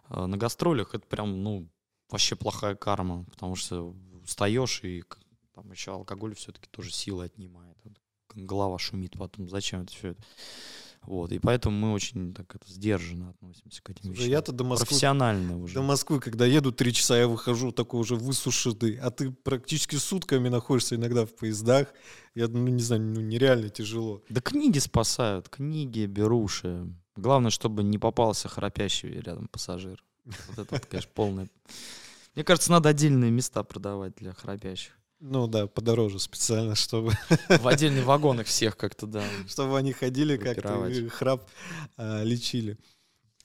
э, 0.10 0.26
на 0.26 0.36
гастролях, 0.36 0.96
это 0.96 1.06
прям, 1.06 1.44
ну, 1.44 1.70
вообще 2.10 2.36
плохая 2.36 2.76
карма, 2.76 3.26
потому 3.26 3.56
что 3.56 3.96
устаешь, 4.24 4.84
и 4.84 5.04
там 5.54 5.72
еще 5.72 5.92
алкоголь 5.92 6.36
все-таки 6.36 6.68
тоже 6.70 6.92
силы 6.92 7.26
отнимает. 7.26 7.78
Голова 8.36 8.78
шумит 8.78 9.18
потом, 9.18 9.50
зачем 9.50 9.82
это 9.82 9.92
все 9.92 10.10
это? 10.10 10.24
Вот, 11.04 11.32
и 11.32 11.40
поэтому 11.40 11.78
мы 11.78 11.94
очень 11.94 12.34
так 12.34 12.54
это 12.56 12.70
сдержанно 12.70 13.30
относимся 13.30 13.82
к 13.82 13.90
этим 13.90 14.12
вещам. 14.12 14.28
Я-то 14.28 14.52
до 14.52 14.64
Москвы, 14.64 14.86
Профессионально 14.86 15.58
уже. 15.58 15.74
До 15.74 15.82
Москвы, 15.82 16.20
когда 16.20 16.46
еду 16.46 16.72
три 16.72 16.94
часа, 16.94 17.18
я 17.18 17.28
выхожу 17.28 17.72
такой 17.72 18.02
уже 18.02 18.16
высушенный, 18.16 18.98
а 18.98 19.10
ты 19.10 19.32
практически 19.32 19.96
сутками 19.96 20.50
находишься 20.50 20.96
иногда 20.96 21.26
в 21.26 21.34
поездах. 21.34 21.94
Я, 22.36 22.48
ну, 22.48 22.68
не 22.68 22.82
знаю, 22.82 23.02
ну, 23.02 23.22
нереально 23.22 23.70
тяжело. 23.70 24.22
Да 24.30 24.42
книги 24.42 24.80
спасают, 24.80 25.50
книги, 25.50 26.06
беруши. 26.06 26.94
Главное, 27.16 27.50
чтобы 27.50 27.84
не 27.84 27.98
попался 27.98 28.50
храпящий 28.50 29.10
рядом 29.10 29.48
пассажир. 29.48 30.04
Вот 30.48 30.60
это, 30.60 30.80
конечно, 30.88 31.12
полное... 31.14 31.48
Мне 32.36 32.44
кажется, 32.44 32.72
надо 32.72 32.90
отдельные 32.90 33.32
места 33.32 33.64
продавать 33.64 34.16
для 34.16 34.34
храпящих. 34.34 34.94
Ну 35.20 35.48
да, 35.48 35.68
подороже 35.68 36.20
специально, 36.20 36.76
чтобы... 36.76 37.12
В 37.50 37.68
отдельный 37.68 38.04
вагон 38.04 38.40
их 38.40 38.48
всех 38.48 38.78
как-то, 38.78 39.06
да. 39.06 39.24
Чтобы 39.48 39.78
они 39.78 39.92
ходили 39.92 40.38
как-то 40.38 40.90
храп 41.10 41.50
а, 41.98 42.24
лечили. 42.24 42.78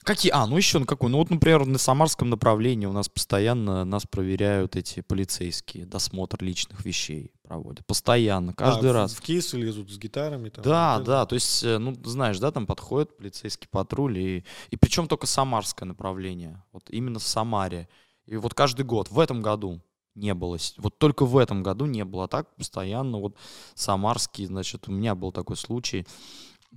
Какие? 0.03 0.31
А, 0.31 0.45
ну 0.47 0.55
еще 0.55 0.79
на 0.79 0.85
какой? 0.85 1.09
Ну 1.09 1.17
вот, 1.17 1.29
например, 1.31 1.65
на 1.65 1.77
Самарском 1.77 2.29
направлении 2.29 2.85
у 2.85 2.93
нас 2.93 3.09
постоянно 3.09 3.83
нас 3.83 4.05
проверяют 4.05 4.75
эти 4.75 5.01
полицейские, 5.01 5.85
досмотр 5.85 6.41
личных 6.43 6.85
вещей. 6.85 7.33
Проводят. 7.45 7.85
Постоянно, 7.85 8.53
каждый 8.53 8.89
А, 8.89 8.93
раз. 8.93 9.13
В 9.13 9.21
кейсы 9.21 9.57
лезут 9.57 9.91
с 9.91 9.97
гитарами. 9.97 10.49
Там, 10.49 10.63
Да, 10.63 10.97
вот 10.97 11.05
да, 11.05 11.25
то 11.25 11.35
есть, 11.35 11.63
э, 11.63 11.77
ну, 11.77 11.95
знаешь, 12.03 12.39
да, 12.39 12.51
там 12.51 12.65
подходит 12.65 13.15
полицейский 13.17 13.67
патруль, 13.69 14.17
и, 14.17 14.45
и 14.69 14.77
причем 14.77 15.07
только 15.07 15.27
самарское 15.27 15.87
направление, 15.87 16.63
вот 16.73 16.89
именно 16.89 17.19
в 17.19 17.23
Самаре. 17.23 17.87
И 18.25 18.35
вот 18.37 18.53
каждый 18.53 18.85
год, 18.85 19.09
в 19.11 19.19
этом 19.19 19.41
году 19.41 19.81
не 20.15 20.33
было, 20.33 20.57
вот 20.77 20.97
только 20.97 21.25
в 21.25 21.37
этом 21.37 21.61
году 21.61 21.85
не 21.85 22.05
было, 22.05 22.23
а 22.23 22.27
так 22.27 22.55
постоянно 22.55 23.19
вот 23.19 23.35
самарский, 23.75 24.45
значит, 24.45 24.87
у 24.87 24.91
меня 24.91 25.13
был 25.13 25.31
такой 25.31 25.57
случай, 25.57 26.07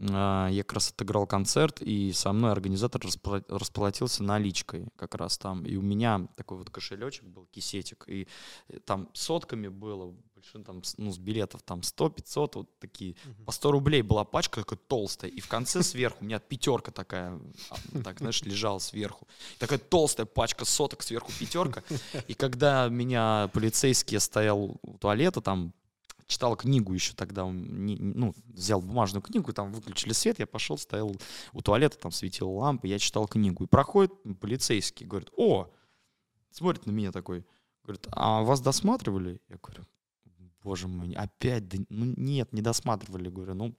я 0.01 0.62
как 0.64 0.74
раз 0.74 0.90
отыграл 0.90 1.26
концерт, 1.26 1.82
и 1.82 2.12
со 2.12 2.32
мной 2.32 2.53
организатор 2.53 3.03
распла- 3.03 3.44
расплатился 3.49 4.22
наличкой 4.22 4.86
как 4.96 5.14
раз 5.16 5.38
там. 5.38 5.64
И 5.66 5.76
у 5.76 5.82
меня 5.82 6.28
такой 6.36 6.59
вот 6.59 6.70
кошелечек 6.70 7.24
был, 7.24 7.46
кисетик, 7.46 8.05
и 8.07 8.28
э, 8.68 8.78
там 8.84 9.09
сотками 9.12 9.68
было, 9.68 10.14
больше 10.34 10.64
там, 10.64 10.82
ну, 10.99 11.12
с 11.12 11.18
билетов 11.18 11.62
там 11.62 11.80
100-500, 11.80 12.51
вот 12.55 12.78
такие. 12.78 13.16
По 13.44 13.53
100 13.53 13.72
рублей 13.72 14.03
была 14.03 14.24
пачка 14.24 14.61
такая 14.61 14.78
толстая, 14.86 15.30
и 15.30 15.40
в 15.40 15.49
конце 15.49 15.82
сверху 15.82 16.18
у 16.20 16.24
меня 16.24 16.38
пятерка 16.38 16.92
такая, 16.92 17.40
а, 17.70 18.03
так, 18.05 18.18
знаешь, 18.18 18.42
лежала 18.42 18.78
сверху. 18.78 19.26
Такая 19.59 19.78
толстая 19.78 20.26
пачка 20.26 20.64
соток, 20.64 21.03
сверху 21.03 21.32
пятерка. 21.38 21.82
И 22.28 22.34
когда 22.34 22.88
меня 22.88 23.51
полицейский, 23.53 24.14
я 24.14 24.20
стоял 24.20 24.78
у 24.80 24.99
туалета, 24.99 25.40
там 25.40 25.72
читал 26.29 26.55
книгу 26.57 26.93
еще 26.93 27.14
тогда, 27.14 27.47
ну, 27.47 28.35
взял 28.47 28.81
бумажную 28.81 29.22
книгу, 29.22 29.53
там 29.53 29.72
выключили 29.72 30.12
свет, 30.12 30.39
я 30.39 30.47
пошел, 30.47 30.79
стоял 30.79 31.16
у 31.53 31.61
туалета, 31.62 31.99
там 31.99 32.12
светила 32.12 32.51
лампа, 32.51 32.87
я 32.87 32.99
читал 32.99 33.26
книгу. 33.26 33.64
И 33.64 33.66
проходит 33.66 34.12
полицейский, 34.39 35.07
говорит, 35.07 35.31
о, 35.37 35.70
смотрит 36.51 36.87
на 36.87 36.91
меня 36.91 37.12
такой, 37.12 37.47
говорит, 37.83 38.07
а 38.11 38.43
вас 38.43 38.61
досматривали? 38.61 39.41
Я 39.49 39.57
говорю, 39.57 39.87
боже 40.62 40.87
мой, 40.87 41.14
опять, 41.14 41.64
ну 41.89 42.14
нет, 42.16 42.53
не 42.53 42.61
досматривали, 42.61 43.31
говорю, 43.31 43.55
ну, 43.55 43.74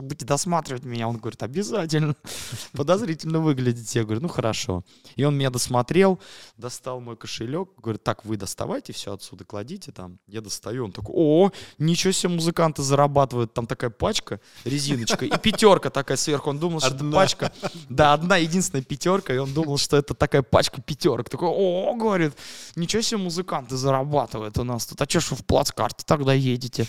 будете 0.00 0.24
досматривать 0.26 0.84
меня, 0.84 1.08
он 1.08 1.16
говорит, 1.18 1.42
обязательно, 1.42 2.14
подозрительно 2.72 3.40
выглядите, 3.40 4.00
я 4.00 4.04
говорю, 4.04 4.22
ну 4.22 4.28
хорошо. 4.28 4.84
И 5.16 5.24
он 5.24 5.36
меня 5.36 5.50
досмотрел, 5.50 6.18
достал 6.56 7.00
мой 7.00 7.16
кошелек, 7.16 7.68
говорит, 7.78 8.02
так, 8.02 8.24
вы 8.24 8.36
доставайте 8.36 8.92
все 8.92 9.12
отсюда, 9.14 9.44
кладите 9.44 9.92
там. 9.92 10.18
Я 10.26 10.40
достаю, 10.40 10.84
он 10.84 10.92
такой, 10.92 11.14
о, 11.16 11.50
ничего 11.78 12.12
себе 12.12 12.34
музыканты 12.34 12.82
зарабатывают, 12.82 13.52
там 13.54 13.66
такая 13.66 13.90
пачка, 13.90 14.40
резиночка, 14.64 15.24
и 15.24 15.38
пятерка 15.38 15.90
такая 15.90 16.16
сверху. 16.16 16.50
Он 16.50 16.58
думал, 16.58 16.80
что 16.80 16.88
это 16.88 16.96
Одна. 16.96 17.16
пачка, 17.16 17.52
да, 17.88 18.12
одна 18.12 18.36
единственная 18.36 18.84
пятерка, 18.84 19.34
и 19.34 19.38
он 19.38 19.52
думал, 19.52 19.78
что 19.78 19.96
это 19.96 20.14
такая 20.14 20.42
пачка 20.42 20.82
пятерок. 20.82 21.28
Такой, 21.28 21.48
о, 21.48 21.94
говорит, 21.94 22.34
ничего 22.74 23.02
себе 23.02 23.18
музыканты 23.18 23.76
зарабатывают 23.76 24.58
у 24.58 24.64
нас 24.64 24.86
тут, 24.86 25.00
а 25.00 25.06
что 25.08 25.20
ж 25.20 25.30
вы 25.30 25.36
в 25.36 25.44
плацкарте 25.44 26.04
тогда 26.06 26.32
едете? 26.32 26.86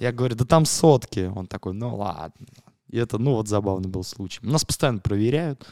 Я 0.00 0.12
говорю, 0.12 0.34
да 0.34 0.44
там 0.44 0.64
сотки. 0.64 1.30
Он 1.34 1.46
такой, 1.46 1.72
ну 1.74 1.96
ладно. 1.96 2.05
И 2.88 2.98
это, 2.98 3.18
ну 3.18 3.34
вот 3.34 3.48
забавный 3.48 3.88
был 3.88 4.04
случай. 4.04 4.40
Нас 4.42 4.64
постоянно 4.64 5.00
проверяют, 5.00 5.66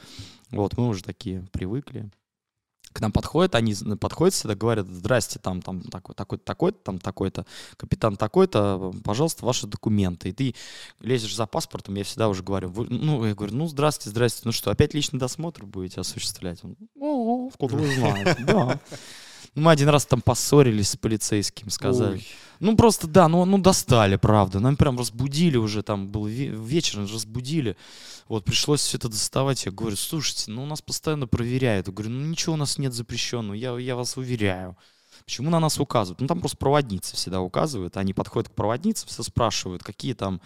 вот, 0.50 0.76
мы 0.76 0.88
уже 0.88 1.02
такие 1.02 1.46
привыкли 1.52 2.10
к 2.94 3.00
нам 3.00 3.10
подходят, 3.10 3.56
они 3.56 3.74
подходят 4.00 4.34
всегда, 4.34 4.54
говорят, 4.54 4.86
здрасте, 4.86 5.40
там, 5.40 5.60
там, 5.60 5.82
такой, 5.82 6.14
такой, 6.14 6.38
такой-то, 6.38 6.78
там, 6.78 6.98
такой-то, 7.00 7.44
капитан 7.76 8.16
такой-то, 8.16 8.94
пожалуйста, 9.02 9.44
ваши 9.44 9.66
документы. 9.66 10.28
И 10.28 10.32
ты 10.32 10.54
лезешь 11.00 11.34
за 11.34 11.46
паспортом, 11.46 11.96
я 11.96 12.04
всегда 12.04 12.28
уже 12.28 12.44
говорю, 12.44 12.68
вы- 12.68 12.86
ну, 12.88 13.24
я 13.26 13.34
говорю, 13.34 13.52
ну, 13.52 13.66
здрасте, 13.66 14.10
здрасте, 14.10 14.42
ну 14.44 14.52
что, 14.52 14.70
опять 14.70 14.94
личный 14.94 15.18
досмотр 15.18 15.66
будете 15.66 16.00
осуществлять? 16.00 16.60
Он, 16.62 16.76
о, 17.00 17.50
вы 17.58 17.94
знаете? 17.94 18.36
Да. 18.46 18.78
Мы 19.54 19.70
один 19.70 19.88
раз 19.88 20.06
там 20.06 20.20
поссорились 20.20 20.90
с 20.90 20.96
полицейским, 20.96 21.70
сказали. 21.70 22.14
Ой. 22.14 22.26
Ну, 22.60 22.76
просто, 22.76 23.06
да, 23.06 23.28
ну, 23.28 23.44
ну 23.44 23.58
достали, 23.58 24.16
правда. 24.16 24.60
Нам 24.60 24.76
прям 24.76 24.98
разбудили 24.98 25.56
уже, 25.56 25.82
там 25.82 26.08
был 26.08 26.26
ве- 26.26 26.54
вечер, 26.54 27.00
разбудили. 27.00 27.76
Вот, 28.28 28.44
пришлось 28.44 28.80
все 28.80 28.96
это 28.96 29.08
доставать. 29.08 29.66
Я 29.66 29.72
говорю, 29.72 29.96
слушайте, 29.96 30.50
ну, 30.50 30.64
нас 30.64 30.80
постоянно 30.80 31.26
проверяют. 31.26 31.88
Я 31.88 31.92
говорю, 31.92 32.10
ну, 32.10 32.26
ничего 32.26 32.54
у 32.54 32.56
нас 32.56 32.78
нет 32.78 32.94
запрещенного, 32.94 33.54
я, 33.54 33.76
я 33.78 33.96
вас 33.96 34.16
уверяю. 34.16 34.76
Почему 35.24 35.48
на 35.50 35.60
нас 35.60 35.78
указывают? 35.78 36.20
Ну, 36.20 36.26
там 36.26 36.40
просто 36.40 36.58
проводницы 36.58 37.16
всегда 37.16 37.40
указывают. 37.40 37.96
Они 37.96 38.12
подходят 38.12 38.48
к 38.48 38.52
проводнице, 38.52 39.06
все 39.06 39.22
спрашивают, 39.22 39.82
какие 39.82 40.12
там 40.12 40.40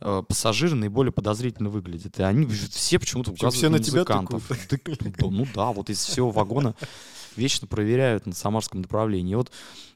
э, 0.00 0.22
пассажиры 0.26 0.74
наиболее 0.74 1.12
подозрительно 1.12 1.70
выглядят. 1.70 2.18
И 2.18 2.22
они 2.22 2.46
все 2.46 2.98
почему-то 2.98 3.32
указывают 3.32 3.56
все 3.56 3.68
на 3.68 3.78
на 3.78 3.82
тебя 3.82 4.00
музыкантов. 4.00 4.48
Да, 4.48 4.56
да, 4.70 5.26
ну 5.28 5.46
да, 5.54 5.72
вот 5.72 5.90
из 5.90 6.02
всего 6.04 6.30
вагона 6.30 6.74
вечно 7.36 7.66
проверяют 7.66 8.26
на 8.26 8.34
самарском 8.34 8.80
направлении. 8.80 9.34
Вот 9.34 9.50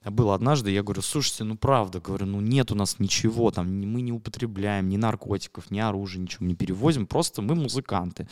было 0.04 0.34
однажды, 0.34 0.70
я 0.70 0.82
говорю, 0.82 1.02
слушайте, 1.02 1.44
ну 1.44 1.56
правда, 1.56 2.00
говорю, 2.00 2.26
ну 2.26 2.40
нет 2.40 2.72
у 2.72 2.74
нас 2.74 2.98
ничего, 2.98 3.50
там 3.50 3.66
мы 3.66 4.02
не 4.02 4.12
употребляем 4.12 4.88
ни 4.88 4.96
наркотиков, 4.96 5.70
ни 5.70 5.78
оружия, 5.78 6.22
ничего 6.22 6.46
не 6.46 6.54
перевозим, 6.54 7.06
просто 7.06 7.42
мы 7.42 7.54
музыканты. 7.54 8.28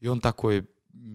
И 0.00 0.08
он 0.08 0.20
такой, 0.20 0.66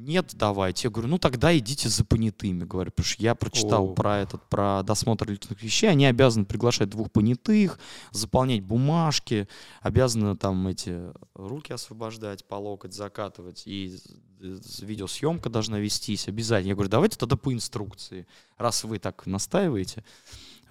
нет, 0.02 0.32
давайте. 0.34 0.88
Я 0.88 0.92
говорю, 0.92 1.10
ну 1.10 1.20
тогда 1.20 1.56
идите 1.58 1.88
за 1.88 2.04
понятыми, 2.04 2.64
говорю, 2.64 2.92
потому 2.92 3.06
что 3.06 3.22
я 3.22 3.36
прочитал 3.36 3.92
О. 3.92 3.94
про 3.94 4.20
этот, 4.20 4.42
про 4.50 4.82
досмотр 4.84 5.30
личных 5.30 5.62
вещей, 5.62 5.90
они 5.90 6.06
обязаны 6.06 6.46
приглашать 6.46 6.90
двух 6.90 7.12
понятых, 7.12 7.80
заполнять 8.12 8.62
бумажки, 8.62 9.48
обязаны 9.82 10.36
там 10.36 10.68
эти 10.68 11.12
руки 11.36 11.72
освобождать, 11.72 12.46
по 12.46 12.56
локоть 12.56 12.94
закатывать, 12.94 13.64
и 13.66 13.96
видеосъемка 14.40 15.50
должна 15.50 15.80
вестись 15.80 16.28
обязательно. 16.28 16.70
Я 16.70 16.76
говорю, 16.76 16.90
давайте 16.90 17.18
тогда 17.18 17.36
по 17.36 17.54
инструкции, 17.54 18.28
раз 18.58 18.84
вы 18.84 18.98
так 18.98 19.26
настаиваете. 19.28 20.04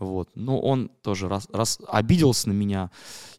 Вот. 0.01 0.31
Ну, 0.35 0.59
он 0.59 0.89
тоже 1.03 1.29
раз, 1.29 1.47
раз 1.53 1.79
обиделся 1.87 2.49
на 2.49 2.53
меня, 2.53 2.91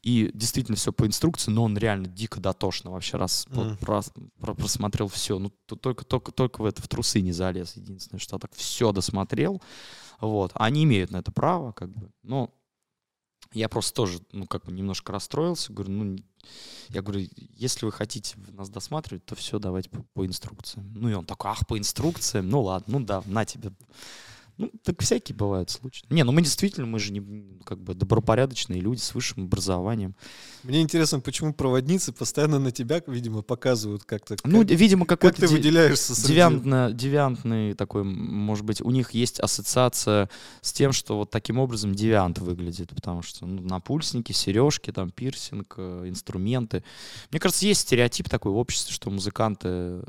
и 0.04 0.30
действительно 0.34 0.78
все 0.78 0.94
по 0.94 1.06
инструкции, 1.06 1.52
но 1.52 1.64
он 1.64 1.78
реально 1.78 2.08
дико 2.08 2.40
дотошно 2.40 2.92
вообще 2.92 3.18
раз 3.18 3.46
вот 3.50 3.66
Мгм. 3.68 3.78
прос- 3.82 4.14
про- 4.40 4.54
просмотрел 4.54 5.08
все. 5.08 5.40
Ну, 5.40 5.50
т- 5.66 5.76
только, 5.76 6.06
только, 6.06 6.32
только 6.32 6.62
в 6.62 6.66
это 6.66 6.82
в 6.82 6.88
трусы 6.88 7.22
не 7.22 7.32
залез. 7.32 7.76
Единственное, 7.76 8.20
что 8.20 8.38
так 8.38 8.52
все 8.56 8.92
досмотрел. 8.92 9.62
Вот. 10.20 10.52
Они 10.54 10.84
имеют 10.84 11.12
на 11.12 11.18
это 11.18 11.32
право, 11.32 11.72
как 11.72 11.90
бы. 11.90 12.10
Но 12.24 12.54
я 13.54 13.68
просто 13.68 13.94
тоже, 13.94 14.20
ну, 14.32 14.46
как 14.46 14.66
бы 14.66 14.72
немножко 14.72 15.12
расстроился. 15.12 15.74
Говорю, 15.74 15.92
ну, 15.92 16.18
я 16.90 17.02
говорю, 17.02 17.28
если 17.58 17.86
вы 17.86 17.92
хотите 17.92 18.36
нас 18.54 18.70
досматривать, 18.70 19.26
то 19.26 19.36
все, 19.36 19.58
давайте 19.60 19.90
по, 19.90 20.04
по 20.14 20.26
инструкциям. 20.26 20.94
Ну, 20.94 21.10
и 21.10 21.14
он 21.14 21.26
такой, 21.26 21.52
ах, 21.52 21.66
по 21.68 21.78
инструкциям? 21.78 22.50
Ну, 22.50 22.62
ладно, 22.62 23.00
ну 23.00 23.06
да, 23.06 23.24
на 23.26 23.46
тебе. 23.46 23.72
Ну, 24.62 24.72
так 24.84 25.02
всякие 25.02 25.36
бывают 25.36 25.72
случаи. 25.72 26.06
Не, 26.12 26.24
ну 26.24 26.32
мы 26.32 26.44
действительно, 26.44 26.86
мы 26.86 27.00
же 27.00 27.12
не 27.12 27.60
как 27.64 27.82
бы 27.82 27.96
добропорядочные 27.96 28.80
люди 28.80 29.00
с 29.00 29.16
высшим 29.16 29.46
образованием. 29.46 30.16
Мне 30.62 30.82
интересно, 30.82 31.20
почему 31.20 31.52
проводницы 31.52 32.12
постоянно 32.12 32.60
на 32.60 32.72
тебя, 32.72 33.02
видимо, 33.08 33.42
показывают 33.42 34.04
как-то. 34.04 34.38
Ну, 34.44 34.60
как, 34.60 34.70
видимо, 34.70 35.08
как 35.08 35.22
какой-то 35.22 35.42
ты 35.42 35.48
ди- 35.48 35.56
выделяешься 35.56 36.14
среди... 36.14 36.34
девиантно, 36.34 36.92
девиантный 36.94 37.74
такой, 37.74 38.04
может 38.04 38.64
быть, 38.64 38.82
у 38.82 38.92
них 38.92 39.12
есть 39.12 39.40
ассоциация 39.40 40.30
с 40.62 40.72
тем, 40.72 40.92
что 40.92 41.18
вот 41.18 41.32
таким 41.32 41.58
образом 41.58 41.96
девиант 41.96 42.38
выглядит, 42.38 42.92
потому 42.94 43.24
что 43.24 43.48
ну, 43.48 43.64
напульсники, 43.64 44.32
сережки, 44.32 44.92
там 44.92 45.10
пирсинг, 45.10 45.74
э, 45.78 46.04
инструменты. 46.06 46.84
Мне 47.32 47.40
кажется, 47.40 47.66
есть 47.66 47.82
стереотип 47.82 48.30
такой 48.30 48.52
в 48.52 48.58
обществе, 48.58 48.94
что 48.94 49.10
музыканты 49.10 50.04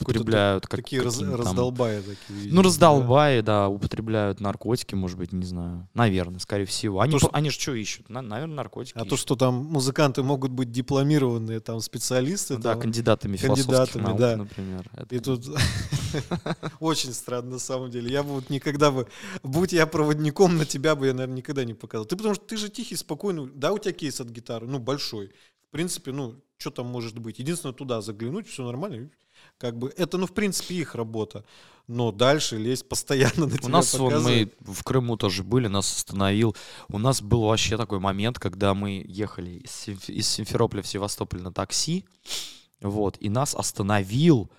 употребляют 0.00 0.66
как, 0.66 0.82
Такие 0.82 1.02
раз- 1.02 1.18
там- 1.18 1.34
раздолбая 1.34 2.02
такие. 2.02 2.52
Ну, 2.52 2.62
да. 2.62 2.68
раздолбаи, 2.68 3.40
да, 3.40 3.68
употребляют 3.68 4.40
наркотики, 4.40 4.94
может 4.94 5.16
быть, 5.16 5.32
не 5.32 5.44
знаю. 5.46 5.88
Наверное, 5.94 6.38
скорее 6.40 6.64
всего. 6.66 7.00
Они, 7.00 7.12
то, 7.12 7.18
что- 7.18 7.30
они 7.32 7.50
же 7.50 7.58
что 7.58 7.74
ищут? 7.74 8.08
На- 8.08 8.22
наверное, 8.22 8.56
наркотики 8.56 8.96
А 8.96 9.00
то, 9.00 9.06
ищут. 9.06 9.20
что 9.20 9.36
там 9.36 9.54
музыканты 9.54 10.22
могут 10.22 10.50
быть 10.52 10.70
дипломированные 10.70 11.60
там 11.60 11.80
специалисты, 11.80 12.54
Ну 12.54 12.60
да, 12.60 12.72
там, 12.72 12.82
кандидатами 12.82 13.36
философских 13.36 13.92
кандидатами, 13.94 14.02
наук, 14.02 14.18
да. 14.18 14.36
например. 14.36 14.90
Это- 14.96 15.14
И 15.14 15.18
тут 15.20 15.44
очень 16.80 17.12
странно 17.12 17.52
на 17.52 17.58
самом 17.58 17.90
деле. 17.90 18.10
Я 18.10 18.22
бы 18.22 18.30
вот 18.30 18.50
никогда 18.50 18.90
бы, 18.90 19.06
будь 19.42 19.72
я 19.72 19.86
проводником, 19.86 20.56
на 20.56 20.64
тебя 20.64 20.94
бы 20.94 21.06
я, 21.06 21.14
наверное, 21.14 21.36
никогда 21.38 21.64
не 21.64 21.74
показал. 21.74 22.04
Ты 22.06 22.16
потому 22.16 22.34
что 22.34 22.44
ты 22.44 22.56
же 22.56 22.68
тихий, 22.68 22.96
спокойный. 22.96 23.48
Да, 23.54 23.72
у 23.72 23.78
тебя 23.78 23.92
кейс 23.92 24.20
от 24.20 24.28
гитары, 24.28 24.66
ну, 24.66 24.78
большой. 24.78 25.32
В 25.68 25.70
принципе, 25.72 26.12
ну, 26.12 26.36
что 26.58 26.70
там 26.70 26.86
может 26.86 27.18
быть? 27.18 27.38
Единственное, 27.38 27.72
туда 27.74 28.00
заглянуть, 28.00 28.48
все 28.48 28.64
нормально. 28.64 29.10
Как 29.58 29.78
бы 29.78 29.92
это, 29.96 30.18
ну, 30.18 30.26
в 30.26 30.32
принципе, 30.32 30.74
их 30.76 30.94
работа. 30.94 31.44
Но 31.88 32.10
дальше 32.10 32.58
лезть 32.58 32.88
постоянно 32.88 33.46
на 33.46 33.56
тебя 33.56 33.66
У 33.66 33.68
нас 33.68 33.94
вон, 33.94 34.22
мы 34.22 34.52
в 34.60 34.82
Крыму 34.82 35.16
тоже 35.16 35.44
были, 35.44 35.68
нас 35.68 35.98
остановил. 35.98 36.56
У 36.88 36.98
нас 36.98 37.22
был 37.22 37.42
вообще 37.42 37.76
такой 37.76 38.00
момент, 38.00 38.38
когда 38.40 38.74
мы 38.74 39.04
ехали 39.06 39.50
из, 39.50 39.70
Симф- 39.70 40.10
из 40.10 40.28
Симферополя 40.28 40.82
в 40.82 40.88
Севастополь 40.88 41.42
на 41.42 41.52
такси, 41.52 42.04
вот, 42.80 43.16
и 43.20 43.28
нас 43.28 43.54
остановил, 43.54 44.50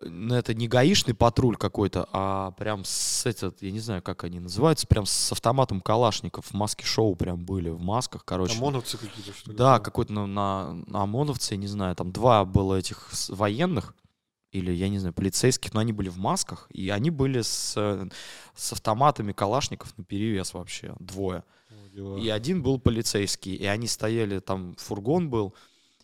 ну, 0.00 0.34
это 0.34 0.52
не 0.52 0.66
гаишный 0.66 1.14
патруль 1.14 1.56
какой-то, 1.56 2.08
а 2.12 2.50
прям 2.52 2.82
с 2.84 3.24
этот, 3.24 3.62
я 3.62 3.70
не 3.70 3.78
знаю, 3.78 4.02
как 4.02 4.24
они 4.24 4.40
называются, 4.40 4.88
прям 4.88 5.06
с 5.06 5.30
автоматом 5.30 5.80
Калашников 5.80 6.46
в 6.46 6.54
маске 6.54 6.84
шоу 6.84 7.14
прям 7.14 7.44
были, 7.44 7.68
в 7.68 7.80
масках, 7.80 8.24
короче. 8.24 8.58
ОМОНовцы 8.58 8.98
какие-то, 8.98 9.32
что 9.32 9.52
ли? 9.52 9.56
Да, 9.56 9.78
какой-то 9.78 10.12
на, 10.12 10.26
на, 10.26 10.72
на 10.88 11.02
ОМОНовце, 11.02 11.54
я 11.54 11.58
не 11.58 11.68
знаю, 11.68 11.94
там 11.94 12.10
два 12.10 12.44
было 12.44 12.74
этих 12.74 13.08
военных, 13.28 13.94
или, 14.52 14.70
я 14.70 14.88
не 14.88 14.98
знаю, 14.98 15.14
полицейских, 15.14 15.72
но 15.72 15.80
они 15.80 15.92
были 15.92 16.10
в 16.10 16.18
масках, 16.18 16.68
и 16.70 16.90
они 16.90 17.10
были 17.10 17.40
с, 17.40 17.74
э, 17.76 18.08
с 18.54 18.72
автоматами 18.72 19.32
калашников 19.32 19.96
на 19.96 20.04
перевес 20.04 20.52
вообще, 20.52 20.94
двое. 21.00 21.42
И 22.18 22.28
один 22.28 22.62
был 22.62 22.78
полицейский, 22.78 23.54
и 23.54 23.64
они 23.64 23.86
стояли, 23.86 24.38
там 24.38 24.76
фургон 24.76 25.30
был, 25.30 25.54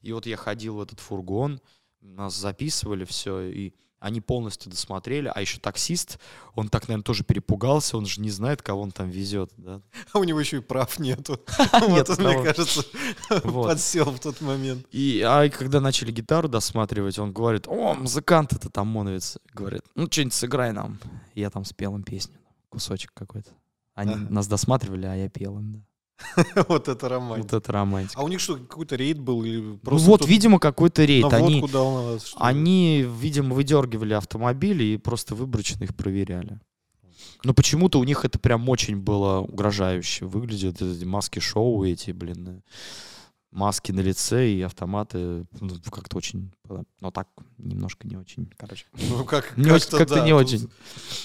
и 0.00 0.12
вот 0.12 0.26
я 0.26 0.36
ходил 0.36 0.76
в 0.76 0.82
этот 0.82 0.98
фургон, 0.98 1.60
нас 2.00 2.34
записывали 2.36 3.04
все, 3.04 3.42
и 3.42 3.74
они 4.00 4.20
полностью 4.20 4.70
досмотрели, 4.70 5.30
а 5.34 5.40
еще 5.40 5.58
таксист, 5.58 6.18
он 6.54 6.68
так, 6.68 6.88
наверное, 6.88 7.04
тоже 7.04 7.24
перепугался, 7.24 7.96
он 7.96 8.06
же 8.06 8.20
не 8.20 8.30
знает, 8.30 8.62
кого 8.62 8.82
он 8.82 8.92
там 8.92 9.10
везет, 9.10 9.50
да. 9.56 9.80
А 10.12 10.18
у 10.20 10.24
него 10.24 10.38
еще 10.38 10.58
и 10.58 10.60
прав 10.60 10.98
нету. 10.98 11.40
Вот 11.88 12.10
он, 12.10 12.16
мне 12.24 12.42
кажется, 12.42 12.84
подсел 13.42 14.10
в 14.10 14.20
тот 14.20 14.40
момент. 14.40 14.86
И 14.92 15.22
а 15.26 15.48
когда 15.48 15.80
начали 15.80 16.12
гитару 16.12 16.48
досматривать, 16.48 17.18
он 17.18 17.32
говорит, 17.32 17.66
о, 17.66 17.94
музыкант 17.94 18.52
это 18.52 18.70
там 18.70 18.88
моновец. 18.88 19.38
Говорит, 19.52 19.82
ну 19.94 20.06
что-нибудь 20.06 20.34
сыграй 20.34 20.72
нам. 20.72 20.98
Я 21.34 21.50
там 21.50 21.64
спел 21.64 21.94
им 21.96 22.02
песню, 22.02 22.36
кусочек 22.68 23.12
какой-то. 23.14 23.50
Они 23.94 24.14
нас 24.14 24.46
досматривали, 24.46 25.06
а 25.06 25.14
я 25.14 25.28
пел 25.28 25.58
им, 25.58 25.72
да. 25.72 25.87
Вот 26.68 26.88
это 26.88 27.08
романтика. 27.08 27.54
Вот 27.54 27.62
это 27.62 27.72
романтика. 27.72 28.20
А 28.20 28.24
у 28.24 28.28
них 28.28 28.40
что, 28.40 28.56
какой-то 28.56 28.96
рейд 28.96 29.18
был? 29.18 29.44
Или 29.44 29.60
ну 29.82 29.96
вот, 29.98 30.26
видимо, 30.26 30.58
какой-то 30.58 31.04
рейд. 31.04 31.32
Они, 31.32 31.60
вас, 31.60 32.34
они, 32.36 33.06
видимо, 33.20 33.54
выдергивали 33.54 34.14
автомобили 34.14 34.84
и 34.84 34.96
просто 34.96 35.34
выборочно 35.34 35.84
их 35.84 35.94
проверяли. 35.94 36.60
Но 37.44 37.54
почему-то 37.54 38.00
у 38.00 38.04
них 38.04 38.24
это 38.24 38.38
прям 38.38 38.68
очень 38.68 38.96
было 38.96 39.40
угрожающе 39.40 40.26
выглядит. 40.26 40.82
Эти 40.82 41.04
маски 41.04 41.38
шоу 41.38 41.84
эти, 41.84 42.10
блин 42.10 42.62
маски 43.50 43.92
на 43.92 44.00
лице 44.00 44.50
и 44.50 44.62
автоматы 44.62 45.46
ну, 45.60 45.74
как-то 45.90 46.18
очень, 46.18 46.52
но 47.00 47.10
так 47.10 47.28
немножко 47.56 48.06
не 48.06 48.16
очень, 48.16 48.50
короче. 48.56 48.86
Ну 49.08 49.24
как 49.24 49.56
не 49.56 49.64
как-то, 49.64 49.98
как 49.98 50.08
да, 50.08 50.24
не 50.24 50.32
очень. 50.32 50.70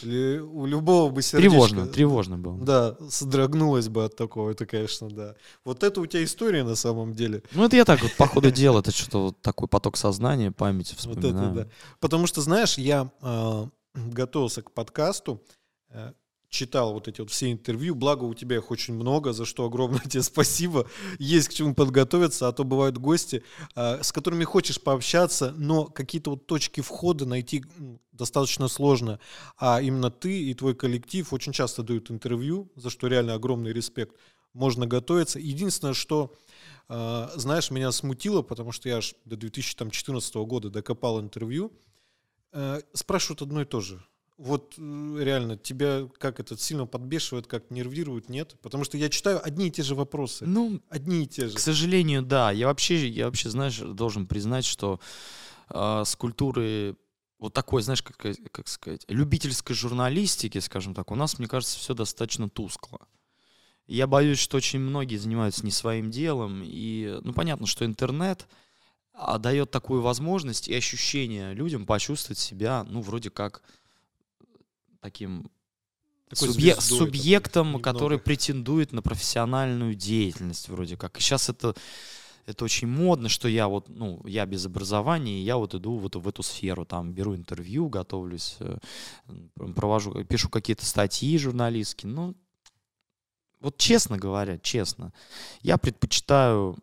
У 0.04 0.66
любого 0.66 1.12
бы 1.12 1.22
сердечко. 1.22 1.52
Тревожно, 1.52 1.88
тревожно 1.88 2.38
было. 2.38 2.58
Да, 2.60 2.98
содрогнулось 3.10 3.90
бы 3.90 4.06
от 4.06 4.16
такого, 4.16 4.52
это, 4.52 4.66
конечно, 4.66 5.10
да. 5.10 5.36
Вот 5.66 5.84
это 5.84 6.00
у 6.02 6.06
тебя 6.06 6.24
история 6.24 6.64
на 6.64 6.76
самом 6.76 7.14
деле. 7.14 7.44
Ну 7.52 7.66
это 7.66 7.76
я 7.76 7.86
так 7.86 8.02
вот 8.02 8.16
по 8.16 8.28
ходу 8.28 8.52
дела, 8.52 8.80
это 8.80 8.92
что-то 8.92 9.24
вот 9.24 9.42
такой 9.42 9.68
поток 9.68 9.98
сознания, 9.98 10.52
памяти 10.52 10.96
вспоминаю. 10.96 11.34
Вот 11.34 11.58
это 11.58 11.66
да. 11.66 11.70
Потому 12.00 12.28
что, 12.28 12.42
знаешь, 12.42 12.78
я 12.78 13.12
э, 13.22 13.68
готовился 13.96 14.62
к 14.62 14.72
подкасту, 14.72 15.44
э, 15.90 16.14
читал 16.54 16.94
вот 16.94 17.08
эти 17.08 17.20
вот 17.20 17.32
все 17.32 17.52
интервью, 17.52 17.96
благо 17.96 18.24
у 18.24 18.34
тебя 18.34 18.58
их 18.58 18.72
очень 18.72 18.94
много, 18.94 19.34
за 19.34 19.44
что 19.44 19.66
огромное 19.66 20.00
тебе 20.10 20.24
спасибо. 20.24 20.88
Есть 21.20 21.50
к 21.50 21.54
чему 21.54 21.74
подготовиться, 21.74 22.48
а 22.48 22.54
то 22.54 22.64
бывают 22.64 22.98
гости, 22.98 23.44
а, 23.76 24.02
с 24.02 24.12
которыми 24.12 24.44
хочешь 24.44 24.80
пообщаться, 24.80 25.54
но 25.58 25.86
какие-то 25.86 26.30
вот 26.30 26.46
точки 26.46 26.82
входа 26.82 27.26
найти 27.26 27.66
достаточно 28.12 28.68
сложно. 28.68 29.20
А 29.58 29.82
именно 29.82 30.12
ты 30.12 30.44
и 30.44 30.54
твой 30.54 30.76
коллектив 30.76 31.34
очень 31.34 31.52
часто 31.52 31.84
дают 31.84 32.12
интервью, 32.12 32.72
за 32.76 32.90
что 32.90 33.08
реально 33.08 33.34
огромный 33.34 33.74
респект. 33.74 34.16
Можно 34.54 34.86
готовиться. 34.86 35.40
Единственное, 35.40 35.96
что 35.96 36.36
а, 36.88 37.32
знаешь, 37.36 37.72
меня 37.72 37.92
смутило, 37.92 38.44
потому 38.44 38.72
что 38.72 38.88
я 38.88 38.98
аж 38.98 39.16
до 39.26 39.36
2014 39.36 40.36
года 40.36 40.70
докопал 40.70 41.20
интервью, 41.20 41.72
э, 42.52 42.82
спрашивают 42.94 43.42
одно 43.42 43.62
и 43.62 43.66
то 43.66 43.82
же 43.82 44.06
вот 44.38 44.76
э, 44.78 45.16
реально 45.20 45.58
тебя 45.58 46.08
как 46.18 46.40
это 46.40 46.58
сильно 46.58 46.86
подбешивает, 46.86 47.48
как 47.48 47.70
нервирует, 47.72 48.30
нет? 48.30 48.56
Потому 48.62 48.84
что 48.84 48.98
я 48.98 49.10
читаю 49.10 49.40
одни 49.44 49.68
и 49.68 49.72
те 49.72 49.84
же 49.84 49.96
вопросы. 49.96 50.46
Ну, 50.46 50.82
одни 50.90 51.24
и 51.24 51.28
те 51.28 51.48
же. 51.48 51.56
К 51.56 51.60
сожалению, 51.60 52.24
да. 52.24 52.52
Я 52.52 52.68
вообще, 52.68 53.08
я 53.08 53.26
вообще, 53.26 53.50
знаешь, 53.50 53.78
должен 53.80 54.28
признать, 54.28 54.66
что 54.66 55.00
э, 55.70 56.04
с 56.06 56.16
культуры 56.16 56.96
вот 57.40 57.54
такой, 57.54 57.82
знаешь, 57.82 58.02
как, 58.02 58.18
как 58.52 58.68
сказать, 58.68 59.06
любительской 59.10 59.76
журналистики, 59.76 60.60
скажем 60.60 60.94
так, 60.94 61.12
у 61.12 61.16
нас, 61.16 61.40
мне 61.40 61.48
кажется, 61.48 61.78
все 61.78 61.94
достаточно 61.94 62.50
тускло. 62.50 63.06
Я 63.86 64.08
боюсь, 64.08 64.40
что 64.40 64.58
очень 64.58 64.80
многие 64.80 65.18
занимаются 65.18 65.66
не 65.66 65.72
своим 65.72 66.10
делом, 66.10 66.62
и, 66.64 67.20
ну, 67.22 67.34
понятно, 67.34 67.68
что 67.68 67.86
интернет 67.86 68.48
а, 69.12 69.38
дает 69.40 69.72
такую 69.72 70.02
возможность 70.02 70.70
и 70.70 70.74
ощущение 70.74 71.54
людям 71.54 71.86
почувствовать 71.86 72.40
себя, 72.40 72.86
ну, 72.88 73.02
вроде 73.02 73.30
как 73.30 73.62
таким 75.04 75.52
субъе- 76.32 76.76
субъектом, 76.82 77.82
который 77.82 78.18
претендует 78.20 78.94
на 78.94 79.02
профессиональную 79.02 79.96
деятельность 79.96 80.70
вроде 80.70 80.96
как. 80.98 81.18
И 81.18 81.22
сейчас 81.22 81.50
это 81.50 81.76
это 82.46 82.66
очень 82.66 82.90
модно, 82.90 83.30
что 83.30 83.48
я 83.48 83.70
вот, 83.70 83.88
ну, 83.88 84.22
я 84.26 84.46
без 84.46 84.66
образования, 84.66 85.42
я 85.42 85.56
вот 85.56 85.76
иду 85.76 85.98
вот 85.98 86.18
в 86.18 86.28
эту 86.28 86.44
сферу, 86.44 86.84
там, 86.86 87.14
беру 87.14 87.38
интервью, 87.38 87.88
готовлюсь, 87.88 88.58
э, 88.60 88.80
провожу, 89.76 90.26
пишу 90.26 90.50
какие-то 90.50 90.86
статьи 90.86 91.38
журналистские, 91.38 92.12
ну, 92.12 92.36
вот 93.62 93.78
честно 93.78 94.18
говоря, 94.18 94.58
честно, 94.58 95.14
я 95.62 95.78
предпочитаю, 95.78 96.78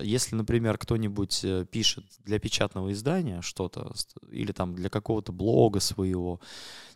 если, 0.00 0.34
например, 0.36 0.78
кто-нибудь 0.78 1.44
э, 1.44 1.66
пишет 1.70 2.04
для 2.24 2.38
печатного 2.38 2.92
издания 2.92 3.40
что-то, 3.42 3.92
или 4.30 4.52
там 4.52 4.74
для 4.74 4.88
какого-то 4.88 5.32
блога 5.32 5.80
своего, 5.80 6.40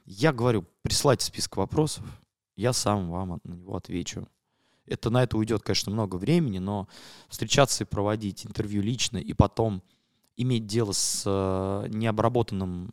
я 0.05 0.33
говорю, 0.33 0.65
присылайте 0.83 1.27
список 1.27 1.57
вопросов, 1.57 2.05
я 2.57 2.73
сам 2.73 3.11
вам 3.11 3.41
на 3.45 3.53
него 3.55 3.77
отвечу. 3.77 4.29
Это 4.87 5.11
на 5.11 5.23
это 5.23 5.37
уйдет, 5.37 5.63
конечно, 5.63 5.93
много 5.93 6.17
времени, 6.17 6.59
но 6.59 6.89
встречаться 7.29 7.85
и 7.85 7.87
проводить 7.87 8.47
интервью 8.47 8.83
лично, 8.83 9.19
и 9.19 9.33
потом 9.35 9.83
иметь 10.37 10.67
дело 10.67 10.93
с 10.93 11.25
э, 11.27 11.89
необработанным 11.89 12.93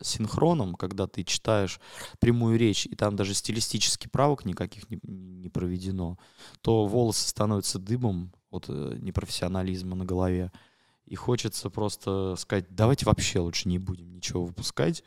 синхроном, 0.00 0.74
когда 0.74 1.06
ты 1.06 1.24
читаешь 1.24 1.80
прямую 2.20 2.58
речь, 2.58 2.86
и 2.86 2.94
там 2.94 3.16
даже 3.16 3.34
стилистических 3.34 4.10
правок 4.10 4.44
никаких 4.44 4.88
не, 4.90 4.98
не 5.02 5.48
проведено, 5.48 6.18
то 6.60 6.86
волосы 6.86 7.28
становятся 7.28 7.78
дымом 7.78 8.32
от 8.52 8.66
э, 8.68 8.96
непрофессионализма 9.00 9.96
на 9.96 10.04
голове. 10.04 10.52
И 11.06 11.16
хочется 11.16 11.68
просто 11.68 12.36
сказать, 12.36 12.66
давайте 12.70 13.06
вообще 13.06 13.40
лучше 13.40 13.68
не 13.68 13.78
будем 13.78 14.12
ничего 14.12 14.44
выпускать, 14.44 15.02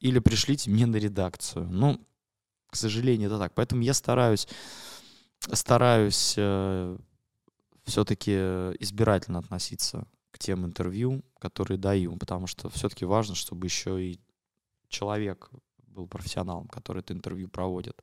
или 0.00 0.18
пришлите 0.18 0.70
мне 0.70 0.86
на 0.86 0.96
редакцию. 0.96 1.68
Ну, 1.70 2.00
к 2.68 2.76
сожалению, 2.76 3.28
это 3.28 3.38
так. 3.38 3.54
Поэтому 3.54 3.82
я 3.82 3.92
стараюсь, 3.92 4.48
стараюсь 5.52 6.34
э, 6.38 6.96
все-таки 7.84 8.32
избирательно 8.80 9.40
относиться 9.40 10.06
к 10.30 10.38
тем 10.38 10.64
интервью, 10.64 11.22
которые 11.38 11.78
даю, 11.78 12.16
потому 12.16 12.46
что 12.46 12.70
все-таки 12.70 13.04
важно, 13.04 13.34
чтобы 13.34 13.66
еще 13.66 14.02
и 14.02 14.20
человек 14.88 15.50
был 15.94 16.06
профессионалом, 16.06 16.68
который 16.68 17.00
это 17.00 17.12
интервью 17.12 17.48
проводит. 17.48 18.02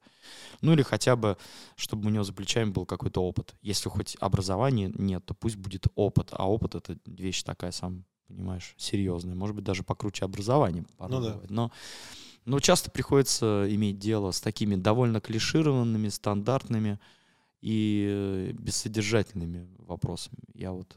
Ну 0.61 0.73
или 0.73 0.81
хотя 0.81 1.15
бы, 1.15 1.37
чтобы 1.75 2.07
у 2.07 2.11
него 2.11 2.23
за 2.23 2.33
плечами 2.33 2.71
был 2.71 2.85
какой-то 2.85 3.21
опыт. 3.21 3.53
Если 3.61 3.89
хоть 3.89 4.17
образования 4.19 4.91
нет, 4.95 5.25
то 5.25 5.33
пусть 5.33 5.57
будет 5.57 5.87
опыт. 5.95 6.29
А 6.31 6.49
опыт— 6.49 6.75
это 6.75 6.97
вещь 7.05 7.43
такая, 7.43 7.71
сам 7.71 8.05
понимаешь, 8.27 8.73
серьезная. 8.77 9.35
Может 9.35 9.55
быть, 9.55 9.65
даже 9.65 9.83
покруче 9.83 10.25
образования. 10.25 10.85
Ну 10.99 11.21
да. 11.21 11.39
Но, 11.49 11.71
но 12.45 12.59
часто 12.59 12.89
приходится 12.89 13.67
иметь 13.69 13.99
дело 13.99 14.31
с 14.31 14.41
такими 14.41 14.75
довольно 14.75 15.19
клишированными, 15.19 16.09
стандартными 16.09 16.99
и 17.61 18.07
э, 18.09 18.51
бессодержательными 18.53 19.67
вопросами. 19.77 20.39
Я 20.53 20.71
вот 20.71 20.95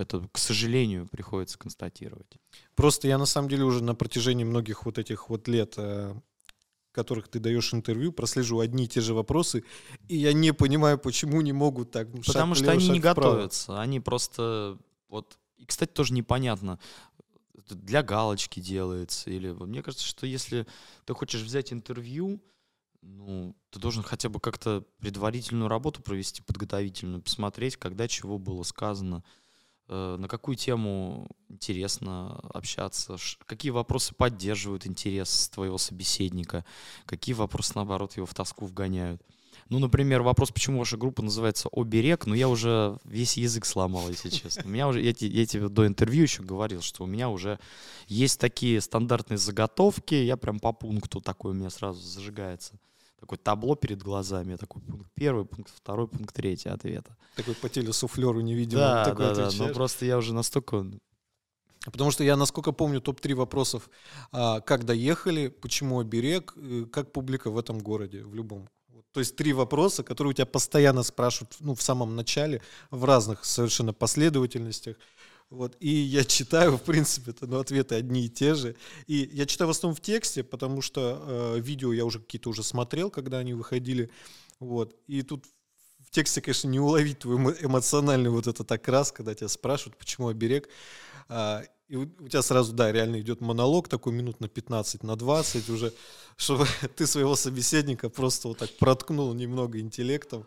это, 0.00 0.28
к 0.32 0.38
сожалению, 0.38 1.06
приходится 1.06 1.58
констатировать. 1.58 2.38
Просто 2.74 3.08
я 3.08 3.18
на 3.18 3.26
самом 3.26 3.48
деле 3.48 3.64
уже 3.64 3.82
на 3.82 3.94
протяжении 3.94 4.44
многих 4.44 4.84
вот 4.84 4.98
этих 4.98 5.28
вот 5.28 5.48
лет, 5.48 5.74
э, 5.76 6.14
которых 6.92 7.28
ты 7.28 7.40
даешь 7.40 7.74
интервью, 7.74 8.12
прослежу 8.12 8.60
одни 8.60 8.84
и 8.84 8.88
те 8.88 9.00
же 9.00 9.14
вопросы, 9.14 9.64
и 10.08 10.16
я 10.16 10.32
не 10.32 10.52
понимаю, 10.52 10.98
почему 10.98 11.40
не 11.40 11.52
могут 11.52 11.90
так. 11.90 12.10
Потому 12.24 12.54
что 12.54 12.70
они 12.70 12.88
не 12.88 13.00
вправо. 13.00 13.14
готовятся, 13.14 13.80
они 13.80 14.00
просто 14.00 14.78
вот. 15.08 15.38
И, 15.56 15.66
кстати, 15.66 15.90
тоже 15.90 16.12
непонятно, 16.12 16.78
для 17.68 18.02
галочки 18.02 18.60
делается 18.60 19.30
или 19.30 19.50
мне 19.50 19.82
кажется, 19.82 20.06
что 20.06 20.26
если 20.26 20.66
ты 21.04 21.14
хочешь 21.14 21.42
взять 21.42 21.72
интервью, 21.72 22.42
ну, 23.02 23.54
ты 23.70 23.78
должен 23.78 24.02
хотя 24.02 24.28
бы 24.28 24.40
как-то 24.40 24.84
предварительную 24.98 25.68
работу 25.68 26.02
провести, 26.02 26.42
подготовительную, 26.42 27.22
посмотреть, 27.22 27.76
когда 27.76 28.08
чего 28.08 28.38
было 28.38 28.62
сказано, 28.62 29.22
на 29.88 30.28
какую 30.28 30.56
тему 30.56 31.28
интересно 31.48 32.40
общаться, 32.52 33.16
какие 33.46 33.70
вопросы 33.70 34.14
поддерживают 34.14 34.86
интерес 34.86 35.48
твоего 35.50 35.78
собеседника, 35.78 36.64
какие 37.06 37.34
вопросы, 37.34 37.72
наоборот, 37.74 38.16
его 38.16 38.26
в 38.26 38.34
тоску 38.34 38.66
вгоняют. 38.66 39.22
Ну, 39.68 39.78
например, 39.78 40.22
вопрос, 40.22 40.50
почему 40.50 40.78
ваша 40.78 40.96
группа 40.96 41.22
называется 41.22 41.68
«Оберег», 41.72 42.26
ну, 42.26 42.34
я 42.34 42.48
уже 42.48 42.98
весь 43.04 43.36
язык 43.36 43.64
сломал, 43.64 44.08
если 44.08 44.28
честно. 44.28 44.62
У 44.64 44.68
меня 44.68 44.88
уже, 44.88 45.00
я, 45.00 45.14
я 45.18 45.46
тебе 45.46 45.68
до 45.68 45.86
интервью 45.86 46.22
еще 46.22 46.42
говорил, 46.42 46.82
что 46.82 47.04
у 47.04 47.06
меня 47.06 47.30
уже 47.30 47.58
есть 48.06 48.38
такие 48.40 48.80
стандартные 48.80 49.38
заготовки, 49.38 50.14
я 50.14 50.36
прям 50.36 50.60
по 50.60 50.72
пункту 50.72 51.20
такой 51.20 51.52
у 51.52 51.54
меня 51.54 51.70
сразу 51.70 52.00
зажигается 52.00 52.78
такое 53.24 53.38
табло 53.38 53.74
перед 53.74 54.02
глазами, 54.02 54.56
такой 54.56 54.82
пункт 54.82 55.10
первый, 55.14 55.46
пункт 55.46 55.72
второй, 55.74 56.06
пункт 56.08 56.34
третий 56.34 56.68
ответа. 56.68 57.16
Такой 57.36 57.54
по 57.54 57.68
телесуфлеру 57.68 58.40
невидимый. 58.40 58.84
Да, 58.84 59.04
такой 59.04 59.34
да, 59.34 59.34
да, 59.34 59.50
но 59.58 59.68
просто 59.72 60.04
я 60.04 60.18
уже 60.18 60.34
настолько 60.34 60.86
Потому 61.92 62.10
что 62.10 62.24
я, 62.24 62.36
насколько 62.36 62.72
помню, 62.72 63.00
топ-3 63.00 63.34
вопросов, 63.34 63.90
а, 64.32 64.60
как 64.60 64.84
доехали, 64.84 65.48
почему 65.48 66.00
оберег, 66.00 66.54
как 66.90 67.12
публика 67.12 67.50
в 67.50 67.58
этом 67.58 67.78
городе, 67.78 68.22
в 68.22 68.34
любом. 68.34 68.68
То 69.12 69.20
есть 69.20 69.36
три 69.36 69.52
вопроса, 69.52 70.02
которые 70.02 70.30
у 70.30 70.34
тебя 70.34 70.46
постоянно 70.46 71.02
спрашивают 71.02 71.56
ну, 71.60 71.74
в 71.74 71.82
самом 71.82 72.16
начале, 72.16 72.62
в 72.90 73.04
разных 73.04 73.44
совершенно 73.44 73.92
последовательностях. 73.92 74.96
Вот. 75.54 75.76
И 75.78 75.88
я 75.88 76.24
читаю, 76.24 76.76
в 76.76 76.82
принципе, 76.82 77.30
это, 77.30 77.46
ну, 77.46 77.60
ответы 77.60 77.94
одни 77.94 78.26
и 78.26 78.28
те 78.28 78.54
же. 78.54 78.74
И 79.06 79.30
я 79.32 79.46
читаю 79.46 79.68
в 79.68 79.70
основном 79.70 79.94
в 79.94 80.00
тексте, 80.00 80.42
потому 80.42 80.82
что 80.82 81.22
э, 81.56 81.60
видео 81.60 81.92
я 81.92 82.04
уже 82.04 82.18
какие-то 82.18 82.50
уже 82.50 82.64
смотрел, 82.64 83.08
когда 83.08 83.38
они 83.38 83.54
выходили. 83.54 84.10
Вот. 84.58 84.96
И 85.06 85.22
тут 85.22 85.46
в 86.00 86.10
тексте, 86.10 86.40
конечно, 86.40 86.68
не 86.68 86.80
уловить 86.80 87.20
твой 87.20 87.36
эмоциональный 87.60 88.30
вот 88.30 88.48
этот 88.48 88.70
окрас, 88.72 89.12
когда 89.12 89.32
тебя 89.34 89.48
спрашивают, 89.48 89.96
почему 89.96 90.26
оберег. 90.26 90.68
А, 91.28 91.62
и 91.86 91.96
у 91.96 92.06
тебя 92.28 92.42
сразу, 92.42 92.72
да, 92.72 92.90
реально 92.90 93.20
идет 93.20 93.40
монолог 93.40 93.88
такой 93.88 94.12
минут 94.12 94.40
на 94.40 94.48
15, 94.48 95.04
на 95.04 95.14
20 95.14 95.68
уже, 95.68 95.92
чтобы 96.36 96.66
ты 96.96 97.06
своего 97.06 97.36
собеседника 97.36 98.08
просто 98.08 98.48
вот 98.48 98.58
так 98.58 98.76
проткнул 98.78 99.32
немного 99.34 99.78
интеллектом. 99.78 100.46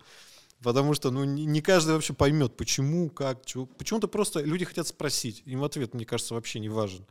Потому 0.63 0.93
что, 0.93 1.11
ну, 1.11 1.23
не 1.23 1.61
каждый 1.61 1.93
вообще 1.93 2.13
поймет, 2.13 2.57
почему, 2.57 3.09
как, 3.09 3.45
чего. 3.45 3.65
Почему-то 3.65 4.07
просто 4.07 4.41
люди 4.41 4.65
хотят 4.65 4.87
спросить. 4.87 5.43
Им 5.45 5.63
ответ, 5.63 5.93
мне 5.93 6.05
кажется, 6.05 6.33
вообще 6.33 6.59
не 6.59 6.69
важен. 6.69 7.05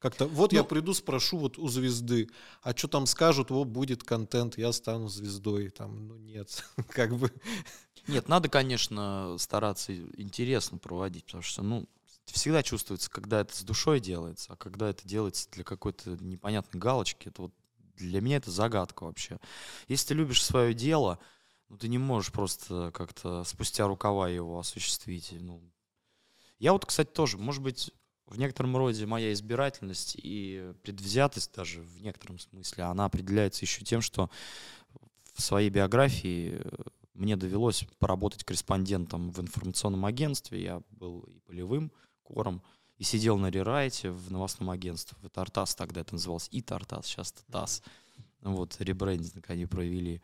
Как-то, 0.00 0.26
вот 0.26 0.52
ну, 0.52 0.58
я 0.58 0.64
приду, 0.64 0.94
спрошу 0.94 1.38
вот 1.38 1.58
у 1.58 1.66
звезды, 1.68 2.28
а 2.62 2.76
что 2.76 2.86
там 2.86 3.06
скажут, 3.06 3.50
вот 3.50 3.66
будет 3.66 4.04
контент, 4.04 4.56
я 4.56 4.72
стану 4.72 5.08
звездой. 5.08 5.70
Там, 5.70 6.08
ну, 6.08 6.16
нет, 6.16 6.64
как 6.88 7.16
бы. 7.16 7.32
Нет, 8.06 8.28
надо, 8.28 8.48
конечно, 8.48 9.36
стараться 9.38 9.94
интересно 9.94 10.78
проводить, 10.78 11.24
потому 11.26 11.42
что, 11.42 11.62
ну, 11.62 11.88
всегда 12.26 12.62
чувствуется, 12.62 13.10
когда 13.10 13.40
это 13.40 13.56
с 13.56 13.62
душой 13.62 14.00
делается, 14.00 14.52
а 14.52 14.56
когда 14.56 14.90
это 14.90 15.06
делается 15.06 15.48
для 15.50 15.64
какой-то 15.64 16.10
непонятной 16.20 16.80
галочки, 16.80 17.28
это 17.28 17.42
вот 17.42 17.52
для 17.96 18.20
меня 18.20 18.36
это 18.36 18.50
загадка 18.50 19.04
вообще. 19.04 19.38
Если 19.88 20.08
ты 20.08 20.14
любишь 20.14 20.44
свое 20.44 20.74
дело, 20.74 21.18
ну, 21.68 21.76
ты 21.76 21.88
не 21.88 21.98
можешь 21.98 22.32
просто 22.32 22.90
как-то 22.92 23.44
спустя 23.44 23.86
рукава 23.86 24.28
его 24.28 24.58
осуществить. 24.58 25.32
Ну, 25.38 25.60
я 26.58 26.72
вот, 26.72 26.86
кстати, 26.86 27.08
тоже, 27.08 27.38
может 27.38 27.62
быть, 27.62 27.92
в 28.26 28.38
некотором 28.38 28.76
роде 28.76 29.06
моя 29.06 29.32
избирательность 29.32 30.16
и 30.16 30.72
предвзятость 30.82 31.54
даже 31.54 31.80
в 31.80 32.02
некотором 32.02 32.38
смысле, 32.38 32.84
она 32.84 33.06
определяется 33.06 33.64
еще 33.64 33.84
тем, 33.84 34.02
что 34.02 34.30
в 35.34 35.40
своей 35.40 35.70
биографии 35.70 36.60
мне 37.14 37.36
довелось 37.36 37.84
поработать 37.98 38.44
корреспондентом 38.44 39.30
в 39.30 39.40
информационном 39.40 40.04
агентстве. 40.04 40.62
Я 40.62 40.82
был 40.90 41.20
и 41.22 41.38
полевым 41.40 41.92
кором, 42.22 42.62
и 42.96 43.04
сидел 43.04 43.38
на 43.38 43.50
рерайте 43.50 44.10
в 44.10 44.30
новостном 44.30 44.70
агентстве. 44.70 45.16
Это 45.22 45.40
Артас 45.40 45.74
тогда 45.74 46.00
это 46.00 46.14
называлось, 46.14 46.48
и 46.50 46.64
Артас, 46.68 47.06
сейчас 47.06 47.32
это 47.32 47.52
ТАСС. 47.52 47.82
Вот, 48.42 48.76
ребрендинг 48.78 49.48
они 49.50 49.66
провели. 49.66 50.22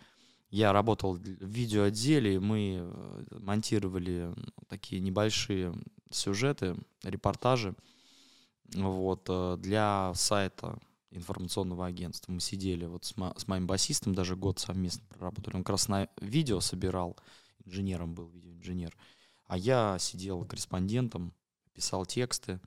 Я 0.55 0.73
работал 0.73 1.15
в 1.15 1.21
видеоотделе, 1.21 2.39
мы 2.39 2.77
э, 2.79 3.25
монтировали 3.41 4.33
такие 4.69 5.03
небольшие 5.03 5.75
сюжеты, 6.11 6.77
репортажи 7.03 7.75
вот, 8.73 9.27
э, 9.29 9.57
для 9.59 10.13
сайта 10.15 10.79
информационного 11.11 11.87
агентства. 11.87 12.31
Мы 12.31 12.39
сидели 12.39 12.85
вот 12.85 13.05
с, 13.05 13.17
мо- 13.17 13.35
с 13.37 13.49
моим 13.49 13.67
басистом, 13.67 14.15
даже 14.15 14.37
год 14.37 14.61
совместно 14.61 15.05
проработали. 15.09 15.57
Он 15.57 15.65
как 15.65 15.71
раз 15.71 15.89
на 15.89 16.09
видео 16.21 16.61
собирал, 16.61 17.17
инженером 17.65 18.15
был, 18.15 18.29
видеоинженер. 18.29 18.97
А 19.47 19.59
я 19.59 19.99
сидел 19.99 20.45
корреспондентом, 20.45 21.35
писал 21.73 22.07
тексты, 22.07 22.61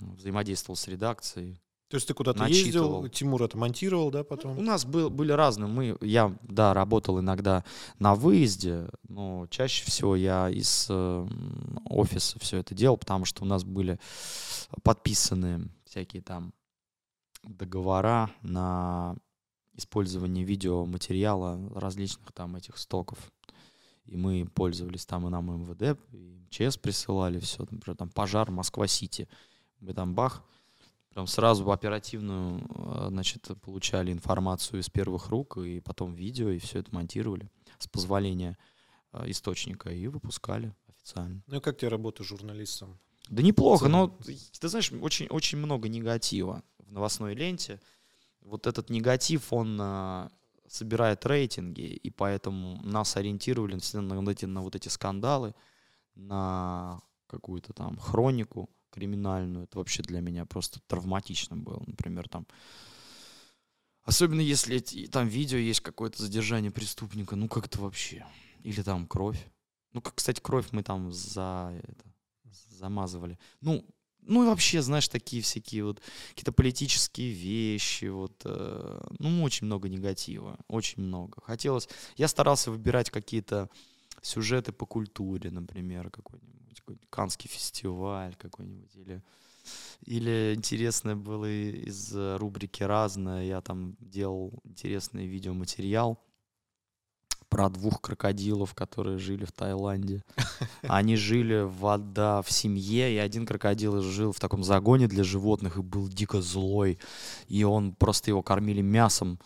взаимодействовал 0.00 0.76
с 0.76 0.88
редакцией. 0.88 1.60
То 1.90 1.96
есть 1.96 2.06
ты 2.06 2.14
куда-то 2.14 2.46
ездил, 2.46 3.08
Тимур 3.08 3.42
это 3.42 3.58
монтировал, 3.58 4.12
да, 4.12 4.22
потом? 4.22 4.56
У 4.56 4.62
нас 4.62 4.84
был, 4.84 5.10
были 5.10 5.32
разные. 5.32 5.66
Мы, 5.66 5.98
я, 6.00 6.32
да, 6.42 6.72
работал 6.72 7.18
иногда 7.18 7.64
на 7.98 8.14
выезде, 8.14 8.88
но 9.08 9.48
чаще 9.50 9.84
всего 9.84 10.14
я 10.14 10.48
из 10.48 10.86
э, 10.88 11.28
офиса 11.86 12.38
все 12.38 12.58
это 12.58 12.76
делал, 12.76 12.96
потому 12.96 13.24
что 13.24 13.42
у 13.42 13.46
нас 13.46 13.64
были 13.64 13.98
подписаны 14.84 15.68
всякие 15.84 16.22
там 16.22 16.54
договора 17.42 18.30
на 18.42 19.16
использование 19.74 20.44
видеоматериала 20.44 21.58
различных 21.74 22.30
там 22.30 22.54
этих 22.54 22.78
стоков. 22.78 23.18
И 24.04 24.16
мы 24.16 24.46
пользовались 24.46 25.06
там 25.06 25.26
и 25.26 25.30
нам 25.30 25.50
МВД, 25.50 25.98
и 26.12 26.38
МЧС 26.46 26.76
присылали 26.76 27.40
все, 27.40 27.66
например, 27.68 27.96
там 27.96 28.10
пожар 28.10 28.52
Москва-Сити. 28.52 29.28
Мы 29.80 29.92
там 29.92 30.14
бах, 30.14 30.44
Прям 31.20 31.26
сразу 31.26 31.70
оперативную, 31.70 32.60
э, 32.60 33.08
значит, 33.10 33.46
получали 33.60 34.10
информацию 34.10 34.80
из 34.80 34.88
первых 34.88 35.28
рук, 35.28 35.58
и 35.58 35.80
потом 35.80 36.14
видео, 36.14 36.48
и 36.48 36.58
все 36.58 36.78
это 36.78 36.94
монтировали 36.94 37.50
с 37.78 37.86
позволения 37.86 38.56
э, 39.12 39.30
источника 39.30 39.90
и 39.90 40.06
выпускали 40.06 40.74
официально. 40.88 41.42
Ну 41.46 41.58
и 41.58 41.60
как 41.60 41.76
тебе 41.76 41.88
работа 41.88 42.24
журналистом? 42.24 42.98
Да 43.28 43.42
неплохо, 43.42 43.88
но 43.88 44.18
ты 44.60 44.68
знаешь, 44.68 44.90
очень, 44.92 45.26
очень 45.26 45.58
много 45.58 45.90
негатива 45.90 46.62
в 46.78 46.90
новостной 46.90 47.34
ленте. 47.34 47.82
Вот 48.40 48.66
этот 48.66 48.88
негатив, 48.88 49.52
он 49.52 49.78
а, 49.78 50.30
собирает 50.68 51.26
рейтинги, 51.26 51.82
и 51.82 52.08
поэтому 52.08 52.80
нас 52.82 53.14
ориентировали 53.18 53.78
на, 53.92 54.00
на, 54.00 54.22
на 54.22 54.62
вот 54.62 54.74
эти 54.74 54.88
скандалы, 54.88 55.54
на 56.14 57.02
какую-то 57.26 57.74
там 57.74 57.98
хронику 57.98 58.70
криминальную. 58.90 59.64
Это 59.64 59.78
вообще 59.78 60.02
для 60.02 60.20
меня 60.20 60.44
просто 60.44 60.80
травматично 60.86 61.56
было. 61.56 61.82
Например, 61.86 62.28
там 62.28 62.46
Особенно 64.02 64.40
если 64.40 64.78
там 65.06 65.28
видео 65.28 65.58
есть 65.58 65.80
какое-то 65.80 66.22
задержание 66.22 66.70
преступника, 66.70 67.36
ну 67.36 67.48
как 67.48 67.66
это 67.66 67.80
вообще? 67.80 68.26
Или 68.64 68.82
там 68.82 69.06
кровь. 69.06 69.38
Ну, 69.92 70.00
как, 70.00 70.14
кстати, 70.14 70.40
кровь 70.40 70.66
мы 70.72 70.82
там 70.82 71.12
за 71.12 71.72
это, 71.82 72.04
замазывали. 72.70 73.38
Ну, 73.60 73.84
ну 74.22 74.44
и 74.44 74.46
вообще, 74.46 74.82
знаешь, 74.82 75.08
такие 75.08 75.42
всякие 75.42 75.84
вот 75.84 76.00
какие-то 76.30 76.52
политические 76.52 77.32
вещи, 77.32 78.06
вот, 78.06 78.40
э, 78.44 79.00
ну, 79.18 79.42
очень 79.42 79.66
много 79.66 79.88
негатива, 79.88 80.58
очень 80.68 81.02
много. 81.02 81.40
Хотелось, 81.42 81.88
я 82.16 82.28
старался 82.28 82.70
выбирать 82.70 83.10
какие-то 83.10 83.68
сюжеты 84.22 84.72
по 84.72 84.86
культуре, 84.86 85.50
например, 85.50 86.10
какой-нибудь 86.10 86.80
какой-нибудь 86.80 87.10
Канский 87.10 87.48
фестиваль 87.48 88.34
какой-нибудь, 88.36 88.94
или, 88.96 89.22
или 90.06 90.54
интересное 90.54 91.16
было 91.16 91.50
из 91.50 92.14
рубрики 92.14 92.82
«Разное», 92.82 93.44
я 93.44 93.60
там 93.60 93.96
делал 94.00 94.60
интересный 94.64 95.26
видеоматериал 95.26 96.18
про 97.50 97.68
двух 97.68 98.00
крокодилов, 98.00 98.74
которые 98.74 99.18
жили 99.18 99.44
в 99.44 99.52
Таиланде. 99.52 100.22
Они 100.82 101.16
жили 101.16 101.66
вода 101.66 102.42
в 102.42 102.50
семье, 102.50 103.12
и 103.12 103.18
один 103.18 103.44
крокодил 103.44 104.00
жил 104.00 104.32
в 104.32 104.38
таком 104.38 104.62
загоне 104.62 105.08
для 105.08 105.24
животных 105.24 105.76
и 105.76 105.82
был 105.82 106.08
дико 106.08 106.40
злой. 106.40 106.98
И 107.48 107.64
он 107.64 107.92
просто 107.92 108.30
его 108.30 108.42
кормили 108.42 108.80
мясом. 108.80 109.38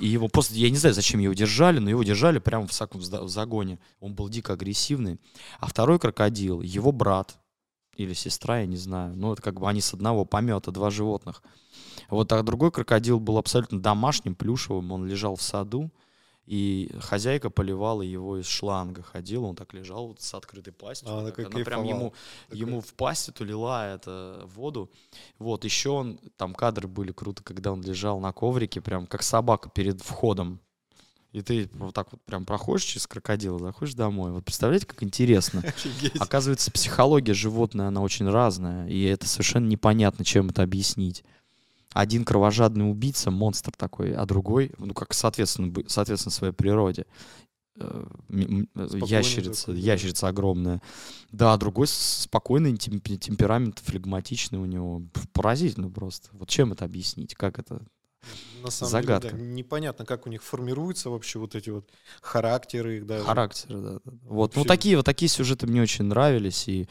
И 0.00 0.06
его 0.06 0.28
просто, 0.28 0.54
я 0.54 0.70
не 0.70 0.76
знаю, 0.76 0.94
зачем 0.94 1.18
его 1.18 1.32
держали, 1.32 1.78
но 1.78 1.88
его 1.88 2.02
держали 2.02 2.38
прямо 2.38 2.66
в, 2.66 2.72
в 2.72 3.28
загоне. 3.28 3.78
Он 4.00 4.14
был 4.14 4.28
дико 4.28 4.52
агрессивный. 4.52 5.18
А 5.58 5.66
второй 5.66 5.98
крокодил, 5.98 6.60
его 6.60 6.92
брат 6.92 7.38
или 7.96 8.12
сестра, 8.12 8.60
я 8.60 8.66
не 8.66 8.76
знаю. 8.76 9.16
Ну, 9.16 9.32
это 9.32 9.42
как 9.42 9.58
бы 9.58 9.68
они 9.68 9.80
с 9.80 9.94
одного 9.94 10.26
помета, 10.26 10.72
два 10.72 10.90
животных. 10.90 11.42
Вот, 12.10 12.32
а 12.32 12.42
другой 12.42 12.70
крокодил 12.70 13.18
был 13.18 13.38
абсолютно 13.38 13.80
домашним, 13.80 14.34
плюшевым. 14.34 14.92
Он 14.92 15.06
лежал 15.06 15.36
в 15.36 15.42
саду, 15.42 15.90
и 16.46 16.90
хозяйка 17.00 17.50
поливала 17.50 18.02
его 18.02 18.38
из 18.38 18.46
шланга, 18.46 19.02
ходила, 19.02 19.46
он 19.46 19.56
так 19.56 19.72
лежал 19.72 20.08
вот 20.08 20.20
с 20.20 20.34
открытой 20.34 20.72
пастью. 20.72 21.08
А, 21.08 21.20
она, 21.20 21.32
она 21.36 21.64
прям 21.64 21.84
ему, 21.84 22.12
ему 22.50 22.80
в 22.80 22.94
пасть 22.94 23.28
эту 23.28 23.44
лила 23.44 23.86
это 23.86 24.42
воду. 24.54 24.90
Вот, 25.38 25.64
еще 25.64 25.90
он, 25.90 26.18
там 26.36 26.54
кадры 26.54 26.88
были 26.88 27.12
круто, 27.12 27.42
когда 27.42 27.72
он 27.72 27.82
лежал 27.82 28.18
на 28.20 28.32
коврике, 28.32 28.80
прям 28.80 29.06
как 29.06 29.22
собака 29.22 29.70
перед 29.70 30.00
входом. 30.00 30.60
И 31.32 31.42
ты 31.42 31.70
вот 31.74 31.94
так 31.94 32.10
вот 32.10 32.20
прям 32.22 32.44
проходишь 32.44 32.82
через 32.82 33.06
крокодила, 33.06 33.58
заходишь 33.58 33.94
домой. 33.94 34.32
Вот 34.32 34.44
представляете, 34.44 34.86
как 34.86 35.02
интересно. 35.04 35.62
Оказывается, 36.18 36.72
психология 36.72 37.34
животная, 37.34 37.86
она 37.88 38.00
очень 38.00 38.28
разная, 38.28 38.88
и 38.88 39.04
это 39.04 39.28
совершенно 39.28 39.68
непонятно, 39.68 40.24
чем 40.24 40.48
это 40.48 40.64
объяснить 40.64 41.22
один 41.92 42.24
кровожадный 42.24 42.88
убийца, 42.88 43.30
монстр 43.30 43.72
такой, 43.76 44.14
а 44.14 44.24
другой, 44.26 44.72
ну, 44.78 44.94
как 44.94 45.12
соответственно, 45.12 45.72
соответственно 45.86 46.32
своей 46.32 46.52
природе. 46.52 47.06
Э, 47.76 48.04
Спокойный 48.28 49.08
ящерица, 49.08 49.66
такой, 49.66 49.80
ящерица 49.80 50.28
огромная. 50.28 50.82
Да, 51.32 51.56
другой 51.56 51.86
спокойный 51.88 52.76
темп 52.76 53.08
темперамент, 53.18 53.80
флегматичный 53.80 54.58
у 54.58 54.66
него. 54.66 55.02
Поразительно 55.32 55.90
просто. 55.90 56.28
Вот 56.32 56.48
чем 56.48 56.72
это 56.72 56.84
объяснить? 56.84 57.34
Как 57.34 57.58
это? 57.58 57.82
На 58.62 58.70
самом 58.70 58.90
Загадка. 58.90 59.30
деле, 59.30 59.42
да, 59.42 59.50
непонятно, 59.50 60.04
как 60.04 60.26
у 60.26 60.30
них 60.30 60.42
формируются 60.42 61.08
вообще 61.08 61.38
вот 61.38 61.54
эти 61.54 61.70
вот 61.70 61.88
характеры 62.20 62.98
их 62.98 63.06
даже. 63.06 63.24
Характеры, 63.24 63.80
да. 63.80 63.92
да. 63.92 64.00
Вот, 64.24 64.50
вообще... 64.50 64.58
ну 64.58 64.64
такие 64.66 64.96
вот 64.96 65.06
такие 65.06 65.30
сюжеты 65.30 65.66
мне 65.66 65.80
очень 65.80 66.04
нравились 66.04 66.68
и 66.68 66.86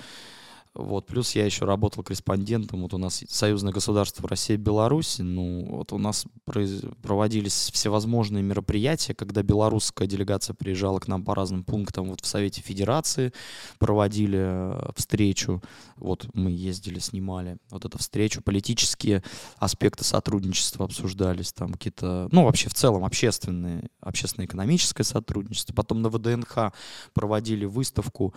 Вот, 0.75 1.07
плюс 1.07 1.35
я 1.35 1.45
еще 1.45 1.65
работал 1.65 2.03
корреспондентом. 2.03 2.83
Вот 2.83 2.93
у 2.93 2.99
нас 2.99 3.23
союзное 3.27 3.73
государство 3.73 4.29
Россия 4.29 4.55
и 4.55 4.59
Беларусь. 4.59 5.17
Ну, 5.17 5.65
вот 5.67 5.91
у 5.93 5.97
нас 5.97 6.25
произ... 6.45 6.83
проводились 7.01 7.71
всевозможные 7.73 8.43
мероприятия, 8.43 9.15
когда 9.15 9.41
белорусская 9.41 10.07
делегация 10.07 10.53
приезжала 10.53 10.99
к 10.99 11.07
нам 11.07 11.23
по 11.25 11.33
разным 11.33 11.63
пунктам. 11.63 12.09
Вот 12.09 12.21
в 12.21 12.27
Совете 12.27 12.61
Федерации 12.61 13.33
проводили 13.79 14.39
э, 14.39 14.91
встречу. 14.95 15.61
Вот 15.97 16.29
мы 16.35 16.51
ездили, 16.51 16.99
снимали 16.99 17.57
вот 17.71 17.85
эту 17.85 17.97
встречу. 17.97 18.43
Политические 18.43 19.23
аспекты 19.57 20.03
сотрудничества 20.03 20.85
обсуждались. 20.85 21.51
Там 21.51 21.73
какие-то, 21.73 22.29
ну, 22.31 22.43
вообще 22.45 22.69
в 22.69 22.75
целом 22.75 23.03
общественные, 23.03 23.89
общественно-экономическое 24.01 25.03
сотрудничество. 25.03 25.73
Потом 25.73 26.03
на 26.03 26.09
ВДНХ 26.09 26.73
проводили 27.13 27.65
выставку 27.65 28.35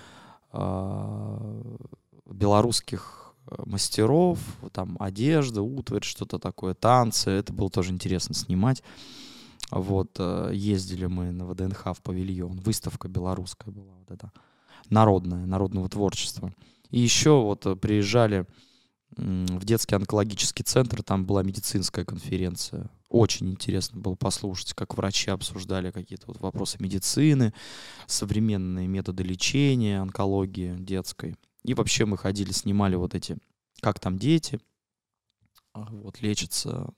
а, 0.51 1.77
белорусских 2.27 3.35
э, 3.47 3.63
мастеров, 3.67 4.39
там 4.73 4.97
одежда, 5.01 5.63
утварь, 5.63 6.05
что-то 6.05 6.39
такое, 6.39 6.75
танцы. 6.75 7.31
Это 7.31 7.53
было 7.53 7.71
тоже 7.71 7.93
интересно 7.93 8.35
снимать. 8.35 8.83
Вот, 9.71 10.17
э, 10.19 10.51
ездили 10.53 11.07
мы 11.07 11.33
на 11.33 11.47
ВДНХ 11.47 11.95
в 11.95 12.03
павильон. 12.03 12.61
Выставка 12.61 13.09
белорусская 13.09 13.71
была, 13.71 13.95
вот 13.99 14.11
это 14.11 14.33
народная, 14.91 15.47
народного 15.47 15.89
творчества. 15.89 16.53
И 16.91 17.01
еще 17.01 17.41
вот 17.41 17.67
э, 17.67 17.77
приезжали 17.77 18.47
в 19.17 19.65
детский 19.65 19.95
онкологический 19.95 20.65
центр, 20.65 21.03
там 21.03 21.27
была 21.27 21.43
медицинская 21.43 22.05
конференция. 22.05 22.91
Очень 23.11 23.51
интересно 23.51 24.01
было 24.01 24.15
послушать, 24.15 24.73
как 24.73 24.97
врачи 24.97 25.31
обсуждали 25.31 25.91
какие-то 25.91 26.29
вот 26.29 26.41
вопросы 26.41 26.79
медицины, 26.81 27.53
современные 28.07 28.89
методы 28.89 29.23
лечения 29.23 30.01
онкологии 30.01 30.77
детской. 30.79 31.37
И 31.65 31.75
вообще 31.75 32.05
мы 32.05 32.19
ходили, 32.19 32.53
снимали 32.53 32.97
вот 32.97 33.15
эти, 33.15 33.39
как 33.81 34.01
там 34.01 34.19
дети, 34.19 34.61
а, 35.73 35.87
вот 35.91 36.21
лечатся, 36.21 36.93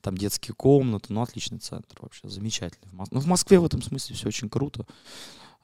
там 0.00 0.16
детские 0.16 0.54
комнаты, 0.54 1.12
ну 1.12 1.22
отличный 1.22 1.58
центр 1.58 1.98
вообще, 2.00 2.28
замечательный. 2.28 2.90
Ну 3.10 3.20
в 3.20 3.26
Москве 3.26 3.58
в 3.58 3.64
этом 3.64 3.82
смысле 3.82 4.16
все 4.16 4.28
очень 4.28 4.48
круто. 4.48 4.86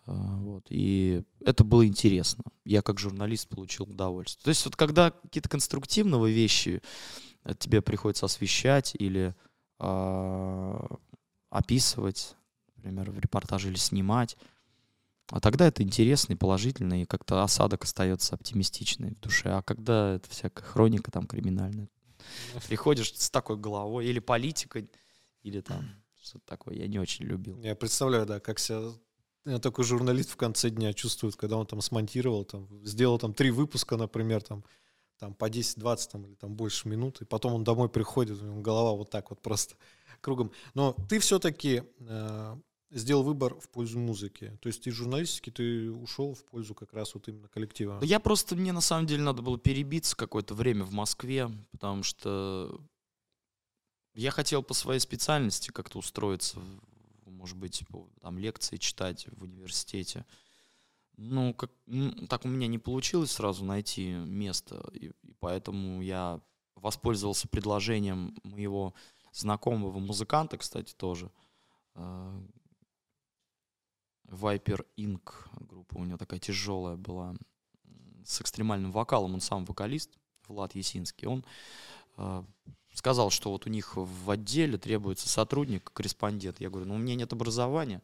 А, 0.07 0.13
вот, 0.39 0.67
и 0.69 1.23
это 1.41 1.65
было 1.65 1.87
интересно. 1.87 2.45
Я 2.65 2.83
как 2.83 2.99
журналист 2.99 3.49
получил 3.49 3.85
удовольствие. 3.85 4.45
То 4.45 4.49
есть 4.51 4.65
вот 4.65 4.77
когда 4.77 5.11
какие-то 5.11 5.49
конструктивные 5.49 6.33
вещи 6.33 6.83
э, 7.45 7.55
тебе 7.59 7.81
приходится 7.81 8.27
освещать 8.27 8.95
или 8.99 9.35
э, 9.79 10.87
описывать, 11.51 12.37
например, 12.77 13.11
в 13.11 13.19
репортаже 13.19 13.69
или 13.69 13.77
снимать, 13.77 14.37
а 15.31 15.41
тогда 15.41 15.67
это 15.67 15.83
интересно 15.83 16.33
и 16.33 16.37
положительно, 16.37 17.03
и 17.03 17.07
как-то 17.07 17.43
осадок 17.43 17.85
остается 17.85 18.35
оптимистичный 18.35 19.15
в 19.15 19.21
душе. 19.21 19.51
А 19.51 19.63
когда 19.63 20.15
это 20.15 20.29
всякая 20.29 20.65
хроника 20.65 21.11
там 21.11 21.27
криминальная, 21.27 21.89
приходишь 22.69 23.15
с 23.15 23.31
такой 23.31 23.57
головой, 23.57 24.07
или 24.07 24.19
политика, 24.19 24.85
или 25.43 25.61
там 25.61 25.89
что-то 26.21 26.45
такое, 26.47 26.75
я 26.75 26.87
не 26.89 26.99
очень 26.99 27.25
любил. 27.25 27.59
Я 27.61 27.75
представляю, 27.75 28.27
да, 28.27 28.41
как 28.41 28.59
себя 28.59 28.93
такой 29.61 29.85
журналист 29.85 30.31
в 30.31 30.37
конце 30.37 30.71
дня 30.71 30.93
чувствует, 30.93 31.37
когда 31.37 31.57
он 31.57 31.67
там 31.67 31.81
смонтировал, 31.81 32.45
там, 32.45 32.69
сделал 32.85 33.19
там 33.19 33.33
три 33.33 33.51
выпуска, 33.51 33.97
например, 33.97 34.43
там, 34.43 34.65
там 35.19 35.35
по 35.35 35.49
10-20 35.49 36.09
там, 36.11 36.27
или 36.27 36.35
там 36.35 36.55
больше 36.55 36.89
минут, 36.89 37.21
и 37.21 37.25
потом 37.25 37.55
он 37.55 37.65
домой 37.65 37.89
приходит, 37.89 38.41
у 38.43 38.45
него 38.45 38.61
голова 38.61 38.93
вот 38.93 39.11
так 39.11 39.31
вот 39.31 39.41
просто 39.41 39.77
кругом. 40.21 40.53
Но 40.75 40.95
ты 41.09 41.19
все-таки 41.19 41.83
э, 42.01 42.57
сделал 42.91 43.23
выбор 43.23 43.59
в 43.59 43.69
пользу 43.69 43.99
музыки. 43.99 44.57
То 44.61 44.67
есть 44.67 44.87
из 44.87 44.95
журналистики 44.95 45.51
ты 45.51 45.91
ушел 45.91 46.35
в 46.35 46.45
пользу 46.45 46.75
как 46.75 46.93
раз 46.93 47.15
вот 47.15 47.29
именно 47.29 47.49
коллектива. 47.49 48.01
Я 48.03 48.21
просто, 48.21 48.57
мне 48.57 48.73
на 48.73 48.81
самом 48.81 49.07
деле 49.07 49.23
надо 49.23 49.43
было 49.43 49.59
перебиться 49.59 50.17
какое-то 50.17 50.55
время 50.55 50.85
в 50.85 50.93
Москве, 50.93 51.51
потому 51.71 52.03
что 52.03 52.81
я 54.15 54.31
хотел 54.31 54.63
по 54.63 54.75
своей 54.75 55.01
специальности 55.01 55.71
как-то 55.71 55.99
устроиться, 55.99 56.61
может 57.27 57.57
быть, 57.57 57.85
там 58.21 58.39
лекции 58.39 58.77
читать 58.77 59.27
в 59.31 59.45
университете. 59.45 60.27
Ну, 61.17 61.55
как, 61.55 61.71
ну, 61.87 62.27
так 62.27 62.45
у 62.45 62.49
меня 62.49 62.67
не 62.67 62.79
получилось 62.79 63.33
сразу 63.33 63.65
найти 63.65 64.11
место, 64.11 64.91
и, 64.95 65.13
и 65.23 65.33
поэтому 65.39 66.03
я 66.03 66.41
воспользовался 66.75 67.47
предложением 67.47 68.35
моего 68.43 68.95
знакомого 69.33 69.99
музыканта, 69.99 70.57
кстати, 70.57 70.95
тоже, 70.95 71.31
э, 71.95 72.43
Viper 74.31 74.85
Inc. 74.97 75.21
группа 75.59 75.97
у 75.97 76.05
него 76.05 76.19
такая 76.19 76.41
тяжелая 76.41 76.97
была, 76.97 77.35
с 78.25 78.41
экстремальным 78.41 78.93
вокалом, 78.93 79.35
он 79.35 79.41
сам 79.41 79.65
вокалист, 79.65 80.11
Влад 80.47 80.75
Есинский, 80.75 81.27
он 81.27 81.45
э, 82.17 82.45
сказал, 82.95 83.31
что 83.31 83.51
вот 83.51 83.67
у 83.67 83.71
них 83.71 83.93
в 83.97 84.31
отделе 84.31 84.79
требуется 84.79 85.29
сотрудник, 85.29 85.91
корреспондент. 85.93 86.61
Я 86.61 86.71
говорю, 86.71 86.87
ну 86.87 86.95
у 86.95 86.99
меня 86.99 87.15
нет 87.15 87.33
образования. 87.33 88.03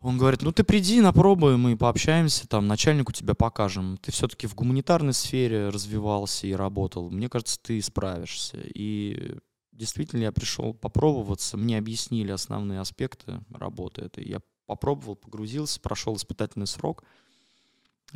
Он 0.00 0.18
говорит, 0.18 0.42
ну 0.42 0.50
ты 0.50 0.64
приди 0.64 1.00
на 1.00 1.12
пробы, 1.12 1.56
мы 1.56 1.76
пообщаемся, 1.76 2.48
там 2.48 2.66
начальнику 2.66 3.12
тебя 3.12 3.34
покажем. 3.34 3.98
Ты 3.98 4.10
все-таки 4.10 4.48
в 4.48 4.54
гуманитарной 4.56 5.12
сфере 5.12 5.68
развивался 5.68 6.48
и 6.48 6.52
работал. 6.52 7.08
Мне 7.08 7.28
кажется, 7.28 7.58
ты 7.62 7.80
справишься. 7.80 8.58
И 8.74 9.38
действительно 9.70 10.22
я 10.22 10.32
пришел 10.32 10.74
попробоваться, 10.74 11.56
мне 11.56 11.78
объяснили 11.78 12.32
основные 12.32 12.80
аспекты 12.80 13.40
работы 13.52 14.02
этой. 14.02 14.24
Я 14.24 14.40
попробовал, 14.72 15.16
погрузился, 15.16 15.80
прошел 15.80 16.16
испытательный 16.16 16.66
срок, 16.66 17.04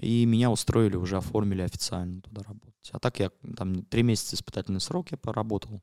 и 0.01 0.25
меня 0.27 0.51
устроили, 0.51 0.97
уже 0.97 1.17
оформили 1.17 1.63
официально 1.63 2.21
туда 2.21 2.43
работать. 2.43 2.91
А 2.93 2.99
так 2.99 3.19
я 3.21 3.31
там 3.57 3.83
три 3.85 4.03
месяца 4.03 4.37
испытательный 4.37 4.81
срок 4.81 5.11
я 5.11 5.17
поработал, 5.17 5.83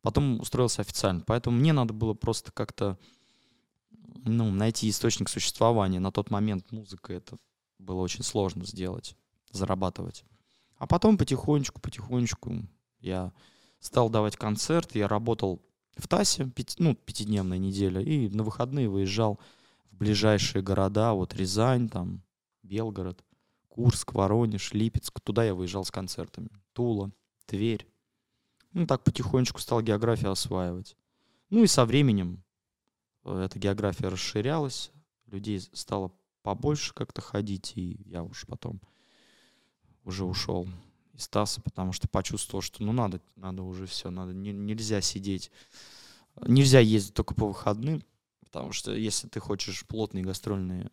потом 0.00 0.40
устроился 0.40 0.82
официально. 0.82 1.22
Поэтому 1.26 1.58
мне 1.58 1.72
надо 1.72 1.92
было 1.92 2.14
просто 2.14 2.50
как-то 2.52 2.98
ну, 4.24 4.50
найти 4.50 4.88
источник 4.88 5.28
существования. 5.28 6.00
На 6.00 6.12
тот 6.12 6.30
момент 6.30 6.70
музыка 6.72 7.12
это 7.12 7.36
было 7.78 8.00
очень 8.00 8.24
сложно 8.24 8.64
сделать, 8.64 9.16
зарабатывать. 9.50 10.24
А 10.76 10.86
потом 10.86 11.16
потихонечку, 11.16 11.80
потихонечку 11.80 12.66
я 13.00 13.32
стал 13.78 14.10
давать 14.10 14.36
концерт, 14.36 14.94
я 14.94 15.08
работал 15.08 15.62
в 15.96 16.08
ТАСе, 16.08 16.46
пяти, 16.46 16.82
ну, 16.82 16.94
пятидневная 16.94 17.58
неделя, 17.58 18.00
и 18.00 18.28
на 18.28 18.42
выходные 18.42 18.88
выезжал 18.88 19.38
в 19.92 19.96
ближайшие 19.98 20.62
города, 20.62 21.12
вот 21.12 21.34
Рязань, 21.34 21.88
там, 21.88 22.22
Белгород, 22.62 23.24
Курск, 23.68 24.12
Воронеж, 24.12 24.72
Липецк. 24.72 25.20
Туда 25.20 25.44
я 25.44 25.54
выезжал 25.54 25.84
с 25.84 25.90
концертами. 25.90 26.50
Тула, 26.72 27.12
Тверь. 27.46 27.86
Ну, 28.72 28.86
так 28.86 29.04
потихонечку 29.04 29.60
стал 29.60 29.82
географию 29.82 30.30
осваивать. 30.30 30.96
Ну 31.50 31.62
и 31.62 31.66
со 31.66 31.84
временем 31.84 32.42
э, 33.24 33.42
эта 33.44 33.58
география 33.58 34.08
расширялась, 34.08 34.90
людей 35.26 35.60
стало 35.60 36.12
побольше 36.42 36.94
как-то 36.94 37.20
ходить, 37.20 37.72
и 37.76 38.00
я 38.06 38.22
уж 38.22 38.46
потом 38.46 38.80
уже 40.04 40.24
ушел 40.24 40.66
из 41.12 41.28
ТАССа, 41.28 41.60
потому 41.60 41.92
что 41.92 42.08
почувствовал, 42.08 42.62
что 42.62 42.82
ну 42.82 42.92
надо, 42.92 43.20
надо 43.36 43.62
уже 43.62 43.86
все, 43.86 44.10
надо, 44.10 44.32
не, 44.32 44.52
нельзя 44.52 45.00
сидеть, 45.00 45.50
нельзя 46.46 46.80
ездить 46.80 47.14
только 47.14 47.34
по 47.34 47.46
выходным, 47.46 48.02
Потому 48.52 48.72
что 48.72 48.94
если 48.94 49.28
ты 49.28 49.40
хочешь 49.40 49.86
плотные 49.86 50.22
гастрольные 50.22 50.90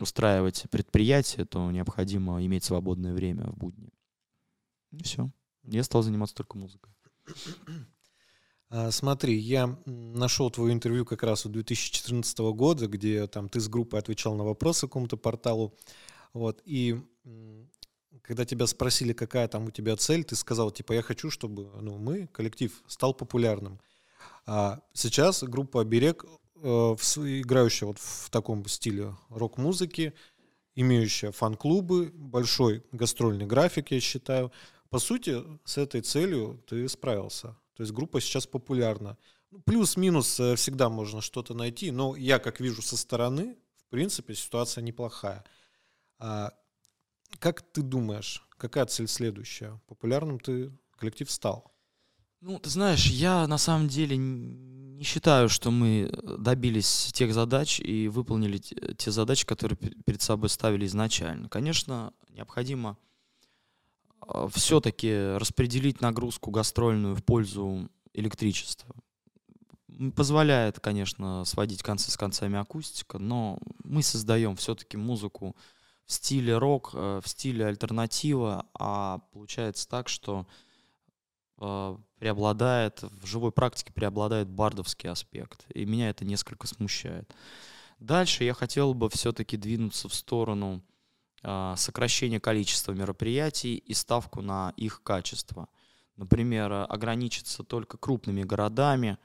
устраивать 0.00 0.66
предприятия, 0.70 1.44
то 1.44 1.70
необходимо 1.70 2.44
иметь 2.46 2.62
свободное 2.64 3.12
время 3.12 3.50
в 3.50 3.56
будни. 3.56 3.90
И 4.92 5.02
все. 5.02 5.30
Я 5.64 5.82
стал 5.82 6.02
заниматься 6.02 6.36
только 6.36 6.56
музыкой. 6.56 6.94
А, 8.74 8.90
смотри, 8.90 9.36
я 9.36 9.76
нашел 9.84 10.50
твое 10.50 10.72
интервью 10.72 11.04
как 11.04 11.22
раз 11.24 11.44
у 11.44 11.50
2014 11.50 12.38
года, 12.54 12.86
где 12.86 13.26
там 13.26 13.50
ты 13.50 13.60
с 13.60 13.68
группой 13.68 13.98
отвечал 13.98 14.34
на 14.34 14.44
вопросы 14.44 14.86
какому-то 14.86 15.18
порталу. 15.18 15.76
Вот, 16.32 16.62
и 16.64 16.98
когда 18.22 18.46
тебя 18.46 18.66
спросили, 18.66 19.12
какая 19.12 19.46
там 19.48 19.66
у 19.66 19.70
тебя 19.70 19.96
цель, 19.96 20.24
ты 20.24 20.36
сказал, 20.36 20.70
типа, 20.70 20.92
я 20.94 21.02
хочу, 21.02 21.30
чтобы 21.30 21.70
ну, 21.82 21.98
мы, 21.98 22.28
коллектив, 22.28 22.72
стал 22.86 23.12
популярным. 23.12 23.78
А 24.46 24.80
сейчас 24.94 25.42
группа 25.42 25.82
«Оберег» 25.82 26.24
Э, 26.64 26.94
играющая 26.94 27.88
вот 27.88 27.98
в 27.98 28.30
таком 28.30 28.64
стиле 28.68 29.16
рок-музыки, 29.30 30.14
имеющая 30.76 31.32
фан-клубы, 31.32 32.12
большой 32.14 32.84
гастрольный 32.92 33.46
график, 33.46 33.90
я 33.90 33.98
считаю. 33.98 34.52
По 34.88 35.00
сути, 35.00 35.42
с 35.64 35.76
этой 35.76 36.02
целью 36.02 36.62
ты 36.68 36.88
справился. 36.88 37.56
То 37.74 37.82
есть 37.82 37.92
группа 37.92 38.20
сейчас 38.20 38.46
популярна. 38.46 39.18
Ну, 39.50 39.60
плюс-минус 39.62 40.38
э, 40.38 40.54
всегда 40.54 40.88
можно 40.88 41.20
что-то 41.20 41.52
найти, 41.54 41.90
но 41.90 42.14
я, 42.14 42.38
как 42.38 42.60
вижу 42.60 42.80
со 42.80 42.96
стороны, 42.96 43.56
в 43.76 43.90
принципе, 43.90 44.36
ситуация 44.36 44.82
неплохая. 44.82 45.44
А 46.20 46.52
как 47.40 47.62
ты 47.72 47.82
думаешь, 47.82 48.46
какая 48.56 48.86
цель 48.86 49.08
следующая? 49.08 49.80
Популярным 49.88 50.38
ты 50.38 50.70
коллектив 50.96 51.28
стал? 51.28 51.71
Ну, 52.42 52.58
ты 52.58 52.70
знаешь, 52.70 53.06
я 53.06 53.46
на 53.46 53.56
самом 53.56 53.86
деле 53.86 54.16
не 54.16 55.04
считаю, 55.04 55.48
что 55.48 55.70
мы 55.70 56.10
добились 56.38 57.12
тех 57.12 57.32
задач 57.32 57.78
и 57.78 58.08
выполнили 58.08 58.58
те 58.58 59.12
задачи, 59.12 59.46
которые 59.46 59.78
перед 59.78 60.22
собой 60.22 60.48
ставили 60.48 60.86
изначально. 60.86 61.48
Конечно, 61.48 62.12
необходимо 62.30 62.98
а, 64.22 64.48
все-таки 64.48 65.36
распределить 65.36 66.00
нагрузку 66.00 66.50
гастрольную 66.50 67.14
в 67.14 67.22
пользу 67.22 67.88
электричества. 68.12 68.92
Позволяет, 70.16 70.80
конечно, 70.80 71.44
сводить 71.44 71.84
концы 71.84 72.10
с 72.10 72.16
концами 72.16 72.58
акустика, 72.58 73.20
но 73.20 73.60
мы 73.84 74.02
создаем 74.02 74.56
все-таки 74.56 74.96
музыку 74.96 75.54
в 76.06 76.12
стиле 76.12 76.58
рок, 76.58 76.90
э, 76.92 77.20
в 77.22 77.28
стиле 77.28 77.66
альтернатива, 77.66 78.66
а 78.74 79.20
получается 79.32 79.88
так, 79.88 80.08
что 80.08 80.48
э, 81.60 81.96
преобладает, 82.22 83.02
в 83.02 83.26
живой 83.26 83.50
практике 83.50 83.92
преобладает 83.92 84.48
бардовский 84.48 85.10
аспект, 85.10 85.66
и 85.74 85.84
меня 85.84 86.08
это 86.08 86.24
несколько 86.24 86.68
смущает. 86.68 87.34
Дальше 87.98 88.44
я 88.44 88.54
хотел 88.54 88.94
бы 88.94 89.10
все-таки 89.10 89.56
двинуться 89.56 90.08
в 90.08 90.14
сторону 90.14 90.84
э, 91.42 91.74
сокращения 91.76 92.38
количества 92.38 92.92
мероприятий 92.92 93.74
и 93.74 93.92
ставку 93.92 94.40
на 94.40 94.72
их 94.76 95.02
качество. 95.02 95.68
Например, 96.14 96.86
ограничиться 96.88 97.64
только 97.64 97.98
крупными 97.98 98.44
городами, 98.44 99.18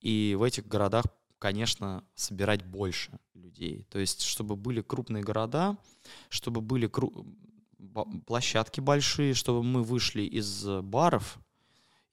и 0.00 0.34
в 0.36 0.42
этих 0.42 0.66
городах 0.66 1.04
конечно, 1.38 2.04
собирать 2.16 2.64
больше 2.64 3.20
людей. 3.34 3.86
То 3.88 4.00
есть, 4.00 4.22
чтобы 4.22 4.56
были 4.56 4.80
крупные 4.80 5.22
города, 5.22 5.76
чтобы 6.28 6.60
были 6.60 6.88
кру... 6.88 7.24
площадки 8.26 8.80
большие, 8.80 9.34
чтобы 9.34 9.62
мы 9.62 9.84
вышли 9.84 10.22
из 10.22 10.64
баров 10.82 11.38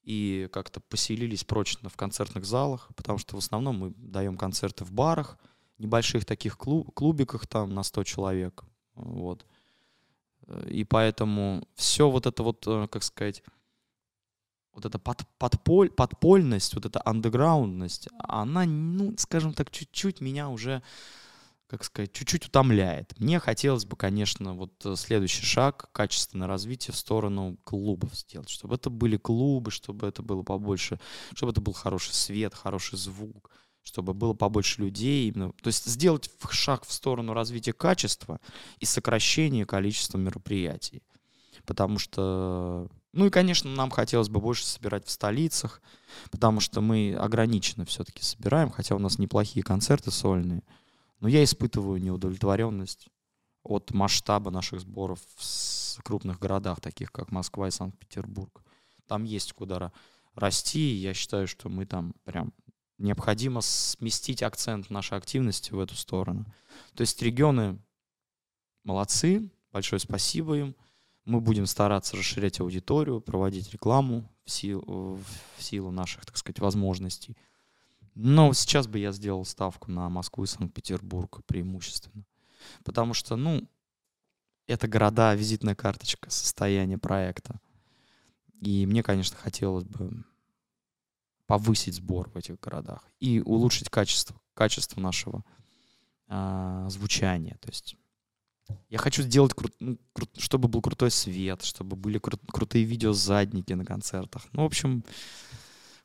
и 0.02 0.48
как-то 0.52 0.80
поселились 0.80 1.44
прочно 1.44 1.88
в 1.88 1.96
концертных 1.96 2.44
залах, 2.44 2.88
потому 2.96 3.18
что 3.18 3.36
в 3.36 3.38
основном 3.38 3.78
мы 3.78 3.90
даем 3.96 4.36
концерты 4.36 4.84
в 4.84 4.92
барах, 4.92 5.38
небольших 5.78 6.24
таких 6.24 6.56
клуб, 6.56 6.92
клубиках 6.94 7.46
там 7.46 7.74
на 7.74 7.82
100 7.82 8.04
человек. 8.04 8.64
Вот. 8.94 9.46
И 10.66 10.84
поэтому 10.84 11.66
все 11.74 12.10
вот 12.10 12.26
это 12.26 12.42
вот, 12.42 12.66
э, 12.66 12.88
как 12.88 13.02
сказать, 13.02 13.42
вот 14.72 14.84
эта 14.84 14.98
под, 14.98 15.26
подполь, 15.38 15.90
подпольность, 15.90 16.74
вот 16.74 16.86
эта 16.86 17.00
андеграундность, 17.04 18.08
она, 18.18 18.64
ну, 18.64 19.14
скажем 19.18 19.52
так, 19.52 19.70
чуть-чуть 19.70 20.20
меня 20.20 20.48
уже, 20.48 20.82
как 21.70 21.84
сказать, 21.84 22.12
чуть-чуть 22.12 22.46
утомляет. 22.46 23.18
Мне 23.20 23.38
хотелось 23.38 23.84
бы, 23.84 23.96
конечно, 23.96 24.54
вот 24.54 24.72
э, 24.84 24.96
следующий 24.96 25.44
шаг, 25.44 25.88
качественное 25.92 26.48
развитие 26.48 26.92
в 26.92 26.96
сторону 26.96 27.58
клубов 27.62 28.12
сделать, 28.16 28.48
чтобы 28.48 28.74
это 28.74 28.90
были 28.90 29.16
клубы, 29.16 29.70
чтобы 29.70 30.08
это 30.08 30.20
было 30.20 30.42
побольше, 30.42 30.98
чтобы 31.32 31.52
это 31.52 31.60
был 31.60 31.72
хороший 31.72 32.12
свет, 32.12 32.54
хороший 32.54 32.98
звук, 32.98 33.52
чтобы 33.84 34.14
было 34.14 34.34
побольше 34.34 34.80
людей. 34.82 35.28
Именно, 35.28 35.52
то 35.52 35.68
есть 35.68 35.86
сделать 35.86 36.28
шаг 36.50 36.84
в 36.84 36.92
сторону 36.92 37.34
развития 37.34 37.72
качества 37.72 38.40
и 38.80 38.84
сокращения 38.84 39.64
количества 39.64 40.18
мероприятий. 40.18 41.04
Потому 41.66 42.00
что 42.00 42.88
ну 43.12 43.26
и, 43.26 43.30
конечно, 43.30 43.70
нам 43.70 43.90
хотелось 43.90 44.28
бы 44.28 44.40
больше 44.40 44.66
собирать 44.66 45.06
в 45.06 45.10
столицах, 45.10 45.82
потому 46.30 46.58
что 46.58 46.80
мы 46.80 47.14
ограниченно 47.14 47.84
все-таки 47.84 48.24
собираем, 48.24 48.70
хотя 48.70 48.96
у 48.96 48.98
нас 48.98 49.18
неплохие 49.18 49.62
концерты 49.62 50.10
сольные. 50.10 50.62
Но 51.20 51.28
я 51.28 51.44
испытываю 51.44 52.00
неудовлетворенность 52.02 53.08
от 53.62 53.92
масштаба 53.92 54.50
наших 54.50 54.80
сборов 54.80 55.20
в 55.36 56.02
крупных 56.02 56.38
городах, 56.38 56.80
таких 56.80 57.12
как 57.12 57.30
Москва 57.30 57.68
и 57.68 57.70
Санкт-Петербург. 57.70 58.64
Там 59.06 59.24
есть 59.24 59.52
куда 59.52 59.92
расти, 60.34 60.80
и 60.80 61.00
я 61.00 61.14
считаю, 61.14 61.46
что 61.46 61.68
мы 61.68 61.84
там 61.84 62.14
прям 62.24 62.52
необходимо 62.98 63.60
сместить 63.60 64.42
акцент 64.42 64.88
нашей 64.90 65.18
активности 65.18 65.72
в 65.72 65.80
эту 65.80 65.94
сторону. 65.94 66.46
То 66.94 67.02
есть 67.02 67.20
регионы 67.22 67.78
молодцы, 68.84 69.50
большое 69.72 70.00
спасибо 70.00 70.56
им– 70.56 70.76
мы 71.24 71.40
будем 71.40 71.66
стараться 71.66 72.16
расширять 72.16 72.60
аудиторию, 72.60 73.20
проводить 73.20 73.72
рекламу 73.72 74.28
в 74.44 74.50
силу, 74.50 75.20
в 75.56 75.62
силу 75.62 75.90
наших, 75.90 76.26
так 76.26 76.36
сказать, 76.36 76.58
возможностей. 76.58 77.36
Но 78.14 78.52
сейчас 78.52 78.86
бы 78.86 78.98
я 78.98 79.12
сделал 79.12 79.44
ставку 79.44 79.90
на 79.90 80.08
Москву 80.08 80.44
и 80.44 80.46
Санкт-Петербург 80.46 81.40
преимущественно. 81.46 82.24
Потому 82.84 83.14
что, 83.14 83.36
ну, 83.36 83.68
это 84.66 84.88
города, 84.88 85.34
визитная 85.34 85.74
карточка 85.74 86.30
состояния 86.30 86.98
проекта. 86.98 87.60
И 88.60 88.86
мне, 88.86 89.02
конечно, 89.02 89.36
хотелось 89.36 89.84
бы 89.84 90.24
повысить 91.46 91.94
сбор 91.94 92.30
в 92.30 92.36
этих 92.36 92.60
городах 92.60 93.04
и 93.18 93.40
улучшить 93.40 93.88
качество, 93.88 94.40
качество 94.54 95.00
нашего 95.00 95.44
э, 96.28 96.86
звучания. 96.90 97.56
То 97.60 97.68
есть 97.68 97.96
я 98.88 98.98
хочу 98.98 99.22
сделать, 99.22 99.52
кру- 99.52 99.74
ну, 99.80 99.98
кру- 100.14 100.28
чтобы 100.38 100.68
был 100.68 100.80
крутой 100.80 101.10
свет, 101.10 101.62
чтобы 101.62 101.96
были 101.96 102.20
кру- 102.20 102.40
крутые 102.52 102.84
видеозадники 102.84 103.72
на 103.72 103.84
концертах. 103.84 104.46
Ну, 104.52 104.62
в 104.62 104.66
общем, 104.66 105.02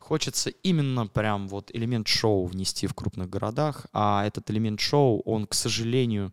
хочется 0.06 0.52
именно 0.52 1.08
прям 1.08 1.48
вот 1.48 1.72
элемент 1.74 2.08
шоу 2.08 2.46
внести 2.46 2.86
в 2.86 2.94
крупных 2.94 3.28
городах, 3.28 3.88
а 3.92 4.24
этот 4.24 4.52
элемент 4.52 4.80
шоу, 4.80 5.22
он, 5.26 5.48
к 5.48 5.56
сожалению, 5.56 6.32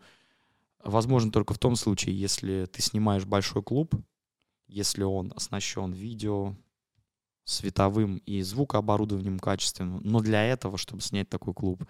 возможен 0.85 1.31
только 1.31 1.55
в 1.55 1.59
том 1.59 1.75
случае, 1.77 2.19
если 2.21 2.67
ты 2.71 2.83
снимаешь 2.83 3.25
большой 3.25 3.63
клуб, 3.63 3.95
если 4.69 5.05
он 5.05 5.33
оснащен 5.35 5.93
видео, 5.93 6.55
световым 7.45 8.19
и 8.27 8.43
звукооборудованием 8.43 9.39
качественным. 9.39 10.03
Но 10.05 10.21
для 10.21 10.45
этого, 10.45 10.77
чтобы 10.77 11.01
снять 11.01 11.31
такой 11.31 11.55
клуб, 11.55 11.83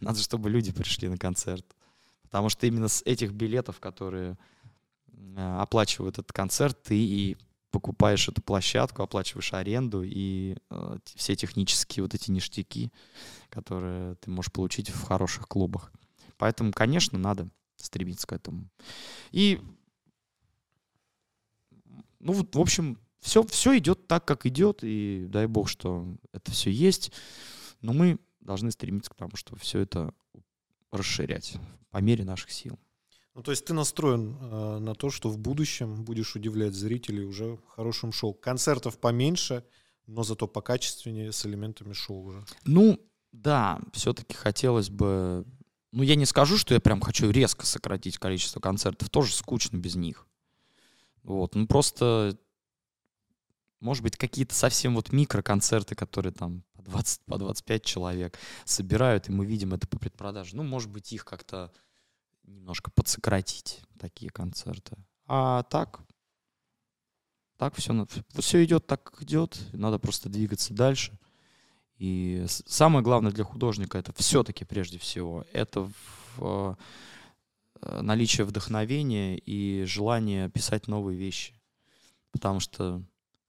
надо, 0.00 0.18
чтобы 0.18 0.50
люди 0.50 0.72
пришли 0.72 1.08
на 1.08 1.18
концерт. 1.18 1.64
Потому 2.22 2.48
что 2.48 2.66
именно 2.66 2.88
с 2.88 3.00
этих 3.02 3.30
билетов, 3.32 3.78
которые 3.78 4.36
э, 5.36 5.56
оплачивают 5.60 6.18
этот 6.18 6.32
концерт, 6.32 6.82
ты 6.82 6.96
и 6.96 7.36
покупаешь 7.72 8.28
эту 8.28 8.42
площадку, 8.42 9.02
оплачиваешь 9.02 9.52
аренду 9.54 10.02
и 10.04 10.56
э, 10.70 10.98
все 11.16 11.34
технические 11.34 12.04
вот 12.04 12.14
эти 12.14 12.30
ништяки, 12.30 12.92
которые 13.48 14.14
ты 14.16 14.30
можешь 14.30 14.52
получить 14.52 14.90
в 14.90 15.02
хороших 15.02 15.48
клубах. 15.48 15.90
Поэтому, 16.36 16.70
конечно, 16.72 17.18
надо 17.18 17.48
стремиться 17.76 18.26
к 18.26 18.32
этому. 18.32 18.68
И, 19.32 19.60
ну, 22.20 22.34
в 22.34 22.60
общем, 22.60 22.98
все, 23.20 23.42
все 23.44 23.78
идет 23.78 24.06
так, 24.06 24.24
как 24.24 24.46
идет, 24.46 24.80
и 24.82 25.26
дай 25.28 25.46
бог, 25.46 25.68
что 25.68 26.06
это 26.32 26.52
все 26.52 26.70
есть. 26.70 27.10
Но 27.80 27.92
мы 27.92 28.18
должны 28.40 28.70
стремиться 28.70 29.10
к 29.10 29.14
тому, 29.14 29.34
чтобы 29.36 29.60
все 29.60 29.80
это 29.80 30.12
расширять 30.90 31.56
по 31.90 31.98
мере 31.98 32.24
наших 32.24 32.50
сил. 32.50 32.78
Ну, 33.34 33.42
то 33.42 33.50
есть 33.50 33.64
ты 33.64 33.72
настроен 33.72 34.36
э, 34.40 34.78
на 34.78 34.94
то, 34.94 35.10
что 35.10 35.30
в 35.30 35.38
будущем 35.38 36.04
будешь 36.04 36.36
удивлять 36.36 36.74
зрителей 36.74 37.24
уже 37.24 37.58
хорошим 37.68 38.12
шоу. 38.12 38.34
Концертов 38.34 38.98
поменьше, 38.98 39.64
но 40.06 40.22
зато 40.22 40.46
покачественнее 40.46 41.32
с 41.32 41.46
элементами 41.46 41.94
шоу 41.94 42.24
уже. 42.24 42.44
Ну, 42.64 43.00
да, 43.32 43.80
все-таки 43.92 44.34
хотелось 44.34 44.90
бы... 44.90 45.46
Ну, 45.92 46.02
я 46.02 46.14
не 46.14 46.26
скажу, 46.26 46.58
что 46.58 46.74
я 46.74 46.80
прям 46.80 47.00
хочу 47.00 47.30
резко 47.30 47.64
сократить 47.64 48.18
количество 48.18 48.60
концертов. 48.60 49.08
Тоже 49.08 49.32
скучно 49.34 49.78
без 49.78 49.94
них. 49.94 50.26
Вот, 51.22 51.54
ну 51.54 51.66
просто, 51.66 52.36
может 53.80 54.02
быть, 54.02 54.16
какие-то 54.16 54.54
совсем 54.54 54.96
вот 54.96 55.12
микроконцерты, 55.12 55.94
которые 55.94 56.32
там 56.32 56.64
по 56.74 56.82
20, 56.82 57.20
по 57.26 57.38
25 57.38 57.84
человек 57.84 58.38
собирают, 58.64 59.28
и 59.28 59.32
мы 59.32 59.46
видим 59.46 59.72
это 59.72 59.86
по 59.86 59.98
предпродаже. 59.98 60.56
Ну, 60.56 60.64
может 60.64 60.90
быть, 60.90 61.12
их 61.12 61.24
как-то 61.24 61.72
немножко 62.44 62.90
подсократить, 62.90 63.80
такие 63.98 64.30
концерты. 64.30 64.96
А 65.26 65.62
так, 65.64 66.00
так 67.56 67.74
все, 67.76 68.06
все 68.34 68.64
идет 68.64 68.86
так, 68.86 69.04
как 69.04 69.22
идет, 69.22 69.58
надо 69.72 69.98
просто 69.98 70.28
двигаться 70.28 70.74
дальше. 70.74 71.18
И 71.96 72.44
самое 72.48 73.04
главное 73.04 73.30
для 73.30 73.44
художника 73.44 73.98
это 73.98 74.12
все-таки 74.14 74.64
прежде 74.64 74.98
всего, 74.98 75.44
это 75.52 75.88
в, 76.36 76.76
э, 77.80 78.00
наличие 78.00 78.44
вдохновения 78.44 79.38
и 79.38 79.84
желание 79.84 80.48
писать 80.48 80.88
новые 80.88 81.16
вещи. 81.16 81.54
Потому 82.32 82.58
что 82.58 83.02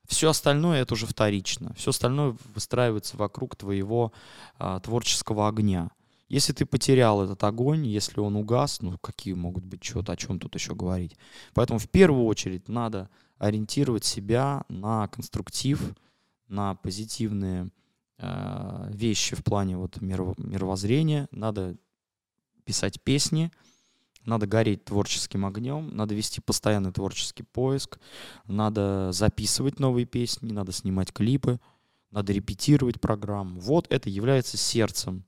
все 0.07 0.29
остальное 0.29 0.81
это 0.81 0.93
уже 0.93 1.07
вторично. 1.07 1.73
Все 1.75 1.91
остальное 1.91 2.35
выстраивается 2.53 3.17
вокруг 3.17 3.55
твоего 3.55 4.11
а, 4.59 4.79
творческого 4.79 5.47
огня. 5.47 5.89
Если 6.33 6.51
ты 6.51 6.65
потерял 6.65 7.23
этот 7.23 7.43
огонь, 7.43 7.85
если 7.85 8.19
он 8.19 8.35
угас, 8.35 8.81
ну 8.81 8.97
какие 8.97 9.35
могут 9.35 9.65
быть 9.65 9.83
что-то, 9.83 10.13
о 10.13 10.15
чем 10.15 10.39
тут 10.39 10.55
еще 10.55 10.73
говорить. 10.73 11.15
Поэтому 11.53 11.77
в 11.77 11.87
первую 11.87 12.25
очередь 12.25 12.67
надо 12.67 13.11
ориентировать 13.37 14.03
себя 14.03 14.63
на 14.67 15.07
конструктив, 15.09 15.79
на 16.47 16.73
позитивные 16.73 17.69
э, 18.17 18.89
вещи 18.89 19.35
в 19.35 19.43
плане 19.43 19.77
вот 19.77 20.01
мировоззрения. 20.01 21.27
Надо 21.29 21.77
писать 22.65 22.99
песни, 23.03 23.51
надо 24.25 24.47
гореть 24.47 24.85
творческим 24.85 25.45
огнем, 25.45 25.95
надо 25.95 26.15
вести 26.15 26.41
постоянный 26.41 26.91
творческий 26.91 27.43
поиск, 27.43 27.99
надо 28.45 29.11
записывать 29.11 29.79
новые 29.79 30.07
песни, 30.07 30.51
надо 30.51 30.71
снимать 30.71 31.13
клипы, 31.13 31.59
надо 32.09 32.33
репетировать 32.33 32.99
программу. 32.99 33.59
Вот 33.59 33.85
это 33.91 34.09
является 34.09 34.57
сердцем 34.57 35.25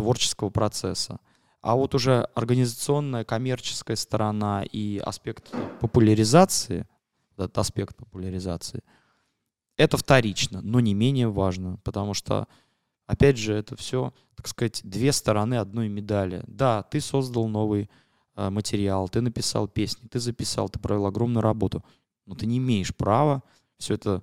творческого 0.00 0.48
процесса. 0.48 1.20
А 1.60 1.76
вот 1.76 1.94
уже 1.94 2.22
организационная, 2.34 3.22
коммерческая 3.24 3.96
сторона 3.96 4.64
и 4.64 4.96
аспект 4.96 5.52
популяризации, 5.78 6.86
этот 7.36 7.58
аспект 7.58 7.94
популяризации. 7.96 8.82
Это 9.76 9.98
вторично, 9.98 10.62
но 10.62 10.80
не 10.80 10.94
менее 10.94 11.28
важно, 11.28 11.78
потому 11.84 12.14
что, 12.14 12.48
опять 13.06 13.36
же, 13.36 13.52
это 13.52 13.76
все, 13.76 14.14
так 14.36 14.48
сказать, 14.48 14.80
две 14.84 15.12
стороны 15.12 15.56
одной 15.56 15.90
медали. 15.90 16.42
Да, 16.46 16.82
ты 16.82 17.02
создал 17.02 17.46
новый 17.46 17.90
э, 18.36 18.48
материал, 18.48 19.06
ты 19.10 19.20
написал 19.20 19.68
песни, 19.68 20.08
ты 20.08 20.18
записал, 20.18 20.70
ты 20.70 20.78
провел 20.78 21.04
огромную 21.04 21.42
работу, 21.42 21.84
но 22.24 22.34
ты 22.34 22.46
не 22.46 22.56
имеешь 22.56 22.96
права 22.96 23.42
все 23.76 23.94
это 23.94 24.22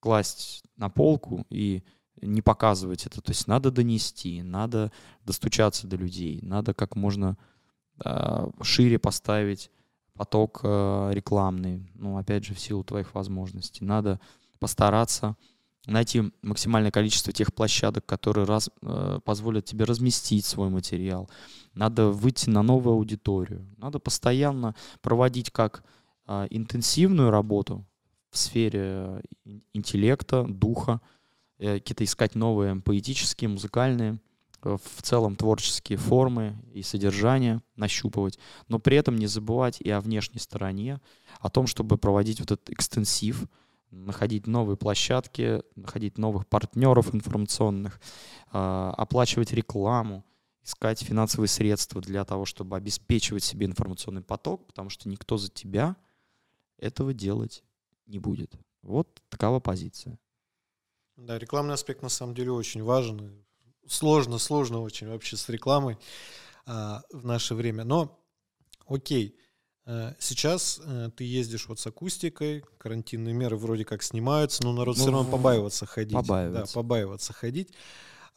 класть 0.00 0.62
на 0.76 0.90
полку 0.90 1.46
и 1.48 1.82
не 2.20 2.42
показывать 2.42 3.06
это. 3.06 3.20
То 3.20 3.30
есть 3.30 3.46
надо 3.46 3.70
донести, 3.70 4.42
надо 4.42 4.92
достучаться 5.24 5.86
до 5.86 5.96
людей, 5.96 6.40
надо 6.42 6.74
как 6.74 6.96
можно 6.96 7.36
э, 8.04 8.48
шире 8.62 8.98
поставить 8.98 9.70
поток 10.14 10.60
э, 10.62 11.10
рекламный, 11.12 11.90
ну, 11.94 12.16
опять 12.16 12.44
же, 12.44 12.54
в 12.54 12.60
силу 12.60 12.82
твоих 12.84 13.14
возможностей. 13.14 13.84
Надо 13.84 14.20
постараться 14.58 15.36
найти 15.86 16.32
максимальное 16.42 16.90
количество 16.90 17.32
тех 17.32 17.54
площадок, 17.54 18.06
которые 18.06 18.46
раз, 18.46 18.70
э, 18.82 19.20
позволят 19.24 19.64
тебе 19.64 19.84
разместить 19.84 20.44
свой 20.44 20.68
материал. 20.68 21.30
Надо 21.74 22.08
выйти 22.10 22.50
на 22.50 22.62
новую 22.62 22.94
аудиторию. 22.94 23.66
Надо 23.76 23.98
постоянно 23.98 24.74
проводить 25.00 25.50
как 25.50 25.84
э, 26.26 26.46
интенсивную 26.50 27.30
работу 27.30 27.84
в 28.30 28.38
сфере 28.38 29.22
интеллекта, 29.72 30.44
духа, 30.44 31.00
э, 31.02 31.15
какие-то 31.58 32.04
искать 32.04 32.34
новые 32.34 32.76
поэтические, 32.76 33.48
музыкальные, 33.48 34.20
э, 34.62 34.76
в 34.82 35.02
целом 35.02 35.36
творческие 35.36 35.98
формы 35.98 36.56
и 36.72 36.82
содержания 36.82 37.62
нащупывать, 37.76 38.38
но 38.68 38.78
при 38.78 38.96
этом 38.96 39.16
не 39.16 39.26
забывать 39.26 39.80
и 39.80 39.90
о 39.90 40.00
внешней 40.00 40.40
стороне, 40.40 41.00
о 41.40 41.50
том, 41.50 41.66
чтобы 41.66 41.98
проводить 41.98 42.40
вот 42.40 42.50
этот 42.50 42.70
экстенсив, 42.70 43.46
находить 43.90 44.46
новые 44.46 44.76
площадки, 44.76 45.62
находить 45.74 46.18
новых 46.18 46.46
партнеров 46.46 47.14
информационных, 47.14 48.00
э, 48.52 48.92
оплачивать 48.96 49.52
рекламу, 49.52 50.24
искать 50.62 51.00
финансовые 51.00 51.48
средства 51.48 52.00
для 52.00 52.24
того, 52.24 52.44
чтобы 52.44 52.76
обеспечивать 52.76 53.44
себе 53.44 53.66
информационный 53.66 54.22
поток, 54.22 54.66
потому 54.66 54.90
что 54.90 55.08
никто 55.08 55.36
за 55.36 55.48
тебя 55.48 55.96
этого 56.78 57.14
делать 57.14 57.62
не 58.06 58.18
будет. 58.18 58.52
Вот 58.82 59.22
такова 59.28 59.60
позиция. 59.60 60.18
Да, 61.16 61.38
рекламный 61.38 61.74
аспект 61.74 62.02
на 62.02 62.08
самом 62.08 62.34
деле 62.34 62.52
очень 62.52 62.82
важен. 62.82 63.44
Сложно, 63.86 64.38
сложно 64.38 64.80
очень 64.82 65.08
вообще 65.08 65.36
с 65.36 65.48
рекламой 65.48 65.98
а, 66.66 67.02
в 67.10 67.24
наше 67.24 67.54
время. 67.54 67.84
Но 67.84 68.20
окей, 68.86 69.38
а, 69.86 70.14
сейчас 70.18 70.80
а, 70.84 71.10
ты 71.10 71.24
ездишь 71.24 71.68
вот 71.68 71.78
с 71.78 71.86
акустикой, 71.86 72.64
карантинные 72.78 73.34
меры 73.34 73.56
вроде 73.56 73.84
как 73.84 74.02
снимаются, 74.02 74.62
но 74.62 74.72
народ 74.72 74.96
ну, 74.96 75.02
все 75.02 75.12
равно 75.12 75.30
побаивается 75.30 75.86
ходить. 75.86 76.14
Побаивается. 76.14 76.74
Да, 76.74 76.80
побаиваться 76.80 77.32
ходить. 77.32 77.72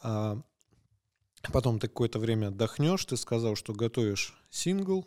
А, 0.01 0.41
потом 1.51 1.79
ты 1.79 1.87
какое-то 1.87 2.19
время 2.19 2.47
отдохнешь, 2.47 3.03
ты 3.05 3.17
сказал, 3.17 3.55
что 3.55 3.73
готовишь 3.73 4.39
сингл 4.49 5.05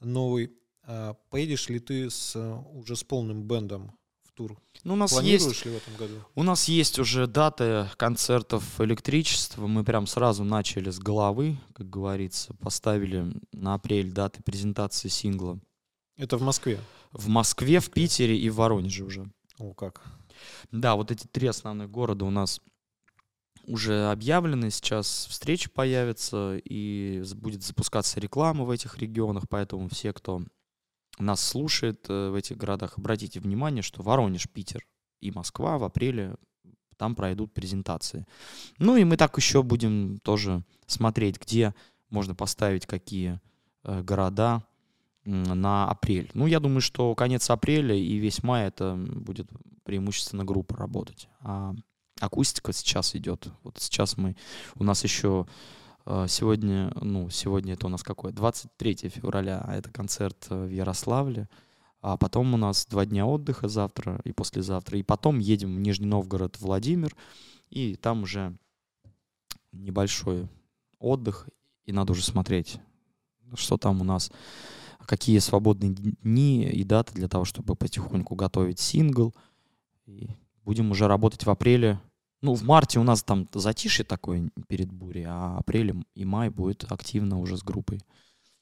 новый. 0.00 0.52
А 0.82 1.14
поедешь 1.28 1.68
ли 1.68 1.78
ты 1.80 2.08
с, 2.08 2.34
уже 2.72 2.96
с 2.96 3.04
полным 3.04 3.42
бендом 3.42 3.97
тур? 4.38 4.56
Ну, 4.84 4.92
у 4.94 4.96
нас 4.96 5.10
Планируешь 5.10 5.42
есть, 5.42 5.66
ли 5.66 5.72
в 5.72 5.76
этом 5.76 5.96
году? 5.96 6.14
У 6.36 6.44
нас 6.44 6.68
есть 6.68 7.00
уже 7.00 7.26
даты 7.26 7.88
концертов 7.96 8.80
электричества. 8.80 9.66
Мы 9.66 9.82
прям 9.82 10.06
сразу 10.06 10.44
начали 10.44 10.90
с 10.90 11.00
головы, 11.00 11.58
как 11.74 11.90
говорится. 11.90 12.54
Поставили 12.54 13.32
на 13.52 13.74
апрель 13.74 14.12
даты 14.12 14.40
презентации 14.42 15.08
сингла. 15.08 15.58
Это 16.16 16.36
в 16.36 16.42
Москве? 16.42 16.78
В 17.10 17.28
Москве, 17.28 17.80
в 17.80 17.90
Питере 17.90 18.38
и 18.38 18.48
в 18.48 18.56
Воронеже 18.56 19.04
уже. 19.04 19.28
О, 19.58 19.74
как. 19.74 20.02
Да, 20.70 20.94
вот 20.94 21.10
эти 21.10 21.26
три 21.26 21.48
основных 21.48 21.90
города 21.90 22.24
у 22.24 22.30
нас 22.30 22.60
уже 23.66 24.10
объявлены, 24.10 24.70
сейчас 24.70 25.26
встречи 25.28 25.68
появятся, 25.68 26.58
и 26.64 27.24
будет 27.34 27.64
запускаться 27.64 28.20
реклама 28.20 28.64
в 28.64 28.70
этих 28.70 28.98
регионах, 28.98 29.44
поэтому 29.48 29.88
все, 29.88 30.12
кто 30.12 30.42
нас 31.18 31.40
слушает 31.40 32.06
э, 32.08 32.30
в 32.30 32.34
этих 32.34 32.56
городах, 32.56 32.98
обратите 32.98 33.40
внимание, 33.40 33.82
что 33.82 34.02
Воронеж, 34.02 34.48
Питер 34.48 34.86
и 35.20 35.30
Москва 35.30 35.78
в 35.78 35.84
апреле 35.84 36.36
там 36.96 37.14
пройдут 37.14 37.52
презентации. 37.52 38.26
Ну 38.78 38.96
и 38.96 39.04
мы 39.04 39.16
так 39.16 39.36
еще 39.36 39.62
будем 39.62 40.18
тоже 40.18 40.64
смотреть, 40.86 41.40
где 41.40 41.74
можно 42.10 42.34
поставить 42.34 42.86
какие 42.86 43.40
э, 43.84 44.02
города 44.02 44.64
на 45.24 45.88
апрель. 45.90 46.30
Ну, 46.32 46.46
я 46.46 46.58
думаю, 46.58 46.80
что 46.80 47.14
конец 47.14 47.50
апреля 47.50 47.94
и 47.94 48.16
весь 48.16 48.42
май 48.42 48.68
это 48.68 48.94
будет 48.96 49.48
преимущественно 49.84 50.44
группа 50.44 50.76
работать. 50.76 51.28
А 51.40 51.74
акустика 52.20 52.72
сейчас 52.72 53.14
идет. 53.14 53.48
Вот 53.62 53.78
сейчас 53.78 54.16
мы, 54.16 54.36
у 54.74 54.84
нас 54.84 55.04
еще 55.04 55.46
сегодня, 56.26 56.90
ну, 57.00 57.28
сегодня 57.28 57.74
это 57.74 57.86
у 57.86 57.90
нас 57.90 58.02
какое? 58.02 58.32
23 58.32 59.10
февраля, 59.10 59.62
а 59.66 59.76
это 59.76 59.90
концерт 59.90 60.46
э, 60.48 60.64
в 60.64 60.70
Ярославле. 60.70 61.48
А 62.00 62.16
потом 62.16 62.54
у 62.54 62.56
нас 62.56 62.86
два 62.86 63.04
дня 63.04 63.26
отдыха 63.26 63.68
завтра 63.68 64.20
и 64.24 64.32
послезавтра. 64.32 64.98
И 64.98 65.02
потом 65.02 65.38
едем 65.38 65.76
в 65.76 65.80
Нижний 65.80 66.06
Новгород, 66.06 66.58
Владимир. 66.60 67.14
И 67.68 67.96
там 67.96 68.22
уже 68.22 68.56
небольшой 69.72 70.48
отдых. 70.98 71.48
И 71.84 71.92
надо 71.92 72.12
уже 72.12 72.24
смотреть, 72.24 72.78
что 73.54 73.76
там 73.76 74.00
у 74.00 74.04
нас, 74.04 74.30
какие 75.04 75.38
свободные 75.40 75.92
дни 75.92 76.64
и 76.70 76.84
даты 76.84 77.14
для 77.14 77.28
того, 77.28 77.44
чтобы 77.44 77.74
потихоньку 77.74 78.34
готовить 78.34 78.78
сингл. 78.78 79.34
И 80.06 80.30
будем 80.64 80.90
уже 80.90 81.06
работать 81.06 81.44
в 81.44 81.50
апреле 81.50 82.00
ну, 82.40 82.54
в 82.54 82.62
марте 82.62 82.98
у 82.98 83.02
нас 83.02 83.22
там 83.22 83.48
затишье 83.52 84.04
такое 84.04 84.50
перед 84.68 84.92
бурей, 84.92 85.24
а 85.26 85.58
апрель 85.58 85.94
и 86.14 86.24
май 86.24 86.50
будет 86.50 86.90
активно 86.90 87.38
уже 87.40 87.56
с 87.56 87.62
группой. 87.62 88.00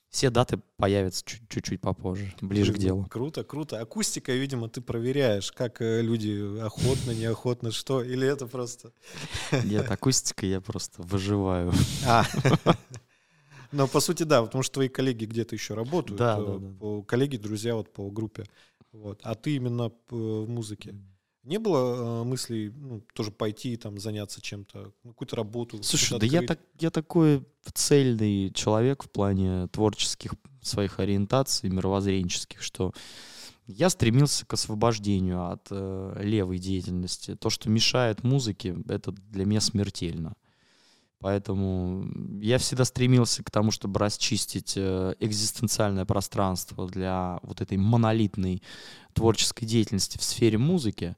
Все 0.09 0.31
даты 0.31 0.61
появятся 0.77 1.25
чуть-чуть 1.27 1.81
попозже, 1.81 2.33
ближе 2.41 2.73
к 2.73 2.79
делу. 2.79 3.07
Круто, 3.11 3.45
круто. 3.45 3.81
Акустика, 3.81 4.33
видимо, 4.33 4.69
ты 4.69 4.81
проверяешь, 4.81 5.53
как 5.53 5.83
э, 5.83 6.01
люди 6.01 6.59
охотно, 6.61 7.11
неохотно, 7.11 7.71
что, 7.71 8.03
или 8.03 8.27
это 8.27 8.47
просто... 8.47 8.93
Нет, 9.65 9.91
акустика 9.91 10.47
я 10.47 10.61
просто 10.61 11.03
выживаю. 11.03 11.73
А. 12.07 12.25
Но 13.73 13.89
по 13.89 14.01
сути, 14.01 14.23
да, 14.23 14.43
потому 14.43 14.63
что 14.63 14.75
твои 14.75 14.89
коллеги 14.89 15.27
где-то 15.27 15.55
еще 15.55 15.75
работают. 15.75 16.19
Да, 16.19 16.39
э, 16.39 16.59
да, 16.61 16.77
да. 16.81 17.03
Коллеги, 17.03 17.37
друзья 17.37 17.75
вот 17.75 17.93
по 17.93 18.09
группе. 18.09 18.47
Вот. 18.93 19.21
А 19.23 19.35
ты 19.35 19.57
именно 19.57 19.93
в 20.09 20.47
музыке. 20.47 20.95
Не 21.47 21.59
было 21.59 22.23
э, 22.23 22.25
мыслей 22.25 22.73
ну, 22.77 23.03
тоже 23.15 23.31
пойти 23.31 23.77
там 23.77 23.99
заняться 23.99 24.41
чем-то, 24.41 24.93
ну, 25.05 25.11
какую-то 25.11 25.37
работу? 25.37 25.81
Слушай, 25.81 26.19
да 26.19 26.27
я, 26.27 26.43
так, 26.43 26.59
я 26.81 26.91
такой 26.91 27.47
цельный 27.73 28.51
человек 28.53 29.05
в 29.05 29.11
плане 29.11 29.69
творческих 29.69 30.35
своих 30.61 30.99
ориентаций, 30.99 31.71
мировоззренческих, 31.71 32.61
что 32.61 32.93
я 33.69 33.91
стремился 33.91 34.45
к 34.45 34.55
освобождению 34.55 35.51
от 35.53 35.69
э, 35.71 36.21
левой 36.21 36.59
деятельности. 36.59 37.37
То, 37.37 37.49
что 37.49 37.71
мешает 37.71 38.25
музыке, 38.25 38.77
это 38.89 39.13
для 39.13 39.45
меня 39.45 39.61
смертельно. 39.61 40.35
Поэтому 41.21 42.07
я 42.41 42.59
всегда 42.59 42.85
стремился 42.85 43.45
к 43.45 43.51
тому, 43.53 43.71
чтобы 43.71 44.01
расчистить 44.01 44.75
э, 44.77 45.15
экзистенциальное 45.21 46.05
пространство 46.05 46.89
для 46.89 47.39
вот 47.43 47.61
этой 47.61 47.79
монолитной 47.79 48.63
творческой 49.15 49.65
деятельности 49.65 50.19
в 50.19 50.25
сфере 50.25 50.59
музыки. 50.59 51.17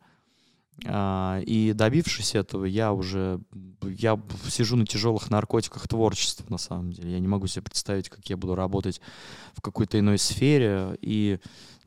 А, 0.87 1.41
и 1.41 1.73
добившись 1.73 2.35
этого, 2.35 2.65
я 2.65 2.93
уже 2.93 3.41
я 3.83 4.21
сижу 4.49 4.77
на 4.77 4.87
тяжелых 4.87 5.31
наркотиках 5.31 5.89
творчества, 5.89 6.47
на 6.49 6.59
самом 6.59 6.93
деле. 6.93 7.13
Я 7.13 7.19
не 7.19 7.29
могу 7.29 7.47
себе 7.47 7.63
представить, 7.63 8.09
как 8.09 8.29
я 8.29 8.37
буду 8.37 8.55
работать 8.55 9.01
в 9.55 9.61
какой-то 9.61 9.99
иной 9.99 10.19
сфере. 10.19 10.97
И 11.01 11.41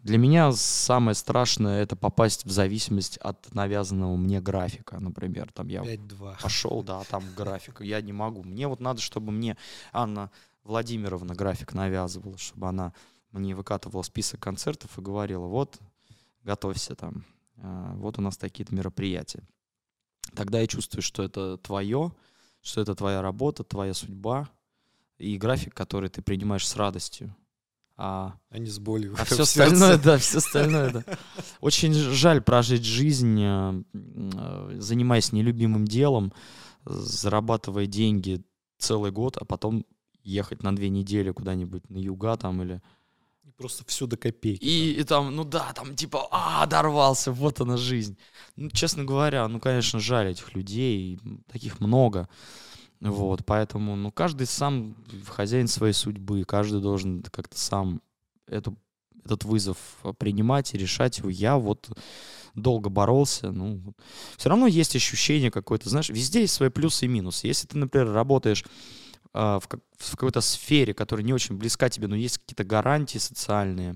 для 0.04 0.18
меня 0.18 0.52
самое 0.52 1.16
страшное 1.16 1.84
это 1.84 1.96
попасть 1.96 2.46
в 2.46 2.52
зависимость 2.52 3.18
от 3.18 3.54
навязанного 3.54 4.16
мне 4.18 4.42
графика, 4.42 5.00
например. 5.00 5.52
Там 5.54 5.68
я 5.68 5.82
5-2. 5.82 6.42
пошел, 6.42 6.84
да, 6.84 7.04
там 7.04 7.24
график. 7.36 7.82
Я 7.82 8.02
не 8.02 8.14
могу. 8.14 8.44
Мне 8.44 8.68
вот 8.68 8.80
надо, 8.80 9.02
чтобы 9.02 9.32
мне 9.32 9.58
Анна 9.94 10.32
Владимировна 10.64 11.34
график 11.34 11.74
навязывала, 11.74 12.38
чтобы 12.38 12.68
она 12.68 12.94
мне 13.32 13.56
выкатывала 13.56 14.02
список 14.02 14.42
концертов 14.42 14.98
и 14.98 15.02
говорила, 15.02 15.46
вот, 15.46 15.80
готовься 16.44 16.96
там, 16.96 17.24
вот 17.62 18.18
у 18.18 18.22
нас 18.22 18.38
такие-то 18.38 18.74
мероприятия. 18.74 19.44
Тогда 20.34 20.60
я 20.60 20.68
чувствую, 20.68 21.02
что 21.02 21.24
это 21.24 21.58
твое, 21.58 22.14
что 22.62 22.82
это 22.82 22.96
твоя 22.96 23.22
работа, 23.22 23.64
твоя 23.64 23.94
судьба 23.94 24.50
и 25.18 25.38
график, 25.38 25.74
который 25.74 26.10
ты 26.10 26.22
принимаешь 26.22 26.68
с 26.68 26.76
радостью. 26.76 27.36
А, 27.98 28.36
а 28.50 28.58
не 28.58 28.68
с 28.68 28.80
болью. 28.80 29.16
А 29.20 29.26
все 29.26 29.44
остальное, 29.44 29.98
да, 29.98 30.18
все 30.18 30.40
остальное, 30.40 30.92
да. 30.92 31.04
Очень 31.60 31.94
жаль 31.94 32.42
прожить 32.42 32.84
жизнь, 32.84 33.40
э, 33.40 33.84
э, 33.94 34.76
занимаясь 34.80 35.32
нелюбимым 35.32 35.86
делом, 35.86 36.34
зарабатывая 36.86 37.86
деньги 37.86 38.44
целый 38.80 39.12
год, 39.12 39.38
а 39.38 39.46
потом 39.46 39.86
ехать 40.24 40.64
на 40.64 40.76
две 40.76 40.90
недели 40.90 41.32
куда-нибудь 41.32 41.90
на 41.90 41.98
юга 41.98 42.38
там 42.38 42.64
или 42.64 42.82
Просто 43.62 43.84
все 43.86 44.08
до 44.08 44.18
копейки. 44.18 44.64
И, 44.64 44.94
и 45.00 45.04
там, 45.04 45.36
ну 45.36 45.44
да, 45.44 45.72
там 45.74 45.96
типа, 45.96 46.28
а, 46.32 46.66
дорвался, 46.66 47.32
вот 47.32 47.62
она 47.62 47.78
жизнь. 47.78 48.18
Ну, 48.56 48.70
честно 48.72 49.06
говоря, 49.06 49.48
ну, 49.48 49.60
конечно, 49.60 50.00
жаль 50.00 50.32
этих 50.32 50.54
людей, 50.56 51.20
таких 51.52 51.80
много. 51.80 52.28
Вот, 53.00 53.46
поэтому, 53.46 53.96
ну, 53.96 54.12
каждый 54.12 54.48
сам 54.48 54.96
хозяин 55.28 55.68
своей 55.68 55.94
судьбы, 55.94 56.44
каждый 56.44 56.82
должен 56.82 57.24
как-то 57.24 57.58
сам 57.58 58.02
эту, 58.48 58.78
этот 59.24 59.44
вызов 59.44 59.78
принимать 60.18 60.74
и 60.74 60.78
решать 60.78 61.20
его. 61.20 61.30
Я 61.30 61.58
вот 61.58 61.90
долго 62.56 62.90
боролся, 62.90 63.52
ну, 63.52 63.94
все 64.38 64.50
равно 64.50 64.68
есть 64.68 64.96
ощущение 64.96 65.52
какое-то, 65.52 65.90
знаешь, 65.90 66.10
везде 66.10 66.42
есть 66.42 66.54
свои 66.54 66.70
плюсы 66.70 67.06
и 67.06 67.08
минусы. 67.08 67.48
Если 67.48 67.68
ты, 67.68 67.78
например, 67.78 68.12
работаешь 68.12 68.66
в, 69.34 69.64
как, 69.68 69.80
в 69.98 70.12
какой-то 70.12 70.42
сфере, 70.42 70.94
которая 70.94 71.26
не 71.26 71.34
очень 71.34 71.58
близка 71.58 71.90
тебе, 71.90 72.08
но 72.08 72.16
есть 72.16 72.38
какие-то 72.40 72.64
гарантии 72.64 73.18
социальные, 73.18 73.96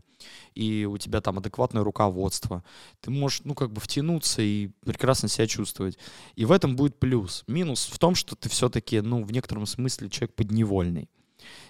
и 0.54 0.86
у 0.86 0.98
тебя 0.98 1.22
там 1.22 1.38
адекватное 1.40 1.84
руководство, 1.84 2.64
ты 3.02 3.12
можешь, 3.12 3.42
ну, 3.44 3.54
как 3.54 3.72
бы 3.72 3.82
втянуться 3.82 4.42
и 4.42 4.68
прекрасно 4.86 5.28
себя 5.28 5.48
чувствовать. 5.48 5.98
И 6.36 6.46
в 6.46 6.52
этом 6.52 6.76
будет 6.76 7.00
плюс. 7.00 7.44
Минус 7.48 7.90
в 7.92 8.00
том, 8.00 8.16
что 8.16 8.36
ты 8.36 8.50
все-таки, 8.50 9.02
ну, 9.02 9.24
в 9.24 9.32
некотором 9.32 9.66
смысле 9.66 10.10
человек 10.10 10.36
подневольный. 10.36 11.10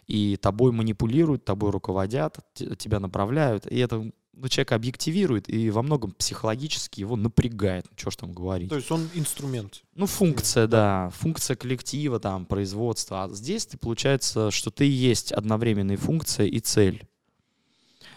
И 0.07 0.37
тобой 0.37 0.71
манипулируют, 0.71 1.45
тобой 1.45 1.71
руководят, 1.71 2.37
тебя 2.53 2.99
направляют. 2.99 3.65
И 3.67 3.77
это 3.77 4.11
ну, 4.37 4.49
человек 4.49 4.73
объективирует 4.73 5.49
и 5.49 5.69
во 5.69 5.81
многом 5.81 6.11
психологически 6.11 6.99
его 6.99 7.15
напрягает. 7.15 7.85
Ну, 7.89 7.97
что 7.97 8.11
ж 8.11 8.15
там 8.17 8.33
говорить. 8.33 8.69
То 8.69 8.75
есть 8.75 8.91
он 8.91 9.09
инструмент. 9.13 9.83
Ну, 9.95 10.05
функция, 10.07 10.67
да. 10.67 11.09
Функция 11.15 11.55
коллектива, 11.55 12.19
там, 12.19 12.45
производства. 12.45 13.23
А 13.23 13.29
здесь 13.29 13.65
ты, 13.65 13.77
получается, 13.77 14.51
что 14.51 14.71
ты 14.71 14.85
есть 14.85 15.31
одновременная 15.31 15.97
функция 15.97 16.47
и 16.47 16.59
цель. 16.59 17.07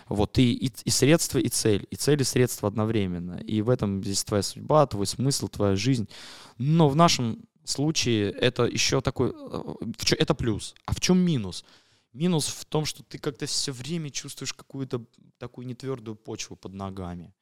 Вот 0.08 0.32
ты 0.32 0.52
и, 0.52 0.72
и 0.84 0.90
средство, 0.90 1.38
и 1.38 1.48
цель. 1.48 1.86
И 1.90 1.96
цель, 1.96 2.20
и 2.20 2.24
средство 2.24 2.68
одновременно. 2.68 3.34
И 3.34 3.62
в 3.62 3.70
этом 3.70 4.02
здесь 4.02 4.24
твоя 4.24 4.42
судьба, 4.42 4.86
твой 4.86 5.06
смысл, 5.06 5.48
твоя 5.48 5.76
жизнь. 5.76 6.08
Но 6.56 6.88
в 6.88 6.96
нашем 6.96 7.44
случае 7.68 8.30
это 8.30 8.64
еще 8.64 9.00
такой... 9.00 9.32
Э, 9.34 9.74
это 10.18 10.34
плюс. 10.34 10.74
А 10.84 10.94
в 10.94 11.00
чем 11.00 11.18
минус? 11.18 11.64
Минус 12.12 12.46
в 12.48 12.64
том, 12.64 12.84
что 12.84 13.02
ты 13.02 13.18
как-то 13.18 13.46
все 13.46 13.72
время 13.72 14.10
чувствуешь 14.10 14.52
какую-то 14.52 15.04
такую 15.38 15.66
нетвердую 15.66 16.16
почву 16.16 16.56
под 16.56 16.74
ногами. 16.74 17.34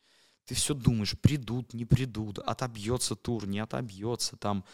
Ты 0.45 0.55
все 0.55 0.75
думаешь, 0.75 1.19
придут, 1.19 1.75
не 1.75 1.85
придут, 1.85 2.39
отобьется 2.39 3.17
тур, 3.17 3.47
не 3.47 3.59
отобьется, 3.59 4.37
там 4.37 4.65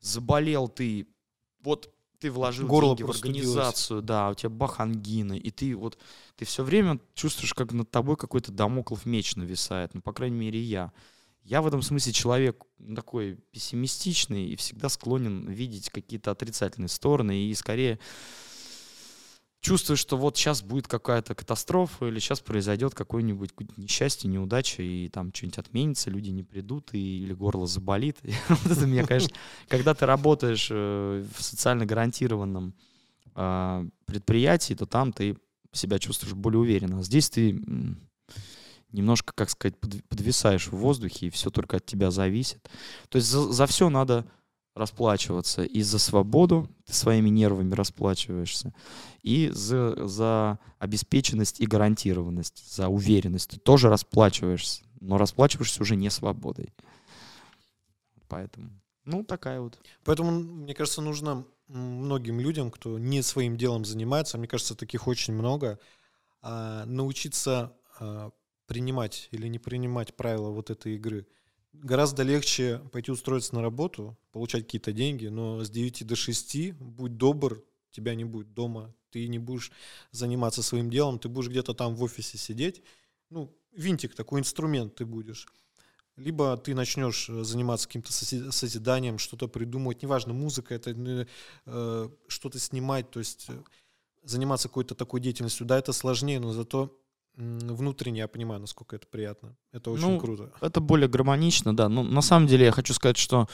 заболел 0.00 0.68
ты, 0.68 1.06
вот 1.62 1.90
ты 2.18 2.30
вложил 2.30 2.68
Горло 2.68 2.96
деньги 2.96 3.10
в 3.10 3.14
организацию, 3.14 4.02
да, 4.02 4.30
у 4.30 4.34
тебя 4.34 4.50
бах 4.50 4.78
ангина, 4.78 5.32
и 5.32 5.50
ты 5.50 5.74
вот, 5.74 5.98
ты 6.36 6.44
все 6.44 6.62
время 6.62 7.00
чувствуешь, 7.14 7.54
как 7.54 7.72
над 7.72 7.90
тобой 7.90 8.16
какой-то 8.16 8.52
домоклов 8.52 9.06
меч 9.06 9.36
нависает, 9.36 9.94
ну, 9.94 10.02
по 10.02 10.12
крайней 10.12 10.36
мере, 10.36 10.60
я. 10.60 10.92
Я 11.44 11.60
в 11.60 11.66
этом 11.66 11.82
смысле 11.82 12.12
человек 12.12 12.64
такой 12.94 13.38
пессимистичный 13.50 14.46
и 14.46 14.56
всегда 14.56 14.88
склонен 14.88 15.48
видеть 15.50 15.90
какие-то 15.90 16.30
отрицательные 16.30 16.88
стороны, 16.88 17.44
и 17.44 17.54
скорее 17.54 17.98
чувствуешь, 19.60 20.00
что 20.00 20.16
вот 20.16 20.36
сейчас 20.36 20.62
будет 20.62 20.88
какая-то 20.88 21.34
катастрофа 21.34 22.06
или 22.06 22.18
сейчас 22.18 22.40
произойдет 22.40 22.94
какое-нибудь 22.94 23.50
несчастье, 23.76 24.28
неудача, 24.28 24.82
и 24.82 25.08
там 25.08 25.32
что-нибудь 25.32 25.58
отменится, 25.58 26.10
люди 26.10 26.30
не 26.30 26.42
придут, 26.42 26.90
и, 26.92 27.22
или 27.22 27.32
горло 27.32 27.66
заболит. 27.66 28.18
вот 28.48 28.72
это 28.72 28.86
меня, 28.86 29.06
конечно, 29.06 29.34
когда 29.68 29.94
ты 29.94 30.04
работаешь 30.04 30.68
э, 30.70 31.24
в 31.36 31.42
социально 31.42 31.86
гарантированном 31.86 32.74
а, 33.34 33.86
предприятии, 34.04 34.74
то 34.74 34.84
там 34.84 35.12
ты 35.12 35.36
себя 35.72 35.98
чувствуешь 35.98 36.34
более 36.34 36.60
уверенно. 36.60 36.98
А 36.98 37.02
здесь 37.02 37.30
ты 37.30 37.58
немножко, 38.92 39.32
как 39.34 39.50
сказать, 39.50 39.78
подвисаешь 39.78 40.68
в 40.68 40.76
воздухе, 40.76 41.26
и 41.26 41.30
все 41.30 41.50
только 41.50 41.78
от 41.78 41.86
тебя 41.86 42.10
зависит. 42.10 42.68
То 43.08 43.16
есть 43.16 43.28
за, 43.28 43.52
за 43.52 43.66
все 43.66 43.88
надо 43.88 44.26
расплачиваться 44.74 45.64
и 45.64 45.82
за 45.82 45.98
свободу, 45.98 46.68
ты 46.86 46.94
своими 46.94 47.28
нервами 47.28 47.74
расплачиваешься, 47.74 48.72
и 49.22 49.50
за, 49.52 50.06
за 50.06 50.58
обеспеченность 50.78 51.60
и 51.60 51.66
гарантированность, 51.66 52.74
за 52.74 52.88
уверенность 52.88 53.50
ты 53.50 53.58
тоже 53.58 53.88
расплачиваешься, 53.90 54.82
но 55.00 55.18
расплачиваешься 55.18 55.82
уже 55.82 55.96
не 55.96 56.10
свободой. 56.10 56.72
Поэтому, 58.28 58.70
ну, 59.04 59.24
такая 59.24 59.60
вот. 59.60 59.78
Поэтому, 60.04 60.30
мне 60.30 60.74
кажется, 60.74 61.02
нужно 61.02 61.44
многим 61.68 62.40
людям, 62.40 62.70
кто 62.70 62.98
не 62.98 63.22
своим 63.22 63.56
делом 63.56 63.84
занимается, 63.84 64.38
мне 64.38 64.48
кажется, 64.48 64.74
таких 64.74 65.06
очень 65.06 65.34
много, 65.34 65.78
а, 66.40 66.86
научиться 66.86 67.74
а, 67.98 68.30
принимать 68.72 69.28
или 69.32 69.46
не 69.48 69.58
принимать 69.58 70.14
правила 70.16 70.50
вот 70.50 70.70
этой 70.70 70.94
игры– 70.96 71.26
гораздо 71.72 72.22
легче 72.22 72.80
пойти 72.92 73.10
устроиться 73.10 73.54
на 73.54 73.62
работу, 73.62 74.16
получать 74.30 74.64
какие-то 74.64 74.92
деньги, 74.92 75.26
но 75.26 75.64
с 75.64 75.70
9 75.70 76.06
до 76.06 76.16
6 76.16 76.72
будь 76.72 77.16
добр, 77.16 77.64
тебя 77.90 78.14
не 78.14 78.24
будет 78.24 78.54
дома, 78.54 78.94
ты 79.10 79.26
не 79.28 79.38
будешь 79.38 79.72
заниматься 80.10 80.62
своим 80.62 80.90
делом, 80.90 81.18
ты 81.18 81.28
будешь 81.28 81.48
где-то 81.48 81.74
там 81.74 81.94
в 81.94 82.02
офисе 82.02 82.38
сидеть. 82.38 82.82
Ну, 83.30 83.54
винтик, 83.72 84.14
такой 84.14 84.40
инструмент 84.40 84.94
ты 84.94 85.04
будешь. 85.04 85.46
Либо 86.16 86.56
ты 86.58 86.74
начнешь 86.74 87.26
заниматься 87.28 87.86
каким-то 87.86 88.12
созиданием, 88.12 89.18
что-то 89.18 89.48
придумывать, 89.48 90.02
неважно, 90.02 90.34
музыка, 90.34 90.74
это 90.74 91.26
э, 91.66 92.08
что-то 92.28 92.58
снимать, 92.58 93.10
то 93.10 93.18
есть 93.18 93.46
э, 93.48 93.62
заниматься 94.22 94.68
какой-то 94.68 94.94
такой 94.94 95.20
деятельностью. 95.20 95.66
Да, 95.66 95.78
это 95.78 95.94
сложнее, 95.94 96.38
но 96.38 96.52
зато 96.52 97.01
внутренне 97.36 98.20
я 98.20 98.28
понимаю, 98.28 98.60
насколько 98.60 98.96
это 98.96 99.06
приятно. 99.06 99.56
Это 99.72 99.90
очень 99.90 100.10
ну, 100.10 100.18
круто. 100.18 100.52
Это 100.60 100.80
более 100.80 101.08
гармонично, 101.08 101.74
да. 101.74 101.88
Но 101.88 102.02
на 102.02 102.20
самом 102.20 102.46
деле 102.46 102.66
я 102.66 102.72
хочу 102.72 102.92
сказать, 102.94 103.16
что 103.16 103.48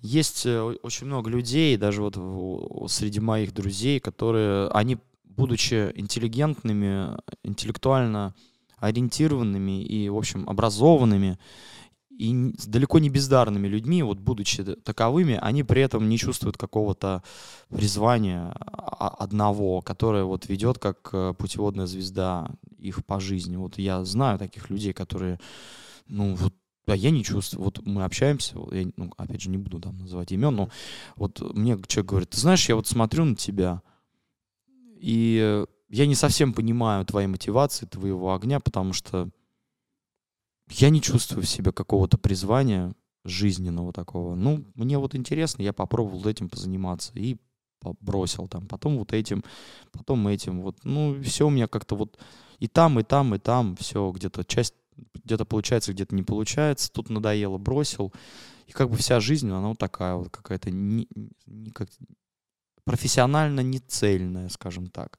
есть 0.00 0.44
э, 0.46 0.60
очень 0.60 1.06
много 1.06 1.30
людей, 1.30 1.76
даже 1.76 2.02
вот 2.02 2.90
среди 2.90 3.20
моих 3.20 3.54
друзей, 3.54 4.00
которые, 4.00 4.68
они, 4.68 4.98
будучи 5.24 5.92
интеллигентными, 5.94 7.16
интеллектуально 7.44 8.34
ориентированными 8.78 9.82
и, 9.84 10.08
в 10.08 10.16
общем, 10.16 10.48
образованными, 10.48 11.38
и 12.18 12.52
далеко 12.66 12.98
не 12.98 13.10
бездарными 13.10 13.66
людьми, 13.66 14.02
вот 14.02 14.18
будучи 14.18 14.62
таковыми, 14.62 15.38
они 15.40 15.62
при 15.64 15.82
этом 15.82 16.08
не 16.08 16.18
чувствуют 16.18 16.56
какого-то 16.56 17.22
призвания 17.68 18.50
одного, 18.50 19.80
которое 19.80 20.24
вот 20.24 20.48
ведет 20.48 20.78
как 20.78 21.10
э, 21.12 21.34
путеводная 21.36 21.86
звезда 21.86 22.50
их 22.78 23.04
по 23.04 23.18
жизни. 23.18 23.56
Вот 23.56 23.78
я 23.78 24.04
знаю 24.04 24.38
таких 24.38 24.70
людей, 24.70 24.92
которые, 24.92 25.40
ну 26.06 26.34
вот 26.34 26.54
а 26.86 26.96
я 26.96 27.10
не 27.10 27.22
чувствую. 27.22 27.64
Вот 27.64 27.86
мы 27.86 28.04
общаемся, 28.04 28.56
я, 28.72 28.90
ну, 28.96 29.12
опять 29.16 29.40
же, 29.40 29.50
не 29.50 29.56
буду 29.56 29.80
там 29.80 29.98
называть 29.98 30.32
имен, 30.32 30.54
но 30.54 30.68
вот 31.14 31.40
мне 31.54 31.78
человек 31.86 32.10
говорит, 32.10 32.30
ты 32.30 32.40
знаешь, 32.40 32.68
я 32.68 32.74
вот 32.74 32.88
смотрю 32.88 33.24
на 33.24 33.36
тебя, 33.36 33.82
и 34.96 35.64
я 35.88 36.06
не 36.06 36.14
совсем 36.14 36.52
понимаю 36.52 37.04
твоей 37.04 37.28
мотивации, 37.28 37.86
твоего 37.86 38.34
огня, 38.34 38.60
потому 38.60 38.92
что 38.92 39.28
я 40.72 40.90
не 40.90 41.00
чувствую 41.00 41.44
в 41.44 41.48
себе 41.48 41.72
какого-то 41.72 42.18
призвания 42.18 42.94
жизненного 43.24 43.92
такого. 43.92 44.34
Ну, 44.34 44.64
мне 44.74 44.98
вот 44.98 45.14
интересно, 45.14 45.62
я 45.62 45.72
попробовал 45.72 46.26
этим 46.26 46.48
позаниматься 46.48 47.12
и 47.14 47.36
бросил 48.00 48.48
там, 48.48 48.66
потом 48.68 48.98
вот 48.98 49.12
этим, 49.12 49.44
потом 49.90 50.28
этим, 50.28 50.62
вот, 50.62 50.84
ну, 50.84 51.20
все 51.22 51.46
у 51.46 51.50
меня 51.50 51.66
как-то 51.66 51.96
вот 51.96 52.18
и 52.58 52.68
там, 52.68 53.00
и 53.00 53.02
там, 53.02 53.34
и 53.34 53.38
там, 53.38 53.76
все 53.76 54.10
где-то 54.10 54.44
часть 54.44 54.74
где-то 55.24 55.44
получается, 55.44 55.92
где-то 55.92 56.14
не 56.14 56.22
получается, 56.22 56.92
тут 56.92 57.08
надоело, 57.10 57.58
бросил, 57.58 58.12
и 58.66 58.72
как 58.72 58.90
бы 58.90 58.96
вся 58.96 59.20
жизнь, 59.20 59.50
она 59.50 59.68
вот 59.68 59.78
такая 59.78 60.14
вот 60.14 60.30
какая-то 60.30 60.70
не, 60.70 61.08
не 61.46 61.70
как, 61.70 61.88
профессионально 62.84 63.60
не 63.60 63.78
цельная, 63.78 64.48
скажем 64.48 64.88
так. 64.88 65.18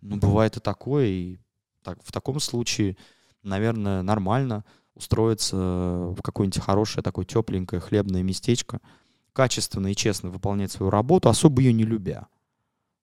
Ну, 0.00 0.16
бывает 0.16 0.56
и 0.56 0.60
такое, 0.60 1.06
и 1.06 1.38
так, 1.82 1.98
в 2.02 2.12
таком 2.12 2.40
случае, 2.40 2.96
наверное, 3.42 4.02
нормально 4.02 4.64
устроиться 4.96 5.56
в 5.56 6.20
какое-нибудь 6.22 6.60
хорошее, 6.60 7.04
такое 7.04 7.24
тепленькое 7.24 7.80
хлебное 7.80 8.22
местечко, 8.22 8.80
качественно 9.32 9.88
и 9.88 9.94
честно 9.94 10.30
выполнять 10.30 10.72
свою 10.72 10.90
работу, 10.90 11.28
особо 11.28 11.60
ее 11.60 11.72
не 11.72 11.84
любя. 11.84 12.26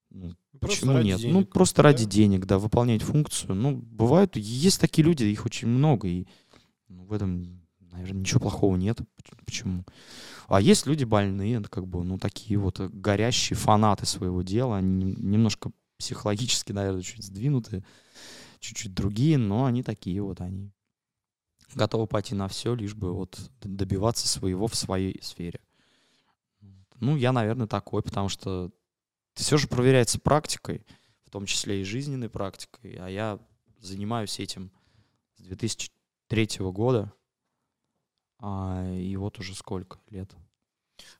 Ну, 0.09 0.33
почему 0.59 0.99
нет? 0.99 1.19
Денег, 1.19 1.33
ну, 1.33 1.45
просто 1.45 1.77
да? 1.77 1.83
ради 1.83 2.05
денег, 2.05 2.45
да, 2.45 2.57
выполнять 2.57 3.03
функцию. 3.03 3.55
Ну, 3.55 3.77
бывают, 3.77 4.35
есть 4.35 4.81
такие 4.81 5.05
люди, 5.05 5.23
их 5.23 5.45
очень 5.45 5.67
много, 5.67 6.07
и 6.07 6.27
ну, 6.87 7.05
в 7.05 7.13
этом, 7.13 7.61
наверное, 7.79 8.21
ничего 8.21 8.39
плохого 8.41 8.75
нет. 8.75 8.99
Почему? 9.45 9.85
А 10.47 10.59
есть 10.59 10.87
люди 10.87 11.03
больные, 11.03 11.61
как 11.61 11.87
бы, 11.87 12.03
ну, 12.03 12.17
такие 12.17 12.59
вот 12.59 12.79
горящие 12.79 13.57
фанаты 13.57 14.05
своего 14.05 14.41
дела, 14.41 14.77
они 14.77 15.15
немножко 15.17 15.71
психологически, 15.97 16.71
наверное, 16.71 17.01
чуть 17.01 17.23
сдвинутые, 17.23 17.83
чуть-чуть 18.59 18.93
другие, 18.93 19.37
но 19.37 19.65
они 19.65 19.83
такие 19.83 20.21
вот, 20.21 20.41
они 20.41 20.71
готовы 21.75 22.07
пойти 22.07 22.35
на 22.35 22.47
все, 22.47 22.73
лишь 22.75 22.95
бы 22.95 23.13
вот 23.13 23.39
добиваться 23.61 24.27
своего 24.27 24.67
в 24.67 24.75
своей 24.75 25.21
сфере. 25.21 25.59
Ну, 26.99 27.15
я, 27.15 27.31
наверное, 27.31 27.67
такой, 27.67 28.01
потому 28.01 28.29
что 28.29 28.71
все 29.33 29.57
же 29.57 29.67
проверяется 29.67 30.19
практикой, 30.19 30.85
в 31.25 31.29
том 31.29 31.45
числе 31.45 31.81
и 31.81 31.83
жизненной 31.83 32.29
практикой, 32.29 32.95
а 32.99 33.07
я 33.09 33.39
занимаюсь 33.79 34.39
этим 34.39 34.71
с 35.35 35.41
2003 35.41 36.47
года. 36.71 37.11
А, 38.39 38.93
и 38.93 39.15
вот 39.15 39.39
уже 39.39 39.55
сколько 39.55 39.99
лет. 40.09 40.33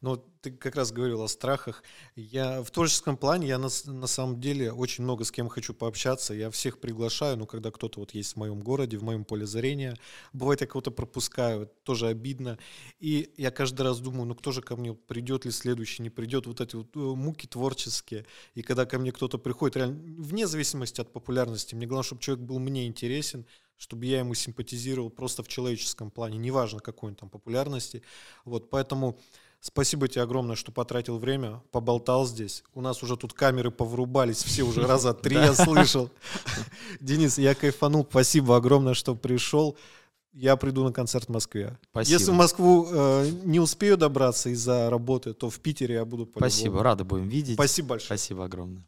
Ну, 0.01 0.18
ты 0.41 0.51
как 0.51 0.76
раз 0.76 0.91
говорил 0.91 1.22
о 1.22 1.27
страхах. 1.27 1.84
Я 2.15 2.61
в 2.61 2.72
творческом 2.72 3.18
плане, 3.18 3.47
я 3.47 3.57
на, 3.57 3.69
на 3.85 4.07
самом 4.07 4.41
деле 4.41 4.72
очень 4.72 5.03
много 5.03 5.23
с 5.23 5.31
кем 5.31 5.47
хочу 5.49 5.73
пообщаться. 5.73 6.34
Я 6.34 6.51
всех 6.51 6.80
приглашаю, 6.80 7.38
ну, 7.38 7.45
когда 7.45 7.72
кто-то 7.72 7.99
вот 7.99 8.14
есть 8.14 8.34
в 8.34 8.35
моем 8.38 8.61
городе, 8.61 8.97
в 8.97 9.03
моем 9.03 9.23
поле 9.23 9.45
зрения. 9.45 9.97
Бывает, 10.34 10.61
я 10.61 10.68
кого-то 10.68 10.91
пропускаю, 10.91 11.69
тоже 11.84 12.07
обидно. 12.07 12.60
И 12.99 13.34
я 13.38 13.51
каждый 13.51 13.84
раз 13.84 13.99
думаю, 13.99 14.26
ну, 14.26 14.35
кто 14.35 14.51
же 14.51 14.61
ко 14.61 14.76
мне 14.76 14.93
придет 14.93 15.45
ли 15.45 15.51
следующий, 15.51 16.01
не 16.01 16.10
придет. 16.10 16.45
Вот 16.45 16.61
эти 16.61 16.76
вот 16.76 16.95
э, 16.95 16.99
муки 16.99 17.47
творческие. 17.47 18.26
И 18.53 18.61
когда 18.61 18.85
ко 18.85 18.99
мне 18.99 19.11
кто-то 19.11 19.38
приходит, 19.38 19.77
реально, 19.77 20.01
вне 20.22 20.47
зависимости 20.47 20.99
от 21.01 21.14
популярности, 21.14 21.76
мне 21.76 21.88
главное, 21.88 22.05
чтобы 22.05 22.22
человек 22.22 22.45
был 22.45 22.60
мне 22.60 22.88
интересен, 22.88 23.45
чтобы 23.77 24.05
я 24.05 24.19
ему 24.19 24.34
симпатизировал 24.34 25.10
просто 25.10 25.43
в 25.43 25.47
человеческом 25.47 26.10
плане, 26.10 26.38
неважно 26.38 26.80
какой 26.80 27.10
он 27.10 27.15
там 27.15 27.30
популярности. 27.30 28.01
Вот, 28.45 28.69
поэтому 28.69 29.19
Спасибо 29.65 30.10
тебе 30.10 30.23
огромное, 30.23 30.57
что 30.57 30.73
потратил 30.73 31.18
время, 31.18 31.64
поболтал 31.72 32.27
здесь. 32.27 32.65
У 32.73 32.81
нас 32.81 33.02
уже 33.02 33.15
тут 33.15 33.31
камеры 33.31 33.72
поврубались, 33.72 34.44
все 34.44 34.64
уже 34.64 34.85
раза 34.85 35.14
три 35.14 35.38
я 35.38 35.53
слышал. 35.53 36.10
Денис, 36.99 37.38
я 37.38 37.56
кайфанул. 37.56 38.06
Спасибо 38.10 38.57
огромное, 38.57 38.94
что 38.94 39.15
пришел. 39.15 39.77
Я 40.34 40.57
приду 40.57 40.84
на 40.84 40.91
концерт 40.91 41.27
в 41.27 41.30
Москве. 41.30 41.80
Спасибо. 41.91 42.19
Если 42.19 42.31
в 42.31 42.34
Москву 42.34 42.88
э, 42.91 43.31
не 43.45 43.61
успею 43.61 43.95
добраться 43.95 44.49
из-за 44.49 44.90
работы, 44.90 45.34
то 45.34 45.49
в 45.49 45.57
Питере 45.61 45.95
я 45.95 46.03
буду 46.03 46.26
по 46.26 46.40
Спасибо, 46.40 46.84
рады 46.84 47.06
будем 47.06 47.30
видеть. 47.30 47.53
Спасибо 47.53 47.90
большое. 47.90 48.18
Спасибо 48.18 48.44
огромное. 48.44 48.84